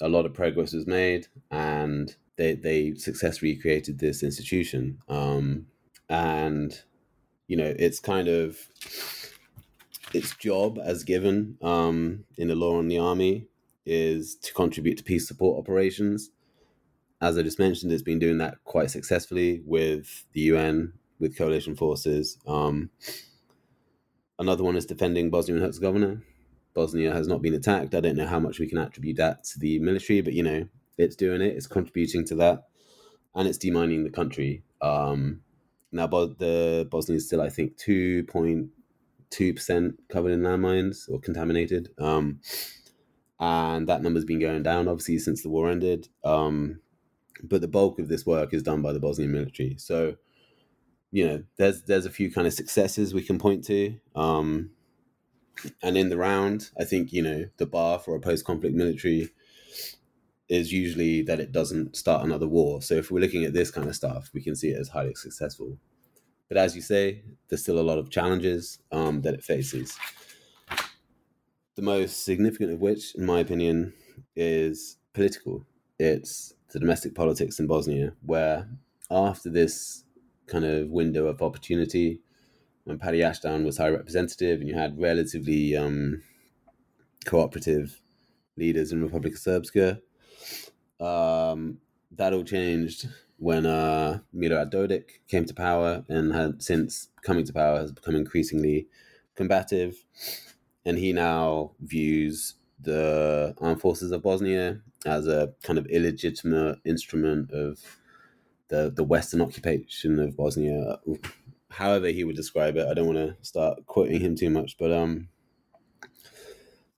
a 0.02 0.08
lot 0.08 0.26
of 0.26 0.34
progress 0.34 0.72
was 0.72 0.88
made 0.88 1.28
and 1.52 2.16
they 2.40 2.54
they 2.56 2.96
successfully 2.96 3.56
created 3.58 4.00
this 4.00 4.24
institution, 4.24 4.98
um, 5.10 5.68
and 6.08 6.82
you 7.48 7.58
know 7.58 7.76
it's 7.78 8.00
kind 8.00 8.30
of 8.30 8.58
its 10.14 10.36
job 10.38 10.80
as 10.82 11.04
given 11.04 11.58
um, 11.62 12.24
in 12.38 12.48
the 12.48 12.56
law 12.56 12.78
on 12.78 12.88
the 12.88 12.98
army 12.98 13.48
is 13.86 14.36
to 14.36 14.54
contribute 14.54 14.98
to 14.98 15.04
peace 15.04 15.28
support 15.28 15.60
operations. 15.60 16.32
As 17.22 17.38
I 17.38 17.44
just 17.44 17.60
mentioned, 17.60 17.92
it's 17.92 18.02
been 18.02 18.20
doing 18.20 18.38
that 18.38 18.64
quite 18.64 18.90
successfully 18.90 19.62
with 19.66 20.26
the 20.32 20.42
UN, 20.42 20.94
with 21.20 21.38
coalition 21.38 21.76
forces. 21.76 22.38
Um, 22.48 22.90
another 24.40 24.64
one 24.64 24.78
is 24.78 24.86
defending 24.86 25.30
Bosnia 25.30 25.58
and 25.58 25.66
Herzegovina. 25.66 26.22
Bosnia 26.74 27.12
has 27.12 27.28
not 27.28 27.42
been 27.42 27.54
attacked. 27.54 27.94
I 27.94 28.00
don't 28.00 28.16
know 28.16 28.28
how 28.28 28.40
much 28.40 28.60
we 28.60 28.68
can 28.68 28.78
attribute 28.78 29.18
that 29.18 29.44
to 29.46 29.60
the 29.60 29.80
military, 29.80 30.22
but 30.22 30.34
you 30.34 30.44
know, 30.44 30.70
it's 31.00 31.16
doing 31.16 31.42
it. 31.42 31.56
It's 31.56 31.68
contributing 31.68 32.26
to 32.26 32.36
that, 32.36 32.68
and 33.34 33.48
it's 33.48 33.58
demining 33.58 34.04
the 34.04 34.10
country. 34.10 34.64
Um, 34.82 35.42
now, 35.92 36.08
the 36.08 36.88
Bosnia 36.92 37.18
is 37.18 37.26
still, 37.28 37.42
I 37.42 37.50
think, 37.50 37.78
two 37.78 38.24
point 38.26 38.70
two 39.30 39.54
percent 39.54 40.00
covered 40.10 40.32
in 40.32 40.42
landmines 40.42 41.10
or 41.10 41.20
contaminated, 41.20 41.90
um, 41.98 42.40
and 43.40 43.88
that 43.88 44.02
number's 44.02 44.26
been 44.26 44.40
going 44.40 44.64
down 44.64 44.88
obviously 44.88 45.18
since 45.20 45.42
the 45.44 45.50
war 45.50 45.70
ended. 45.70 46.10
Um, 46.24 46.82
but 47.42 47.62
the 47.62 47.68
bulk 47.68 48.00
of 48.00 48.10
this 48.10 48.26
work 48.26 48.54
is 48.54 48.64
done 48.64 48.82
by 48.82 48.92
the 48.92 49.00
Bosnian 49.00 49.32
military. 49.32 49.76
So, 49.78 50.16
you 51.12 51.26
know, 51.26 51.44
there's 51.58 51.84
there's 51.84 52.06
a 52.06 52.12
few 52.12 52.32
kind 52.32 52.46
of 52.46 52.54
successes 52.54 53.14
we 53.14 53.24
can 53.24 53.40
point 53.40 53.64
to. 53.66 53.96
Um, 54.16 54.72
and 55.82 55.98
in 55.98 56.10
the 56.10 56.18
round, 56.18 56.70
I 56.80 56.86
think 56.86 57.12
you 57.14 57.22
know 57.22 57.46
the 57.58 57.66
bar 57.66 58.00
for 58.00 58.16
a 58.16 58.20
post-conflict 58.20 58.76
military 58.76 59.30
is 60.50 60.74
usually 60.74 61.22
that 61.22 61.40
it 61.40 61.52
doesn't 61.52 61.96
start 61.96 62.26
another 62.26 62.48
war. 62.48 62.82
So 62.82 62.96
if 62.96 63.12
we're 63.12 63.20
looking 63.20 63.46
at 63.46 63.54
this 63.54 63.70
kind 63.70 63.88
of 63.88 63.96
stuff, 63.96 64.32
we 64.34 64.42
can 64.42 64.56
see 64.56 64.70
it 64.70 64.80
as 64.80 64.90
highly 64.90 65.14
successful. 65.14 65.78
But 66.48 66.58
as 66.58 66.76
you 66.76 66.82
say, 66.82 67.22
there's 67.48 67.62
still 67.62 67.80
a 67.80 67.82
lot 67.82 68.00
of 68.00 68.10
challenges 68.10 68.80
um, 68.92 69.22
that 69.22 69.36
it 69.36 69.44
faces. 69.44 69.96
The 71.76 71.84
most 71.84 72.26
significant 72.26 72.72
of 72.72 72.82
which, 72.82 73.14
in 73.16 73.26
my 73.26 73.40
opinion, 73.40 73.94
is 74.36 74.98
political. 75.14 75.66
It's 76.00 76.56
the 76.74 76.80
domestic 76.80 77.14
politics 77.14 77.60
in 77.60 77.68
Bosnia, 77.68 78.14
where 78.26 78.68
after 79.12 79.50
this 79.50 80.04
kind 80.48 80.66
of 80.66 80.90
window 80.90 81.28
of 81.28 81.44
opportunity, 81.44 82.22
when 82.86 82.98
Paddy 82.98 83.22
Ashdown 83.22 83.64
was 83.64 83.78
High 83.78 83.90
Representative 83.90 84.60
and 84.60 84.68
you 84.68 84.76
had 84.76 85.00
relatively 85.00 85.76
um, 85.76 86.24
cooperative 87.26 88.02
leaders 88.58 88.92
in 88.92 89.08
Republika 89.08 89.38
Srpska, 89.38 90.02
um, 91.00 91.80
that 92.12 92.34
all 92.34 92.44
changed 92.44 93.08
when 93.38 93.66
uh, 93.66 94.20
Milorad 94.36 94.72
Dodik 94.72 95.22
came 95.28 95.46
to 95.46 95.54
power 95.54 96.04
and 96.10 96.34
had 96.34 96.62
since 96.62 97.08
coming 97.24 97.46
to 97.46 97.54
power 97.54 97.80
has 97.80 97.92
become 97.92 98.16
increasingly 98.16 98.88
combative. 99.36 100.06
And 100.86 100.98
he 100.98 101.14
now 101.14 101.72
views 101.80 102.56
the 102.82 103.54
armed 103.60 103.82
forces 103.82 104.12
of 104.12 104.24
Bosnia 104.24 104.82
as 105.06 105.28
a 105.28 105.54
kind 105.64 105.80
of 105.80 105.86
illegitimate 105.88 106.80
instrument 106.86 107.52
of 107.52 107.80
the, 108.68 108.92
the 108.94 109.04
Western 109.04 109.42
occupation 109.42 110.20
of 110.20 110.36
Bosnia. 110.36 111.00
However, 111.70 112.08
he 112.08 112.24
would 112.24 112.36
describe 112.36 112.76
it. 112.78 112.88
I 112.88 112.94
don't 112.94 113.14
want 113.14 113.18
to 113.18 113.36
start 113.42 113.86
quoting 113.86 114.20
him 114.22 114.36
too 114.36 114.50
much, 114.50 114.78
but 114.78 114.92
um, 114.92 115.30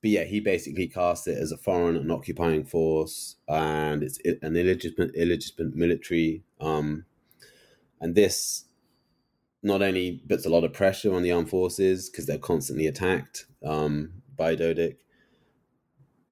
but 0.02 0.10
yeah, 0.10 0.24
he 0.24 0.40
basically 0.40 0.88
cast 0.88 1.28
it 1.28 1.38
as 1.38 1.52
a 1.52 1.58
foreign 1.58 1.96
and 1.96 2.12
occupying 2.12 2.66
force, 2.66 3.36
and 3.48 4.02
it's 4.02 4.20
an 4.42 4.56
illegitimate, 4.56 5.16
illegitimate 5.16 5.76
military. 5.76 6.44
Um, 6.60 7.06
and 8.00 8.16
this 8.16 8.66
not 9.62 9.84
only 9.84 10.24
puts 10.28 10.46
a 10.46 10.50
lot 10.50 10.64
of 10.64 10.74
pressure 10.74 11.14
on 11.14 11.22
the 11.22 11.32
armed 11.32 11.52
forces 11.52 12.10
because 12.10 12.26
they're 12.26 12.40
constantly 12.40 12.88
attacked 12.88 13.46
um, 13.64 14.12
by 14.36 14.56
Dodik, 14.56 14.98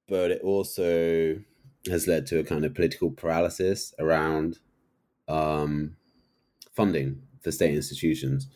but 0.08 0.32
it 0.32 0.42
also 0.42 1.36
has 1.88 2.08
led 2.08 2.26
to 2.26 2.40
a 2.40 2.44
kind 2.44 2.64
of 2.64 2.74
political 2.74 3.10
paralysis 3.12 3.94
around 4.00 4.58
um, 5.28 5.96
funding 6.72 7.22
for 7.40 7.52
state 7.52 7.74
institutions. 7.74 8.48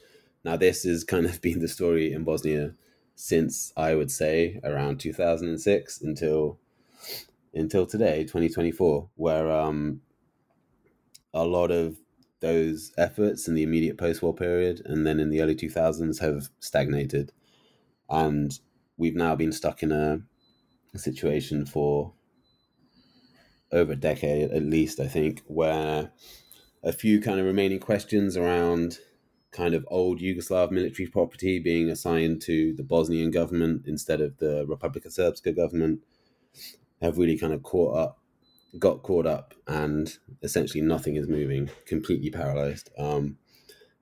Now, 0.45 0.57
this 0.57 0.83
has 0.83 1.05
kind 1.05 1.25
of 1.25 1.41
been 1.43 1.61
the 1.61 1.69
story 1.69 2.12
in 2.12 2.25
Bosnia 2.25 2.75
since 3.15 3.73
I 3.77 3.95
would 3.95 4.11
say 4.11 4.61
around 4.65 5.01
2006 5.01 6.01
until 6.03 6.59
until 7.57 7.87
today, 7.87 8.23
2024, 8.23 9.11
where 9.15 9.51
um, 9.51 10.01
a 11.33 11.45
lot 11.45 11.71
of 11.71 11.99
those 12.41 12.93
efforts 12.99 13.47
in 13.47 13.55
the 13.55 13.62
immediate 13.62 13.97
post-war 13.97 14.35
period 14.35 14.83
and 14.85 15.07
then 15.07 15.21
in 15.21 15.31
the 15.31 15.41
early 15.41 15.55
2000s 15.55 16.21
have 16.21 16.49
stagnated, 16.59 17.33
and 18.11 18.59
we've 18.97 19.15
now 19.15 19.37
been 19.37 19.53
stuck 19.53 19.83
in 19.83 19.93
a, 19.93 20.21
a 20.93 20.99
situation 20.99 21.65
for 21.65 22.12
over 23.71 23.93
a 23.93 23.97
decade 23.97 24.51
at 24.51 24.62
least, 24.62 25.01
I 25.01 25.09
think, 25.09 25.43
where 25.47 26.11
a 26.83 26.93
few 26.93 27.21
kind 27.21 27.41
of 27.41 27.47
remaining 27.47 27.81
questions 27.81 28.37
around 28.37 28.99
kind 29.55 29.74
of 29.74 29.86
old 29.88 30.20
Yugoslav 30.20 30.70
military 30.72 31.09
property 31.09 31.59
being 31.59 31.88
assigned 31.88 32.42
to 32.42 32.74
the 32.74 32.82
Bosnian 32.82 33.30
government 33.30 33.86
instead 33.86 34.20
of 34.20 34.36
the 34.38 34.66
Republika 34.66 35.07
Srpska 35.07 35.55
government 35.57 36.00
have 37.00 37.18
really 37.18 37.38
kind 37.38 37.52
of 37.52 37.62
caught 37.62 37.96
up, 37.96 38.18
got 38.78 39.02
caught 39.02 39.26
up, 39.26 39.55
and 39.68 40.18
essentially 40.42 40.82
nothing 40.82 41.16
is 41.16 41.28
moving, 41.28 41.70
completely 41.86 42.30
paralyzed. 42.30 42.90
Um, 42.98 43.38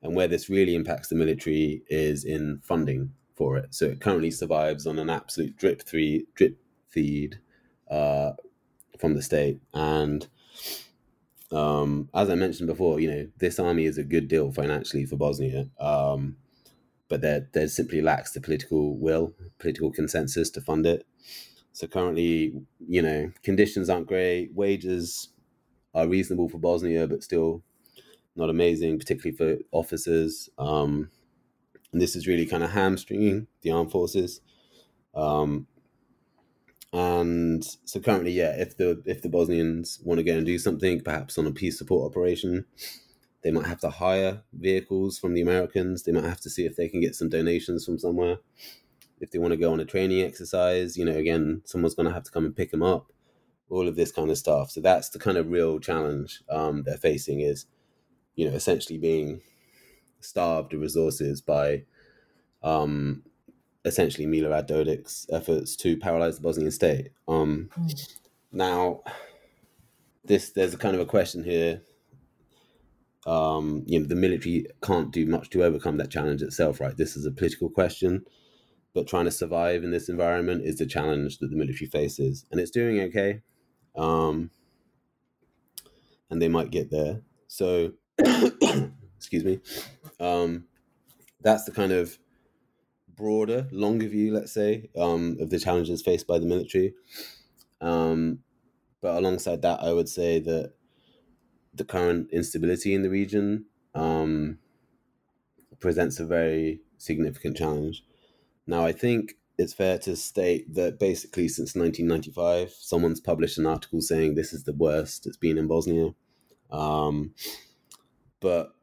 and 0.02 0.16
where 0.16 0.26
this 0.26 0.48
really 0.48 0.74
impacts 0.74 1.08
the 1.08 1.14
military 1.14 1.82
is 1.88 2.24
in 2.24 2.60
funding 2.64 3.12
for 3.36 3.56
it. 3.58 3.74
So 3.74 3.86
it 3.86 4.00
currently 4.00 4.30
survives 4.30 4.86
on 4.86 4.98
an 4.98 5.10
absolute 5.10 5.56
drip 5.56 5.82
three 5.82 6.26
drip 6.34 6.58
feed 6.88 7.38
uh, 7.90 8.32
from 8.98 9.14
the 9.14 9.22
state. 9.22 9.60
And 9.74 10.26
um, 11.52 12.08
as 12.14 12.30
I 12.30 12.34
mentioned 12.34 12.66
before, 12.66 13.00
you 13.00 13.10
know, 13.10 13.28
this 13.38 13.58
army 13.58 13.84
is 13.84 13.98
a 13.98 14.04
good 14.04 14.28
deal 14.28 14.52
financially 14.52 15.04
for 15.04 15.16
Bosnia, 15.16 15.68
um, 15.78 16.36
but 17.08 17.20
there 17.20 17.48
there 17.52 17.68
simply 17.68 18.00
lacks 18.00 18.32
the 18.32 18.40
political 18.40 18.96
will, 18.96 19.34
political 19.58 19.92
consensus 19.92 20.50
to 20.50 20.60
fund 20.60 20.86
it. 20.86 21.06
So 21.72 21.86
currently, 21.86 22.52
you 22.86 23.02
know, 23.02 23.32
conditions 23.42 23.88
aren't 23.88 24.06
great. 24.06 24.54
Wages 24.54 25.30
are 25.94 26.08
reasonable 26.08 26.48
for 26.48 26.58
Bosnia, 26.58 27.06
but 27.06 27.22
still 27.22 27.62
not 28.36 28.50
amazing, 28.50 28.98
particularly 28.98 29.36
for 29.36 29.62
officers. 29.72 30.48
Um, 30.58 31.10
and 31.92 32.00
this 32.00 32.16
is 32.16 32.26
really 32.26 32.46
kind 32.46 32.62
of 32.62 32.70
hamstringing 32.70 33.46
the 33.60 33.70
armed 33.70 33.90
forces. 33.90 34.40
Um, 35.14 35.66
and 36.92 37.64
so 37.84 38.00
currently, 38.00 38.32
yeah, 38.32 38.54
if 38.58 38.76
the 38.76 39.02
if 39.06 39.22
the 39.22 39.28
Bosnians 39.28 39.98
want 40.04 40.18
to 40.18 40.24
go 40.24 40.36
and 40.36 40.44
do 40.44 40.58
something, 40.58 41.00
perhaps 41.00 41.38
on 41.38 41.46
a 41.46 41.52
peace 41.52 41.78
support 41.78 42.10
operation, 42.10 42.66
they 43.42 43.50
might 43.50 43.66
have 43.66 43.80
to 43.80 43.90
hire 43.90 44.42
vehicles 44.52 45.18
from 45.18 45.32
the 45.32 45.40
Americans. 45.40 46.02
They 46.02 46.12
might 46.12 46.24
have 46.24 46.40
to 46.42 46.50
see 46.50 46.66
if 46.66 46.76
they 46.76 46.88
can 46.88 47.00
get 47.00 47.14
some 47.14 47.30
donations 47.30 47.86
from 47.86 47.98
somewhere. 47.98 48.38
If 49.20 49.30
they 49.30 49.38
want 49.38 49.52
to 49.52 49.56
go 49.56 49.72
on 49.72 49.80
a 49.80 49.84
training 49.86 50.22
exercise, 50.22 50.96
you 50.98 51.04
know, 51.04 51.16
again, 51.16 51.62
someone's 51.64 51.94
going 51.94 52.08
to 52.08 52.12
have 52.12 52.24
to 52.24 52.30
come 52.30 52.44
and 52.44 52.56
pick 52.56 52.70
them 52.70 52.82
up. 52.82 53.12
All 53.70 53.88
of 53.88 53.96
this 53.96 54.12
kind 54.12 54.30
of 54.30 54.36
stuff. 54.36 54.70
So 54.70 54.82
that's 54.82 55.08
the 55.08 55.18
kind 55.18 55.38
of 55.38 55.50
real 55.50 55.78
challenge 55.78 56.42
um, 56.50 56.82
they're 56.82 56.98
facing 56.98 57.40
is, 57.40 57.64
you 58.34 58.46
know, 58.46 58.54
essentially 58.54 58.98
being 58.98 59.40
starved 60.20 60.74
of 60.74 60.80
resources 60.80 61.40
by 61.40 61.84
um, 62.62 63.22
essentially 63.84 64.26
Milorad 64.26 64.68
Dodik's 64.68 65.26
efforts 65.30 65.76
to 65.76 65.96
paralyze 65.96 66.36
the 66.36 66.42
Bosnian 66.42 66.70
state. 66.70 67.10
Um, 67.26 67.70
mm. 67.78 68.18
Now, 68.52 69.02
this 70.24 70.50
there's 70.50 70.74
a 70.74 70.78
kind 70.78 70.94
of 70.94 71.00
a 71.00 71.06
question 71.06 71.44
here. 71.44 71.82
Um, 73.26 73.84
you 73.86 74.00
know, 74.00 74.06
the 74.06 74.16
military 74.16 74.66
can't 74.82 75.12
do 75.12 75.26
much 75.26 75.50
to 75.50 75.64
overcome 75.64 75.96
that 75.98 76.10
challenge 76.10 76.42
itself, 76.42 76.80
right? 76.80 76.96
This 76.96 77.16
is 77.16 77.24
a 77.24 77.30
political 77.30 77.70
question, 77.70 78.24
but 78.94 79.06
trying 79.06 79.26
to 79.26 79.30
survive 79.30 79.84
in 79.84 79.92
this 79.92 80.08
environment 80.08 80.64
is 80.64 80.78
the 80.78 80.86
challenge 80.86 81.38
that 81.38 81.48
the 81.48 81.56
military 81.56 81.88
faces, 81.88 82.44
and 82.50 82.60
it's 82.60 82.70
doing 82.70 83.00
okay. 83.00 83.42
Um, 83.94 84.50
and 86.30 86.40
they 86.40 86.48
might 86.48 86.70
get 86.70 86.90
there. 86.90 87.20
So, 87.46 87.92
excuse 89.16 89.44
me. 89.44 89.60
Um, 90.18 90.64
that's 91.42 91.64
the 91.64 91.72
kind 91.72 91.92
of 91.92 92.18
broader, 93.22 93.68
longer 93.70 94.08
view, 94.08 94.34
let's 94.34 94.50
say, 94.50 94.90
um, 94.98 95.36
of 95.38 95.48
the 95.48 95.58
challenges 95.60 96.02
faced 96.02 96.26
by 96.26 96.40
the 96.40 96.46
military. 96.46 96.92
Um, 97.80 98.40
but 99.00 99.16
alongside 99.16 99.62
that, 99.62 99.80
I 99.80 99.92
would 99.92 100.08
say 100.08 100.40
that 100.40 100.72
the 101.72 101.84
current 101.84 102.30
instability 102.32 102.94
in 102.94 103.02
the 103.02 103.10
region 103.10 103.66
um, 103.94 104.58
presents 105.78 106.18
a 106.18 106.26
very 106.26 106.80
significant 106.98 107.56
challenge. 107.56 108.04
Now, 108.66 108.84
I 108.84 108.90
think 108.90 109.34
it's 109.56 109.72
fair 109.72 109.98
to 109.98 110.16
state 110.16 110.74
that 110.74 110.98
basically 110.98 111.46
since 111.46 111.76
1995, 111.76 112.72
someone's 112.72 113.20
published 113.20 113.56
an 113.56 113.66
article 113.66 114.00
saying 114.00 114.34
this 114.34 114.52
is 114.52 114.64
the 114.64 114.72
worst 114.72 115.28
it's 115.28 115.36
been 115.36 115.58
in 115.58 115.68
Bosnia. 115.68 116.10
Um, 116.72 117.34
but 118.40 118.74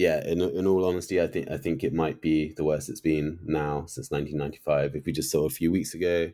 yeah, 0.00 0.26
in 0.26 0.40
in 0.40 0.66
all 0.66 0.86
honesty, 0.86 1.20
I 1.20 1.26
think 1.26 1.50
I 1.50 1.58
think 1.58 1.84
it 1.84 1.92
might 1.92 2.22
be 2.22 2.54
the 2.56 2.64
worst 2.64 2.88
it's 2.88 3.02
been 3.02 3.38
now 3.44 3.84
since 3.84 4.10
1995. 4.10 4.96
If 4.96 5.04
we 5.04 5.12
just 5.12 5.30
saw 5.30 5.44
a 5.44 5.50
few 5.50 5.70
weeks 5.70 5.92
ago 5.92 6.32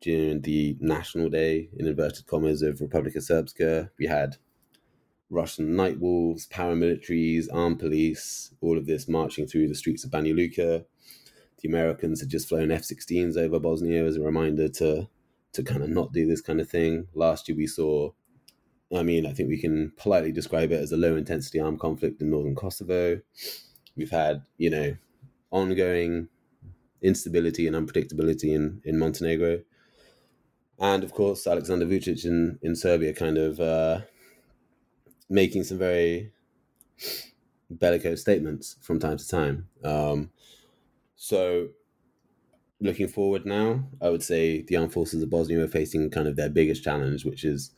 during 0.00 0.40
the 0.40 0.74
National 0.80 1.28
Day 1.28 1.68
in 1.76 1.86
inverted 1.86 2.26
commas 2.26 2.62
of 2.62 2.78
Republika 2.78 3.18
Srpska, 3.18 3.90
we 3.98 4.06
had 4.06 4.38
Russian 5.28 5.76
night 5.76 6.00
wolves, 6.00 6.46
paramilitaries, 6.46 7.44
armed 7.52 7.78
police, 7.78 8.54
all 8.62 8.78
of 8.78 8.86
this 8.86 9.06
marching 9.06 9.46
through 9.46 9.68
the 9.68 9.74
streets 9.74 10.02
of 10.02 10.10
Banja 10.10 10.34
Luka. 10.34 10.86
The 11.60 11.68
Americans 11.68 12.20
had 12.20 12.30
just 12.30 12.48
flown 12.48 12.70
F-16s 12.70 13.36
over 13.36 13.60
Bosnia 13.60 14.06
as 14.06 14.16
a 14.16 14.22
reminder 14.22 14.68
to 14.80 15.08
to 15.52 15.62
kind 15.62 15.82
of 15.82 15.90
not 15.90 16.14
do 16.14 16.26
this 16.26 16.40
kind 16.40 16.58
of 16.58 16.70
thing. 16.70 17.08
Last 17.12 17.50
year 17.50 17.56
we 17.58 17.66
saw 17.66 18.12
I 18.94 19.02
mean, 19.02 19.26
I 19.26 19.32
think 19.32 19.48
we 19.48 19.60
can 19.60 19.92
politely 19.96 20.32
describe 20.32 20.72
it 20.72 20.80
as 20.80 20.92
a 20.92 20.96
low 20.96 21.16
intensity 21.16 21.60
armed 21.60 21.80
conflict 21.80 22.22
in 22.22 22.30
northern 22.30 22.54
Kosovo. 22.54 23.20
We've 23.96 24.10
had, 24.10 24.44
you 24.56 24.70
know, 24.70 24.96
ongoing 25.50 26.28
instability 27.02 27.66
and 27.66 27.76
unpredictability 27.76 28.54
in, 28.54 28.80
in 28.84 28.98
Montenegro. 28.98 29.60
And 30.78 31.04
of 31.04 31.12
course, 31.12 31.46
Alexander 31.46 31.86
Vucic 31.86 32.24
in, 32.24 32.58
in 32.62 32.76
Serbia 32.76 33.12
kind 33.12 33.36
of 33.36 33.60
uh, 33.60 34.00
making 35.28 35.64
some 35.64 35.78
very 35.78 36.32
bellicose 37.70 38.20
statements 38.20 38.76
from 38.80 38.98
time 38.98 39.18
to 39.18 39.28
time. 39.28 39.68
Um, 39.84 40.30
so, 41.16 41.70
looking 42.80 43.08
forward 43.08 43.44
now, 43.44 43.84
I 44.00 44.08
would 44.08 44.22
say 44.22 44.62
the 44.62 44.76
armed 44.76 44.92
forces 44.92 45.22
of 45.22 45.30
Bosnia 45.30 45.64
are 45.64 45.68
facing 45.68 46.10
kind 46.10 46.28
of 46.28 46.36
their 46.36 46.48
biggest 46.48 46.84
challenge, 46.84 47.24
which 47.24 47.44
is 47.44 47.72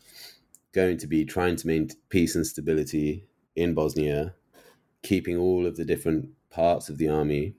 going 0.73 0.97
to 0.99 1.07
be 1.07 1.25
trying 1.25 1.57
to 1.57 1.67
maintain 1.67 1.97
peace 2.09 2.35
and 2.35 2.47
stability 2.47 3.25
in 3.57 3.75
Bosnia, 3.75 4.35
keeping 5.03 5.37
all 5.37 5.67
of 5.67 5.77
the 5.77 5.85
different 5.85 6.31
parts 6.51 6.89
of 6.89 6.99
the 6.99 7.09
army, 7.09 7.55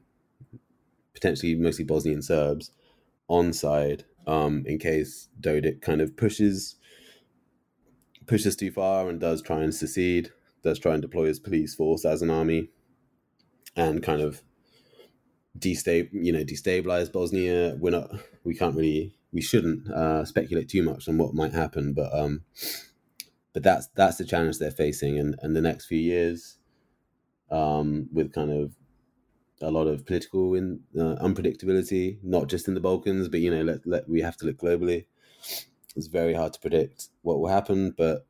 potentially 1.14 1.56
mostly 1.56 1.86
Bosnian 1.86 2.22
Serbs, 2.22 2.72
on 3.28 3.54
side 3.54 4.04
um, 4.28 4.64
in 4.66 4.78
case 4.78 5.30
Dodik 5.40 5.82
kind 5.82 6.02
of 6.02 6.16
pushes 6.16 6.76
pushes 8.28 8.56
too 8.56 8.72
far 8.72 9.10
and 9.10 9.20
does 9.20 9.42
try 9.42 9.62
and 9.62 9.74
secede, 9.74 10.30
does 10.64 10.80
try 10.80 10.94
and 10.94 11.02
deploy 11.02 11.26
his 11.26 11.40
police 11.40 11.76
force 11.76 12.06
as 12.06 12.22
an 12.22 12.30
army, 12.30 12.70
and 13.76 14.04
kind 14.04 14.22
of 14.22 14.42
destab 15.58 16.10
you 16.12 16.32
know 16.32 16.44
destabilize 16.44 17.12
Bosnia. 17.12 17.76
We're 17.80 17.92
not 17.92 18.12
we 18.44 18.56
can't 18.56 18.76
really 18.76 19.16
we 19.34 19.42
shouldn't 19.42 19.90
uh, 19.90 20.26
speculate 20.26 20.70
too 20.70 20.84
much 20.84 21.08
on 21.08 21.18
what 21.18 21.34
might 21.34 21.54
happen, 21.54 21.94
but 21.94 22.14
um, 22.14 22.44
but 23.54 23.64
that's 23.64 23.88
that's 23.96 24.18
the 24.18 24.26
challenge 24.26 24.58
they're 24.58 24.72
facing, 24.72 25.20
and 25.20 25.36
and 25.42 25.56
the 25.56 25.62
next 25.62 25.86
few 25.86 26.00
years, 26.00 26.58
um, 27.50 28.10
with 28.12 28.34
kind 28.34 28.52
of 28.52 28.74
a 29.62 29.72
lot 29.72 29.88
of 29.88 30.06
political 30.06 30.56
in, 30.56 30.80
uh, 30.98 31.16
unpredictability, 31.22 32.18
not 32.24 32.48
just 32.48 32.68
in 32.68 32.74
the 32.74 32.80
Balkans, 32.80 33.28
but 33.28 33.42
you 33.42 33.52
know, 33.52 33.62
let, 33.62 33.86
let 33.86 34.10
we 34.10 34.22
have 34.22 34.38
to 34.38 34.46
look 34.46 34.58
globally. 34.58 35.06
It's 35.96 36.08
very 36.08 36.34
hard 36.34 36.54
to 36.54 36.60
predict 36.60 37.10
what 37.22 37.40
will 37.40 37.50
happen, 37.50 37.94
but 37.98 38.26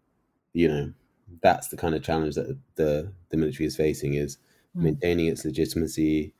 you 0.53 0.67
know, 0.67 0.93
that's 1.41 1.69
the 1.69 1.77
kind 1.77 1.95
of 1.95 2.03
challenge 2.03 2.35
that 2.35 2.57
the 2.75 3.13
the 3.29 3.37
military 3.37 3.65
is 3.65 3.75
facing 3.75 4.15
is 4.15 4.37
mm. 4.75 4.83
maintaining 4.83 5.27
its 5.27 5.45
legitimacy, 5.45 6.33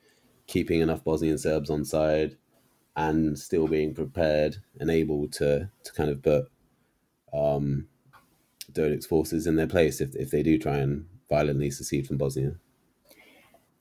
keeping 0.48 0.82
enough 0.82 1.04
Bosnian 1.04 1.38
Serbs 1.38 1.70
on 1.70 1.86
side, 1.86 2.38
and 2.96 3.38
still 3.38 3.68
being 3.68 3.94
prepared 3.94 4.58
and 4.80 4.90
able 4.90 5.28
to 5.30 5.70
to 5.84 5.94
kind 5.94 6.10
of 6.10 6.22
put 6.22 6.52
um, 7.34 7.88
Dodik's 8.74 9.06
forces 9.06 9.48
in 9.48 9.56
their 9.56 9.68
place 9.68 10.02
if, 10.02 10.16
if 10.16 10.32
they 10.32 10.44
do 10.44 10.58
try 10.58 10.78
and 10.78 11.06
violently 11.30 11.72
secede 11.72 12.08
from 12.08 12.18
Bosnia. 12.18 12.56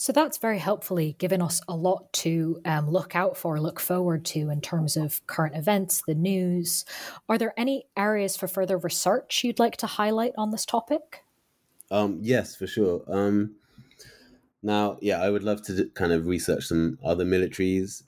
So 0.00 0.12
that's 0.12 0.38
very 0.38 0.58
helpfully 0.58 1.14
given 1.18 1.42
us 1.42 1.60
a 1.68 1.76
lot 1.76 2.10
to 2.14 2.58
um, 2.64 2.88
look 2.88 3.14
out 3.14 3.36
for, 3.36 3.60
look 3.60 3.78
forward 3.78 4.24
to 4.26 4.48
in 4.48 4.62
terms 4.62 4.96
of 4.96 5.26
current 5.26 5.54
events, 5.54 6.02
the 6.06 6.14
news. 6.14 6.86
Are 7.28 7.36
there 7.36 7.52
any 7.54 7.84
areas 7.98 8.34
for 8.34 8.48
further 8.48 8.78
research 8.78 9.44
you'd 9.44 9.58
like 9.58 9.76
to 9.76 9.86
highlight 9.86 10.32
on 10.38 10.52
this 10.52 10.64
topic? 10.64 11.22
Um, 11.90 12.18
yes, 12.22 12.56
for 12.56 12.66
sure. 12.66 13.02
Um, 13.08 13.56
now, 14.62 14.96
yeah, 15.02 15.20
I 15.20 15.28
would 15.28 15.42
love 15.42 15.60
to 15.66 15.90
kind 15.90 16.12
of 16.12 16.26
research 16.26 16.64
some 16.64 16.98
other 17.04 17.26
militaries 17.26 18.04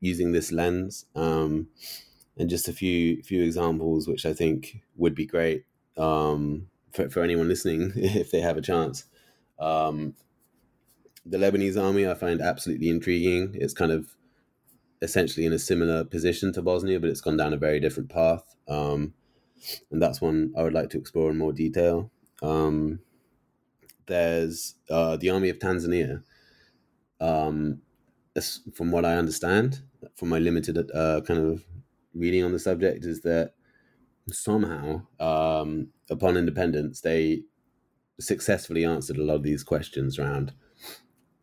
using 0.00 0.32
this 0.32 0.50
lens, 0.50 1.04
um, 1.14 1.68
and 2.38 2.48
just 2.48 2.68
a 2.68 2.72
few 2.72 3.22
few 3.22 3.42
examples, 3.42 4.08
which 4.08 4.26
I 4.26 4.32
think 4.32 4.82
would 4.96 5.14
be 5.14 5.26
great 5.26 5.64
um, 5.96 6.68
for, 6.92 7.08
for 7.10 7.22
anyone 7.22 7.48
listening 7.48 7.92
if 7.96 8.30
they 8.30 8.40
have 8.40 8.56
a 8.56 8.62
chance. 8.62 9.04
Um, 9.58 10.14
the 11.26 11.38
Lebanese 11.38 11.82
army 11.82 12.06
I 12.06 12.14
find 12.14 12.40
absolutely 12.40 12.88
intriguing. 12.88 13.54
It's 13.54 13.74
kind 13.74 13.92
of 13.92 14.14
essentially 15.00 15.46
in 15.46 15.52
a 15.52 15.58
similar 15.58 16.04
position 16.04 16.52
to 16.54 16.62
Bosnia, 16.62 17.00
but 17.00 17.10
it's 17.10 17.20
gone 17.20 17.36
down 17.36 17.52
a 17.52 17.58
very 17.58 17.80
different 17.80 18.10
path. 18.10 18.56
Um, 18.68 19.14
and 19.90 20.02
that's 20.02 20.20
one 20.20 20.52
I 20.56 20.62
would 20.62 20.72
like 20.72 20.90
to 20.90 20.98
explore 20.98 21.30
in 21.30 21.38
more 21.38 21.52
detail. 21.52 22.10
Um, 22.42 23.00
there's 24.06 24.74
uh, 24.90 25.16
the 25.16 25.30
army 25.30 25.48
of 25.48 25.58
Tanzania. 25.58 26.22
Um, 27.20 27.80
from 28.74 28.90
what 28.90 29.04
I 29.04 29.14
understand, 29.14 29.82
from 30.16 30.28
my 30.28 30.38
limited 30.38 30.90
uh, 30.92 31.20
kind 31.26 31.40
of 31.40 31.64
reading 32.14 32.44
on 32.44 32.52
the 32.52 32.58
subject, 32.58 33.04
is 33.04 33.22
that 33.22 33.52
somehow, 34.30 35.06
um, 35.20 35.88
upon 36.10 36.36
independence, 36.36 37.00
they 37.00 37.42
successfully 38.20 38.84
answered 38.84 39.18
a 39.18 39.24
lot 39.24 39.36
of 39.36 39.42
these 39.42 39.64
questions 39.64 40.18
around 40.18 40.54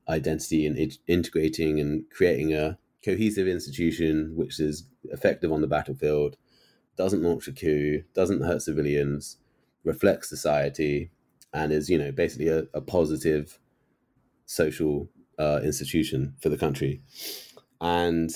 identity 0.07 0.65
and 0.65 0.77
it- 0.77 0.97
integrating 1.07 1.79
and 1.79 2.09
creating 2.11 2.53
a 2.53 2.77
cohesive 3.03 3.47
institution 3.47 4.35
which 4.35 4.59
is 4.59 4.87
effective 5.05 5.51
on 5.51 5.61
the 5.61 5.67
battlefield, 5.67 6.37
doesn't 6.97 7.23
launch 7.23 7.47
a 7.47 7.53
coup, 7.53 8.03
doesn't 8.13 8.41
hurt 8.41 8.61
civilians, 8.61 9.37
reflects 9.83 10.29
society, 10.29 11.11
and 11.53 11.71
is 11.73 11.89
you 11.89 11.97
know 11.97 12.11
basically 12.11 12.47
a, 12.47 12.65
a 12.73 12.81
positive 12.81 13.59
social 14.45 15.09
uh, 15.39 15.61
institution 15.63 16.35
for 16.41 16.49
the 16.49 16.57
country. 16.57 17.01
And 17.79 18.31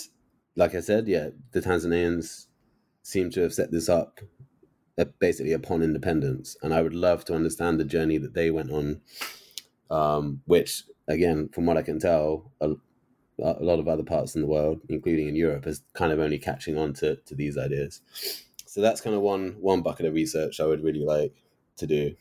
like 0.55 0.75
I 0.75 0.79
said, 0.79 1.07
yeah, 1.07 1.29
the 1.51 1.61
Tanzanians 1.61 2.47
seem 3.05 3.29
to 3.29 3.41
have 3.41 3.53
set 3.53 3.71
this 3.71 3.87
up 3.87 4.19
uh, 4.97 5.05
basically 5.19 5.53
upon 5.53 5.83
independence, 5.83 6.57
and 6.63 6.73
I 6.73 6.81
would 6.81 6.95
love 6.95 7.23
to 7.25 7.35
understand 7.35 7.79
the 7.79 7.85
journey 7.85 8.17
that 8.17 8.33
they 8.33 8.49
went 8.49 8.71
on, 8.71 9.01
um, 9.91 10.41
which 10.45 10.83
again, 11.07 11.49
from 11.49 11.67
what 11.67 11.77
I 11.77 11.83
can 11.83 11.99
tell, 11.99 12.51
a, 12.59 12.71
a 13.37 13.63
lot 13.63 13.79
of 13.79 13.87
other 13.87 14.03
parts 14.03 14.33
in 14.33 14.41
the 14.41 14.47
world, 14.47 14.81
including 14.89 15.27
in 15.27 15.35
Europe, 15.35 15.67
is 15.67 15.83
kind 15.93 16.11
of 16.11 16.19
only 16.19 16.39
catching 16.39 16.77
on 16.77 16.93
to, 16.93 17.17
to 17.27 17.35
these 17.35 17.59
ideas. 17.59 18.01
So 18.65 18.81
that's 18.81 19.01
kind 19.01 19.15
of 19.15 19.21
one 19.21 19.57
one 19.61 19.83
bucket 19.83 20.07
of 20.07 20.13
research 20.15 20.59
I 20.59 20.65
would 20.65 20.83
really 20.83 21.05
like 21.05 21.35
to 21.77 21.85
do. 21.85 22.15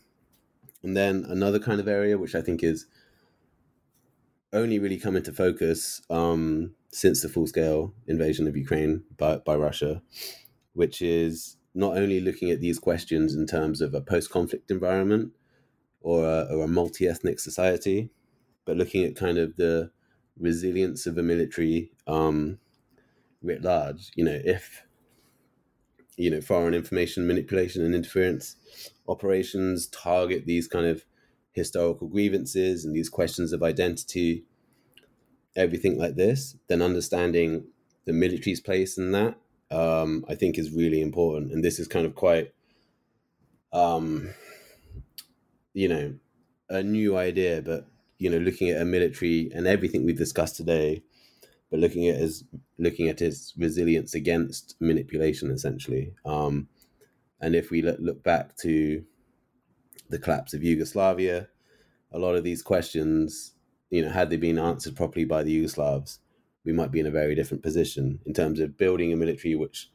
And 0.83 0.95
then 0.95 1.25
another 1.27 1.59
kind 1.59 1.81
of 1.81 1.89
area 1.89 2.19
which 2.19 2.35
I 2.35 2.43
think 2.43 2.63
is 2.63 2.87
only 4.53 4.79
really 4.79 4.99
come 4.99 5.17
into 5.17 5.33
focus 5.33 6.03
um, 6.11 6.75
since 6.93 7.23
the 7.23 7.29
full 7.29 7.47
scale 7.47 7.95
invasion 8.07 8.47
of 8.47 8.57
Ukraine 8.57 9.03
by, 9.17 9.39
by 9.39 9.57
Russia, 9.57 10.03
which 10.75 11.01
is 11.01 11.57
not 11.75 11.97
only 11.97 12.21
looking 12.21 12.51
at 12.51 12.61
these 12.61 12.79
questions 12.79 13.35
in 13.35 13.47
terms 13.47 13.81
of 13.81 13.95
a 13.95 14.01
post 14.01 14.31
conflict 14.31 14.71
environment 14.71 15.33
or 16.01 16.25
a, 16.25 16.47
or 16.51 16.65
a 16.65 16.69
multi 16.69 17.09
ethnic 17.09 17.41
society, 17.41 18.11
but 18.65 18.77
looking 18.77 19.05
at 19.05 19.17
kind 19.17 19.39
of 19.39 19.57
the 19.57 19.91
resilience 20.39 21.07
of 21.07 21.19
a 21.19 21.23
military 21.23 21.93
um, 22.07 22.59
writ 23.43 23.63
large. 23.63 24.11
You 24.15 24.25
know, 24.25 24.41
if 24.45 24.83
you 26.17 26.31
know 26.31 26.41
foreign 26.41 26.75
information 26.75 27.27
manipulation 27.27 27.85
and 27.85 27.95
interference 27.95 28.57
operations 29.09 29.89
target 29.89 30.47
these 30.47 30.69
kind 30.69 30.87
of 30.87 31.05
historical 31.53 32.09
grievances 32.09 32.85
and 32.85 32.95
these 32.95 33.09
questions 33.09 33.53
of 33.53 33.63
identity, 33.63 34.45
everything 35.57 35.99
like 35.99 36.17
this, 36.17 36.57
then 36.69 36.83
understanding 36.83 37.65
the 38.07 38.13
military's 38.13 38.61
place 38.61 38.99
in 38.99 39.13
that, 39.13 39.37
um, 39.75 40.25
I 40.29 40.35
think, 40.37 40.57
is 40.57 40.71
really 40.71 41.01
important. 41.01 41.53
And 41.53 41.65
this 41.65 41.79
is 41.79 41.89
kind 41.89 42.07
of 42.07 42.15
quite, 42.15 42.55
um, 43.73 44.31
you 45.73 45.89
know, 45.89 46.15
a 46.69 46.83
new 46.83 47.17
idea, 47.17 47.61
but 47.61 47.87
you 48.19 48.31
know, 48.31 48.39
looking 48.39 48.71
at 48.71 48.81
a 48.81 48.85
military 48.85 49.51
and 49.53 49.67
everything 49.67 50.05
we've 50.05 50.17
discussed 50.17 50.57
today, 50.57 51.03
but 51.71 51.81
looking 51.81 52.09
at 52.09 52.21
as 52.21 52.45
looking 52.79 53.09
at 53.09 53.21
its 53.21 53.53
resilience 53.59 54.15
against 54.15 54.77
manipulation, 54.81 55.51
essentially. 55.51 56.15
Um, 56.25 56.69
and 57.41 57.57
if 57.57 57.71
we 57.71 57.83
look 57.83 58.23
back 58.23 58.57
to 58.59 59.05
the 60.09 60.19
collapse 60.19 60.55
of 60.55 60.63
Yugoslavia, 60.63 61.49
a 62.13 62.19
lot 62.19 62.37
of 62.37 62.45
these 62.45 62.63
questions, 62.63 63.55
you 63.91 64.03
know, 64.03 64.11
had 64.11 64.31
they 64.31 64.37
been 64.37 64.59
answered 64.59 64.95
properly 64.95 65.25
by 65.25 65.43
the 65.43 65.63
Yugoslavs, 65.63 66.19
we 66.65 66.73
might 66.73 66.91
be 66.91 67.01
in 67.01 67.07
a 67.07 67.11
very 67.11 67.35
different 67.35 67.63
position 67.63 68.21
in 68.27 68.33
terms 68.33 68.61
of 68.61 68.77
building 68.77 69.13
a 69.13 69.17
military 69.17 69.55
which 69.55 69.91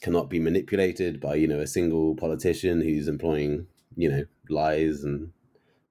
cannot 0.00 0.30
be 0.30 0.38
manipulated 0.38 1.20
by, 1.20 1.34
you 1.34 1.48
know, 1.48 1.58
a 1.58 1.66
single 1.66 2.14
politician 2.14 2.80
who's 2.80 3.08
employing, 3.08 3.66
you 3.96 4.08
know, 4.08 4.24
lies 4.48 5.02
and 5.02 5.32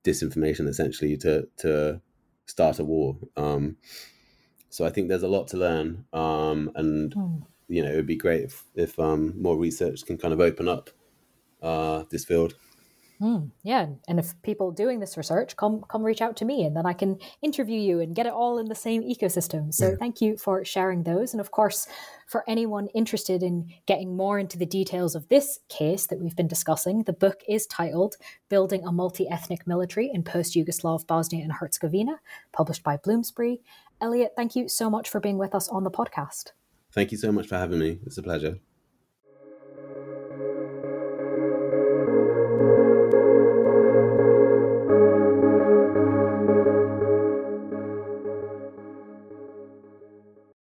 disinformation 0.04 0.68
essentially 0.68 1.18
to 1.18 1.48
to 1.58 2.02
start 2.46 2.80
a 2.80 2.84
war. 2.84 3.18
Um, 3.36 3.78
so 4.70 4.86
I 4.86 4.90
think 4.90 5.10
there's 5.10 5.24
a 5.24 5.28
lot 5.28 5.48
to 5.50 5.58
learn, 5.58 6.06
um, 6.14 6.72
and 6.76 7.14
mm. 7.14 7.42
you 7.68 7.84
know, 7.84 7.92
it 7.92 7.96
would 7.96 8.08
be 8.08 8.16
great 8.16 8.44
if, 8.44 8.64
if 8.76 9.00
um, 9.00 9.34
more 9.42 9.58
research 9.58 10.06
can 10.06 10.18
kind 10.18 10.34
of 10.34 10.40
open 10.40 10.68
up 10.68 10.90
uh, 11.62 12.04
this 12.10 12.26
field. 12.26 12.54
Mm, 13.20 13.50
yeah, 13.64 13.88
and 14.08 14.20
if 14.20 14.40
people 14.44 14.72
doing 14.72 15.00
this 15.00 15.18
research 15.18 15.56
come 15.56 15.84
come 15.90 16.04
reach 16.04 16.22
out 16.22 16.38
to 16.38 16.46
me, 16.46 16.64
and 16.64 16.76
then 16.76 16.86
I 16.86 16.94
can 16.94 17.18
interview 17.42 17.80
you 17.80 18.00
and 18.00 18.16
get 18.16 18.28
it 18.28 18.34
all 18.34 18.60
in 18.60 18.68
the 18.68 18.76
same 18.76 19.02
ecosystem. 19.02 19.74
So 19.74 19.90
yeah. 19.90 19.96
thank 19.98 20.22
you 20.22 20.38
for 20.38 20.64
sharing 20.64 21.02
those, 21.02 21.34
and 21.34 21.42
of 21.42 21.50
course, 21.50 21.88
for 22.28 22.44
anyone 22.48 22.88
interested 22.94 23.42
in 23.42 23.74
getting 23.88 24.16
more 24.16 24.38
into 24.38 24.58
the 24.60 24.68
details 24.68 25.16
of 25.16 25.28
this 25.30 25.60
case 25.68 26.06
that 26.08 26.20
we've 26.20 26.36
been 26.36 26.48
discussing, 26.48 27.04
the 27.04 27.14
book 27.14 27.42
is 27.48 27.66
titled 27.66 28.18
"Building 28.50 28.86
a 28.86 28.92
Multi-Ethnic 28.92 29.66
Military 29.66 30.12
in 30.14 30.22
Post-Yugoslav 30.24 31.08
Bosnia 31.08 31.44
and 31.44 31.54
Herzegovina," 31.54 32.20
published 32.52 32.84
by 32.84 32.98
Bloomsbury. 32.98 33.62
Elliot, 34.00 34.34
thank 34.36 34.56
you 34.56 34.70
so 34.70 34.92
much 34.92 35.10
for 35.10 35.20
being 35.20 35.40
with 35.40 35.56
us 35.56 35.68
on 35.70 35.84
the 35.84 35.90
podcast. 35.90 36.52
Thank 36.92 37.12
you 37.12 37.18
so 37.18 37.32
much 37.32 37.48
for 37.48 37.58
having 37.58 37.80
me. 37.80 37.98
It's 38.06 38.20
a 38.20 38.24
pleasure. 38.24 38.60